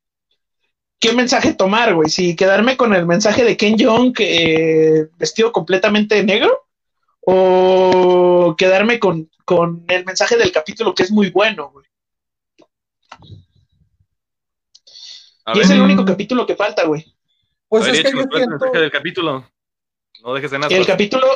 qué 0.99 1.13
mensaje 1.13 1.53
tomar, 1.53 1.95
güey. 1.95 2.09
Si 2.09 2.35
quedarme 2.35 2.79
con 2.79 2.95
el 2.95 3.05
mensaje 3.05 3.45
de 3.45 3.59
Ken 3.59 3.77
Jong 3.79 4.15
eh, 4.21 5.09
vestido 5.19 5.53
completamente 5.53 6.25
negro 6.25 6.68
o 7.31 8.55
quedarme 8.57 8.99
con, 8.99 9.31
con 9.45 9.85
el 9.89 10.07
mensaje 10.07 10.39
del 10.39 10.51
capítulo 10.51 10.95
que 10.95 11.03
es 11.03 11.11
muy 11.11 11.29
bueno, 11.29 11.71
güey. 11.71 11.85
A 15.45 15.53
Y 15.53 15.59
ver, 15.59 15.65
es 15.65 15.71
el 15.71 15.83
único 15.83 16.07
capítulo 16.07 16.47
que 16.47 16.57
falta, 16.57 16.87
güey. 16.87 17.05
Pues 17.69 17.87
es 17.87 18.01
que 18.01 18.09
Edge, 18.09 18.17
yo 18.17 18.29
¿cuál 18.29 18.43
es 18.43 18.49
el 18.75 18.81
del 18.81 18.91
capítulo. 18.91 19.51
No 20.23 20.33
dejes 20.33 20.51
de 20.51 20.59
nada. 20.59 20.75
El 20.75 20.87
capítulo, 20.87 21.27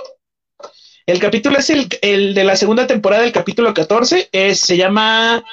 el 1.05 1.19
capítulo 1.19 1.59
es 1.59 1.69
el, 1.69 1.89
el 2.01 2.35
de 2.35 2.45
la 2.45 2.57
segunda 2.57 2.87
temporada, 2.87 3.25
el 3.25 3.33
capítulo 3.33 3.75
14, 3.75 4.31
es, 4.33 4.61
se 4.61 4.79
llama 4.79 5.45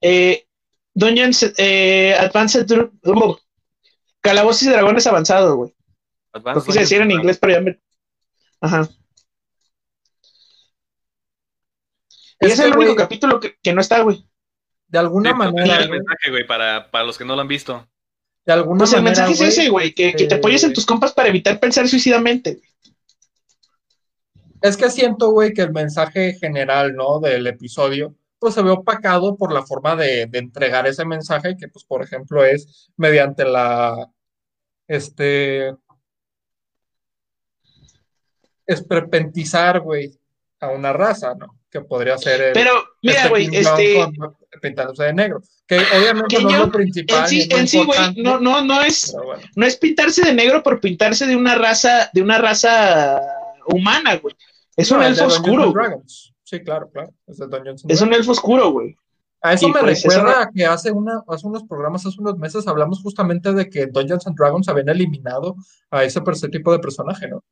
eh, 0.00 0.46
Dungeons 0.94 1.52
eh, 1.58 2.16
Advanced 2.18 2.64
Dr- 2.64 2.90
uh, 3.04 3.36
Calabozos 4.22 4.62
y 4.62 4.70
Dragones 4.70 5.06
Avanzado, 5.06 5.56
güey. 5.56 5.74
Advance 6.32 6.60
Lo 6.60 6.64
quise 6.64 6.80
decir 6.80 7.02
en 7.02 7.10
inglés, 7.10 7.36
pero 7.38 7.52
ya 7.52 7.60
me... 7.60 7.78
Ajá. 8.62 8.88
Y 12.44 12.50
Es 12.50 12.54
es, 12.54 12.60
que, 12.60 12.66
el 12.66 12.76
único 12.76 12.94
capítulo 12.96 13.40
que, 13.40 13.56
que 13.62 13.72
no 13.72 13.80
está, 13.80 14.02
güey. 14.02 14.28
de 14.88 14.98
alguna 14.98 15.30
Sí, 15.30 15.36
pues, 15.36 15.52
manera, 15.52 15.74
es 15.76 15.84
el 15.84 15.90
mensaje, 15.90 16.30
güey, 16.30 16.46
para, 16.46 16.90
para 16.90 17.04
los 17.04 17.18
que 17.18 17.24
no 17.24 17.34
lo 17.34 17.40
han 17.42 17.48
visto. 17.48 17.88
de 18.46 18.52
alguna 18.52 18.78
Pues 18.80 18.92
el 18.92 19.02
manera, 19.02 19.26
mensaje 19.26 19.32
es 19.32 19.58
ese, 19.58 19.68
güey, 19.70 19.94
que, 19.94 20.14
que 20.14 20.26
te 20.26 20.34
eh, 20.34 20.38
apoyes 20.38 20.64
en 20.64 20.72
tus 20.72 20.86
compas 20.86 21.12
para 21.12 21.28
evitar 21.28 21.58
pensar 21.60 21.88
suicidamente. 21.88 22.54
güey. 22.54 22.68
Es 24.62 24.76
que 24.76 24.90
siento, 24.90 25.30
güey, 25.30 25.52
que 25.52 25.62
el 25.62 25.72
mensaje 25.72 26.34
general, 26.34 26.94
¿no? 26.94 27.20
Del 27.20 27.46
episodio, 27.46 28.14
pues 28.38 28.54
se 28.54 28.62
ve 28.62 28.70
opacado 28.70 29.36
por 29.36 29.52
la 29.52 29.62
forma 29.64 29.94
de, 29.96 30.26
de 30.26 30.38
entregar 30.38 30.86
ese 30.86 31.04
mensaje, 31.04 31.56
que, 31.58 31.68
pues, 31.68 31.84
por 31.84 32.02
ejemplo, 32.02 32.44
es 32.44 32.90
mediante 32.96 33.44
la, 33.44 34.10
este, 34.88 35.74
esperpentizar, 38.66 39.80
güey, 39.80 40.18
a 40.60 40.68
una 40.68 40.92
raza, 40.92 41.34
¿no? 41.34 41.58
Que 41.74 41.80
podría 41.80 42.16
ser 42.16 42.40
el, 42.40 42.52
Pero, 42.52 42.70
mira, 43.02 43.26
güey, 43.28 43.48
este... 43.50 43.96
con- 43.96 44.36
pintándose 44.62 45.02
de 45.02 45.12
negro. 45.12 45.42
Que 45.66 45.78
obviamente 45.78 46.36
Que 46.36 46.42
no 46.44 46.50
es 46.50 46.58
lo 46.58 46.70
principal. 46.70 47.22
En 47.24 47.66
sí, 47.66 47.80
en 47.80 47.86
güey, 47.86 48.22
no, 48.22 48.38
no, 48.38 48.64
no 48.64 48.80
es, 48.80 49.12
bueno. 49.12 49.42
no 49.56 49.66
es 49.66 49.76
pintarse 49.76 50.24
de 50.24 50.34
negro 50.34 50.62
por 50.62 50.78
pintarse 50.78 51.26
de 51.26 51.34
una 51.34 51.56
raza, 51.56 52.10
de 52.12 52.22
una 52.22 52.38
raza 52.38 53.20
humana, 53.66 54.14
güey. 54.18 54.36
Es 54.76 54.88
un 54.92 54.98
No, 55.00 55.06
elfo 55.06 55.24
oscuro. 55.24 55.74
Sí, 56.44 56.60
claro, 56.60 56.88
claro. 56.92 57.12
Es 57.88 58.00
un 58.00 58.14
elfo 58.14 58.30
oscuro, 58.30 58.70
güey. 58.70 58.94
A 59.42 59.54
eso 59.54 59.66
y 59.66 59.72
me 59.72 59.80
pues, 59.80 60.04
recuerda 60.04 60.30
eso- 60.30 60.40
a 60.42 60.50
que 60.54 60.64
hace, 60.66 60.92
una, 60.92 61.24
hace 61.26 61.44
unos 61.44 61.64
programas, 61.64 62.06
hace 62.06 62.20
unos 62.20 62.38
meses, 62.38 62.68
hablamos 62.68 63.02
justamente 63.02 63.52
de 63.52 63.68
que 63.68 63.86
Dungeons 63.86 64.28
and 64.28 64.38
Dragons 64.38 64.68
habían 64.68 64.90
eliminado 64.90 65.56
a 65.90 66.04
ese, 66.04 66.20
ese 66.24 66.48
tipo 66.50 66.70
de 66.70 66.78
personaje, 66.78 67.26
¿no? 67.26 67.42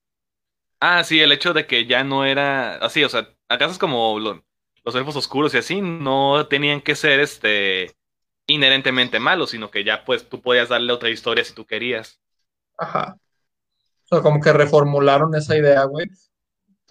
Ah, 0.84 1.04
sí, 1.04 1.20
el 1.20 1.30
hecho 1.32 1.52
de 1.52 1.66
que 1.66 1.86
ya 1.86 2.02
no 2.02 2.24
era 2.24 2.74
así, 2.76 3.04
o 3.04 3.08
sea, 3.08 3.28
acaso 3.48 3.70
es 3.72 3.78
como 3.78 4.18
lo- 4.18 4.44
los 4.84 4.94
elfos 4.96 5.14
oscuros 5.16 5.54
y 5.54 5.58
así, 5.58 5.80
no 5.80 6.46
tenían 6.48 6.80
que 6.80 6.96
ser 6.96 7.20
este 7.20 7.94
inherentemente 8.48 9.20
malos, 9.20 9.50
sino 9.50 9.70
que 9.70 9.84
ya 9.84 10.04
pues 10.04 10.28
tú 10.28 10.42
podías 10.42 10.68
darle 10.68 10.92
otra 10.92 11.10
historia 11.10 11.44
si 11.44 11.54
tú 11.54 11.66
querías. 11.66 12.20
Ajá. 12.78 13.16
O 14.06 14.08
sea, 14.16 14.22
como 14.22 14.40
que 14.40 14.52
reformularon 14.52 15.34
esa 15.36 15.56
idea, 15.56 15.84
güey. 15.84 16.06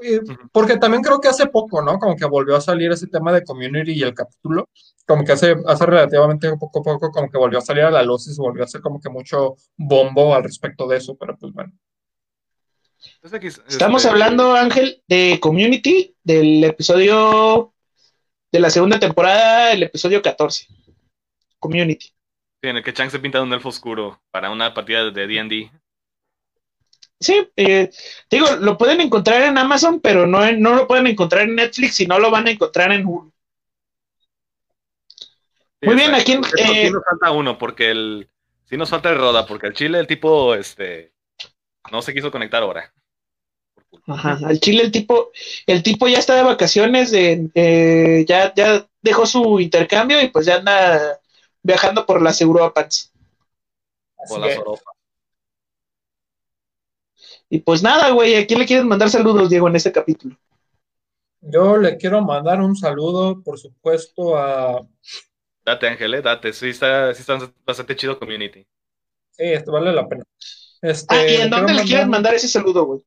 Y-. 0.02 0.20
Porque 0.54 0.78
también 0.78 1.04
creo 1.04 1.20
que 1.22 1.30
hace 1.30 1.48
poco, 1.48 1.82
¿no? 1.84 2.00
Como 2.00 2.16
que 2.18 2.26
volvió 2.26 2.56
a 2.58 2.62
salir 2.62 2.92
ese 2.92 3.08
tema 3.08 3.34
de 3.34 3.44
community 3.46 3.94
y 3.94 4.04
el 4.04 4.14
capítulo. 4.16 4.70
Como 5.08 5.26
que 5.26 5.34
hace, 5.34 5.56
hace 5.68 5.86
relativamente 5.88 6.52
poco 6.58 6.80
a 6.82 6.84
poco, 6.84 7.12
como 7.12 7.30
que 7.32 7.38
volvió 7.40 7.60
a 7.60 7.62
salir 7.62 7.84
a 7.86 7.92
la 7.92 8.04
luz 8.04 8.28
y 8.28 8.34
se 8.36 8.42
volvió 8.42 8.64
a 8.64 8.66
hacer 8.66 8.82
como 8.82 9.00
que 9.02 9.10
mucho 9.10 9.56
bombo 9.78 10.36
al 10.36 10.44
respecto 10.44 10.88
de 10.88 10.98
eso, 10.98 11.18
pero 11.18 11.38
pues 11.38 11.54
bueno. 11.54 11.74
Entonces, 13.16 13.34
aquí, 13.34 13.48
Estamos 13.48 14.04
este, 14.04 14.12
hablando, 14.12 14.56
Ángel, 14.56 15.02
de 15.08 15.40
Community, 15.40 16.16
del 16.24 16.64
episodio 16.64 17.74
de 18.52 18.60
la 18.60 18.70
segunda 18.70 19.00
temporada, 19.00 19.72
el 19.72 19.84
episodio 19.84 20.22
14. 20.22 20.68
Community. 21.60 22.08
sí, 22.08 22.70
en 22.70 22.78
el 22.78 22.84
que 22.84 22.94
Chang 22.94 23.12
se 23.12 23.20
pinta 23.20 23.38
de 23.38 23.44
un 23.44 23.54
elfo 23.54 23.70
oscuro 23.70 24.22
para 24.32 24.50
una 24.50 24.74
partida 24.74 25.12
de 25.12 25.28
D&D. 25.28 25.72
Sí, 27.20 27.48
eh, 27.56 27.92
digo, 28.32 28.48
lo 28.56 28.78
pueden 28.80 29.00
encontrar 29.00 29.44
en 29.44 29.58
Amazon, 29.58 30.00
pero 30.00 30.26
no, 30.26 30.52
no 30.54 30.76
lo 30.76 30.88
pueden 30.88 31.06
encontrar 31.06 31.44
en 31.44 31.56
Netflix 31.56 32.00
y 32.00 32.08
no 32.08 32.18
lo 32.18 32.32
van 32.32 32.48
a 32.48 32.52
encontrar 32.52 32.92
en 32.92 33.06
Hulu. 33.06 33.32
Sí, 35.80 35.88
Muy 35.88 35.96
bien, 35.96 36.16
aquí, 36.16 36.34
eh, 36.34 36.88
sí 36.88 36.92
nos 36.92 37.04
falta 37.04 37.32
uno, 37.32 37.60
porque 37.60 37.92
el 37.92 38.30
sí 38.64 38.76
nos 38.76 38.90
falta 38.90 39.12
el 39.12 39.20
Roda, 39.20 39.46
porque 39.46 39.68
el 39.68 39.74
Chile 39.74 40.00
el 40.00 40.08
tipo 40.08 40.56
este 40.56 41.14
no 41.92 42.02
se 42.02 42.14
quiso 42.14 42.32
conectar 42.32 42.62
ahora. 42.64 42.94
Ajá, 44.08 44.40
al 44.46 44.60
Chile 44.60 44.84
el 44.84 44.92
tipo, 44.92 45.32
el 45.68 45.84
tipo 45.84 46.08
ya 46.08 46.20
está 46.20 46.36
de 46.36 46.44
vacaciones, 46.44 47.12
de, 47.12 47.50
eh, 47.56 48.26
ya, 48.28 48.54
ya 48.54 48.88
dejó 49.02 49.26
su 49.26 49.60
intercambio 49.60 50.22
y 50.22 50.30
pues 50.30 50.46
ya 50.46 50.58
anda 50.58 51.20
viajando 51.62 52.06
por 52.06 52.22
las 52.22 52.42
Europas. 52.42 53.12
Así 54.18 54.34
O 54.34 54.38
la 54.40 54.48
que, 54.48 54.56
Soropa. 54.56 54.92
Y 57.50 57.60
pues 57.60 57.84
nada, 57.84 58.12
güey, 58.12 58.36
¿a 58.36 58.48
quién 58.48 58.60
le 58.60 58.66
quieres 58.66 58.86
mandar 58.86 59.10
saludos, 59.10 59.50
Diego, 59.50 59.68
en 59.68 59.76
este 59.76 59.92
capítulo? 59.92 60.38
yo 61.42 61.78
le 61.78 61.98
quiero 61.98 62.22
mandar 62.22 62.62
un 62.62 62.76
saludo, 62.76 63.42
por 63.42 63.60
supuesto, 63.60 64.38
a. 64.38 64.88
Date, 65.66 65.88
Ángel, 65.88 66.14
eh, 66.14 66.22
date. 66.22 66.54
Sí 66.54 66.70
está, 66.70 67.14
sí 67.14 67.22
está 67.22 67.52
bastante 67.66 67.96
chido 67.96 68.18
Community. 68.18 68.66
Sí, 69.32 69.44
esto 69.44 69.72
vale 69.72 69.92
la 69.92 70.08
pena. 70.08 70.24
Este, 70.82 71.16
Ah, 71.16 71.28
¿y 71.28 71.36
en 71.36 71.50
dónde 71.50 71.68
quiero 71.68 71.82
le 71.82 71.88
quieres 71.88 72.08
mandar 72.08 72.34
ese 72.34 72.48
saludo, 72.48 72.86
güey? 72.86 73.02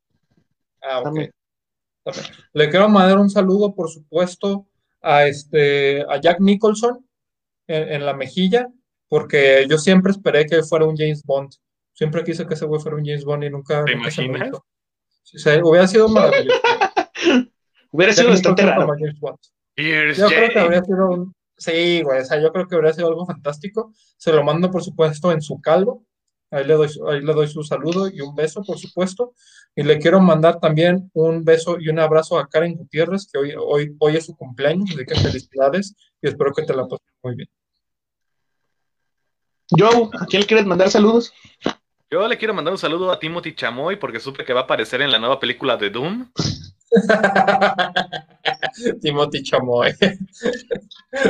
Ah, 0.83 0.99
ok. 0.99 1.05
También. 1.05 1.31
También. 2.05 2.27
Le 2.53 2.71
quiero 2.71 2.89
mandar 2.89 3.19
un 3.19 3.31
saludo, 3.31 3.75
por 3.75 3.91
supuesto, 3.91 4.67
a 5.03 5.27
este 5.27 6.03
a 6.09 6.21
Jack 6.21 6.41
Nicholson 6.41 7.07
en, 7.67 7.93
en 7.95 8.07
la 8.07 8.15
mejilla, 8.15 8.69
porque 9.09 9.67
yo 9.69 9.79
siempre 9.79 10.13
esperé 10.13 10.47
que 10.47 10.63
fuera 10.63 10.85
un 10.85 10.97
James 10.97 11.23
Bond. 11.25 11.53
Siempre 11.93 12.25
quise 12.25 12.47
que 12.47 12.55
ese 12.55 12.67
güey 12.67 12.81
fuera 12.81 12.97
un 12.97 13.05
James 13.05 13.25
Bond 13.25 13.45
y 13.45 13.51
nunca, 13.51 13.85
¿Te 13.85 13.95
nunca 13.97 14.11
se 14.11 14.23
me 14.23 14.29
imaginas? 14.29 14.49
hizo. 14.51 14.67
Sí, 15.23 15.39
sí, 15.39 15.51
hubiera 15.63 15.87
sido 15.87 16.09
maravilloso. 16.09 16.61
Hubiera 17.91 18.13
Jack 18.13 18.23
sido 18.25 18.31
bastante 18.31 18.63
raro. 18.67 18.89
Yo 19.77 20.27
creo 20.29 20.49
que 20.51 20.59
habría 20.59 20.83
sido 20.83 21.09
un... 21.11 21.35
Sí, 21.57 22.03
güey, 22.03 22.21
o 22.21 22.25
sea, 22.25 22.41
yo 22.43 22.53
creo 22.53 22.67
que 22.67 22.75
habría 22.75 22.93
sido 22.93 23.07
algo 23.07 23.25
fantástico. 23.25 23.93
Se 24.17 24.33
lo 24.33 24.43
mando, 24.43 24.69
por 24.71 24.83
supuesto, 24.83 25.31
en 25.31 25.41
su 25.41 25.61
calvo. 25.61 26.05
Ahí 26.55 26.65
le 26.65 26.75
doy, 26.75 26.89
su- 26.89 27.07
ahí 27.09 27.21
le 27.21 27.33
doy 27.33 27.49
su 27.49 27.63
saludo 27.65 28.09
y 28.09 28.21
un 28.21 28.35
beso, 28.35 28.63
por 28.63 28.79
supuesto. 28.79 29.33
Y 29.77 29.83
le 29.83 29.99
quiero 29.99 30.21
mandar 30.21 30.61
también 30.61 31.11
un 31.15 31.45
beso 31.45 31.79
y 31.81 31.89
un 31.89 31.99
abrazo 31.99 32.39
a 32.39 32.47
Karen 32.49 32.75
Gutiérrez, 32.77 33.29
que 33.31 33.39
hoy, 33.39 33.55
hoy, 33.59 33.97
hoy 33.99 34.17
es 34.17 34.27
su 34.27 34.37
cumpleaños, 34.37 34.89
así 34.95 35.05
que 35.05 35.17
felicidades 35.17 35.95
y 36.23 36.29
espero 36.29 36.53
que 36.53 36.63
te 36.63 36.75
la 36.75 36.85
pases 36.87 37.07
muy 37.23 37.35
bien. 37.35 37.49
Joe, 39.71 40.11
¿a 40.21 40.27
quién 40.27 40.43
le 40.43 40.47
quieres 40.47 40.67
mandar 40.67 40.91
saludos? 40.91 41.33
Yo 42.11 42.29
le 42.29 42.39
quiero 42.39 42.55
mandar 42.55 42.73
un 42.73 42.79
saludo 42.79 43.11
a 43.11 43.19
Timothy 43.19 43.55
Chamoy 43.55 43.97
porque 43.97 44.21
supe 44.21 44.45
que 44.45 44.53
va 44.53 44.61
a 44.61 44.65
aparecer 44.65 45.03
en 45.03 45.11
la 45.11 45.19
nueva 45.19 45.41
película 45.41 45.77
de 45.77 45.91
Doom. 45.91 46.31
Timothy 49.01 49.43
Chamoy. 49.43 49.95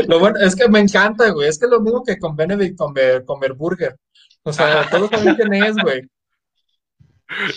Lo 0.08 0.18
bueno 0.18 0.38
es 0.40 0.56
que 0.56 0.68
me 0.68 0.80
encanta, 0.80 1.30
güey. 1.30 1.48
Es 1.48 1.58
que 1.58 1.66
es 1.66 1.70
lo 1.70 1.80
mismo 1.80 2.02
que 2.04 2.18
con 2.18 2.36
Benedict 2.36 2.78
Cumber- 2.78 3.24
Cumberburger. 3.24 3.96
O 4.42 4.52
sea, 4.52 4.86
todos 4.90 5.10
saben 5.10 5.34
quién 5.34 5.54
es, 5.54 5.76
güey. 5.76 6.02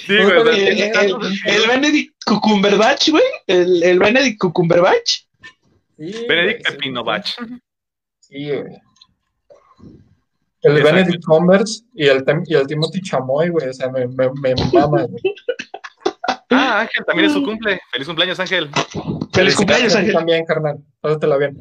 Sí, 0.05 0.17
güey, 0.17 0.67
El, 0.67 0.81
el, 0.81 1.15
el 1.45 1.67
Benedict 1.67 2.15
Cucumberbatch, 2.25 3.09
güey. 3.09 3.23
El, 3.47 3.83
el 3.83 3.99
Benedict 3.99 4.39
Cucumberbatch. 4.39 5.21
Sí, 5.97 6.25
Benedict 6.27 6.67
sí, 6.67 6.73
Pepinovach. 6.73 7.35
Sí, 8.19 8.49
güey. 8.49 8.81
El. 10.61 10.83
Benedict 10.83 11.23
Cumberbatch 11.25 11.71
y 11.93 12.07
el, 12.07 12.23
y 12.45 12.55
el 12.55 12.67
Timothy 12.67 13.01
Chamoy, 13.01 13.49
güey. 13.49 13.69
O 13.69 13.73
sea, 13.73 13.89
me, 13.89 14.07
me, 14.07 14.29
me 14.41 14.55
mama, 14.73 15.03
güey. 15.03 15.21
Ah, 16.67 16.81
Ángel, 16.81 17.05
también 17.05 17.27
es 17.27 17.33
su 17.33 17.43
cumple. 17.43 17.79
Feliz 17.91 18.07
cumpleaños, 18.07 18.39
Ángel. 18.39 18.69
Feliz 19.33 19.55
cumpleaños, 19.55 19.95
Ángel. 19.95 20.13
También, 20.13 20.45
carnal. 20.45 20.77
Pásatela 20.99 21.37
bien. 21.37 21.57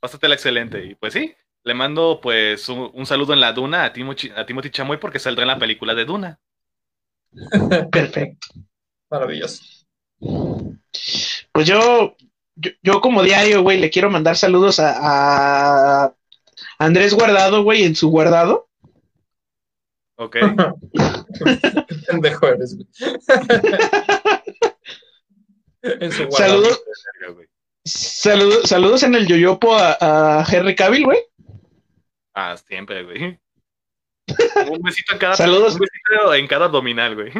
Pásatela 0.00 0.34
excelente. 0.34 0.84
Y 0.84 0.94
pues 0.96 1.12
sí, 1.12 1.34
le 1.64 1.74
mando 1.74 2.20
pues 2.20 2.68
un, 2.68 2.90
un 2.92 3.06
saludo 3.06 3.32
en 3.32 3.40
la 3.40 3.52
Duna 3.52 3.84
a 3.84 3.92
Timothy, 3.92 4.30
a 4.34 4.44
Timothy 4.44 4.70
Chamoy 4.70 4.98
porque 4.98 5.18
saldrá 5.18 5.44
en 5.44 5.48
la 5.48 5.58
película 5.58 5.94
de 5.94 6.04
Duna. 6.04 6.40
Perfecto. 7.92 8.48
Maravilloso. 9.10 9.62
Pues 11.52 11.66
yo, 11.66 12.16
yo, 12.56 12.70
yo 12.82 13.00
como 13.00 13.22
diario, 13.22 13.62
güey, 13.62 13.78
le 13.78 13.90
quiero 13.90 14.10
mandar 14.10 14.36
saludos 14.36 14.80
a, 14.80 16.04
a 16.04 16.14
Andrés 16.78 17.14
Guardado, 17.14 17.62
güey, 17.62 17.84
en 17.84 17.94
su 17.94 18.10
guardado. 18.10 18.68
Ok. 20.22 20.36
Qué 21.88 21.94
pendejo 22.06 22.46
eres, 22.46 22.76
güey. 22.76 22.86
en 25.82 26.12
su. 26.12 26.30
Saludos, 26.30 26.82
saludos, 27.84 28.68
saludos 28.68 29.02
en 29.02 29.14
el 29.14 29.26
yoyopo 29.26 29.74
a, 29.74 29.96
a 30.40 30.46
Henry 30.48 30.74
Cavill, 30.76 31.04
güey. 31.04 31.18
Ah, 32.34 32.56
siempre, 32.56 33.02
güey. 33.04 33.38
Un 34.70 34.82
besito 34.82 35.12
en 35.14 35.18
cada, 35.18 35.34
Saludos. 35.36 35.74
un 35.74 35.80
besito 35.80 36.34
en 36.34 36.46
cada 36.46 36.66
abdominal, 36.66 37.14
güey. 37.16 37.32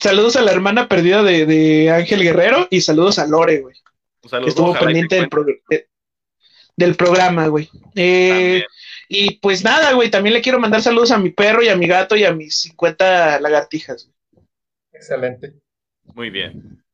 Saludos 0.00 0.36
a 0.36 0.42
la 0.42 0.50
hermana 0.52 0.88
perdida 0.88 1.22
de, 1.22 1.44
de 1.44 1.90
Ángel 1.90 2.22
Guerrero 2.22 2.66
y 2.70 2.80
saludos 2.80 3.18
a 3.18 3.26
Lore, 3.26 3.60
güey. 3.60 3.74
Un 3.76 4.22
Que 4.22 4.28
saludo. 4.30 4.48
estuvo 4.48 4.70
ojalá 4.70 4.82
y 4.90 4.94
pendiente 4.94 5.16
te 5.16 5.36
del, 5.44 5.60
de- 5.68 5.88
del 6.76 6.94
programa, 6.96 7.48
güey. 7.48 7.68
Eh, 7.94 8.28
También. 8.30 8.64
Y 9.08 9.38
pues 9.38 9.64
nada, 9.64 9.92
güey, 9.92 10.10
también 10.10 10.34
le 10.34 10.42
quiero 10.42 10.58
mandar 10.58 10.82
saludos 10.82 11.10
a 11.10 11.18
mi 11.18 11.30
perro 11.30 11.62
y 11.62 11.68
a 11.68 11.76
mi 11.76 11.86
gato 11.86 12.16
y 12.16 12.24
a 12.24 12.32
mis 12.32 12.56
50 12.56 13.40
lagartijas. 13.40 14.10
Excelente. 14.92 15.54
Muy 16.14 16.30
bien. 16.30 16.84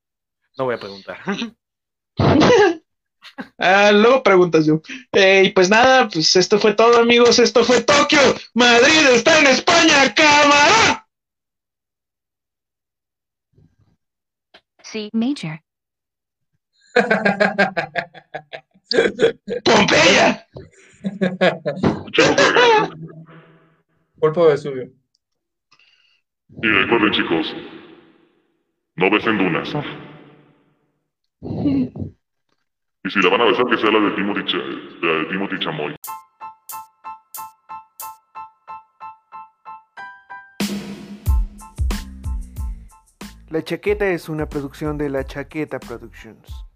No 0.56 0.64
voy 0.64 0.74
a 0.74 0.78
preguntar. 0.78 1.18
Ah, 3.56 3.92
luego 3.92 4.22
preguntas 4.22 4.66
yo. 4.66 4.80
Eh, 5.12 5.44
y 5.46 5.50
pues 5.50 5.70
nada, 5.70 6.08
pues 6.08 6.34
esto 6.34 6.58
fue 6.58 6.74
todo, 6.74 6.98
amigos. 6.98 7.38
Esto 7.38 7.62
fue 7.64 7.82
Tokio. 7.82 8.18
Madrid 8.54 9.08
está 9.12 9.38
en 9.38 9.46
España, 9.46 10.12
cámara. 10.14 11.06
C 14.82 15.08
major. 15.12 15.60
Pompeya. 19.64 20.46
Pulpo 24.18 24.44
de 24.46 24.50
Vesubio. 24.52 24.88
Y 26.62 26.66
recuerden, 26.66 27.12
chicos, 27.12 27.54
no 28.96 29.10
besen 29.10 29.38
dunas. 29.38 29.68
Y 33.04 33.10
si 33.10 33.20
la 33.22 33.28
van 33.30 33.42
a 33.42 33.44
besar, 33.44 33.66
que 33.66 33.76
sea 33.76 33.90
la 33.90 34.00
de 34.00 34.10
Timothy, 34.16 34.40
Ch- 34.42 35.00
la 35.02 35.12
de 35.18 35.24
Timothy 35.26 35.58
Chamoy. 35.60 35.94
La 43.50 43.62
Chaqueta 43.62 44.08
es 44.10 44.28
una 44.28 44.46
producción 44.48 44.98
de 44.98 45.08
La 45.08 45.24
Chaqueta 45.24 45.78
Productions. 45.80 46.67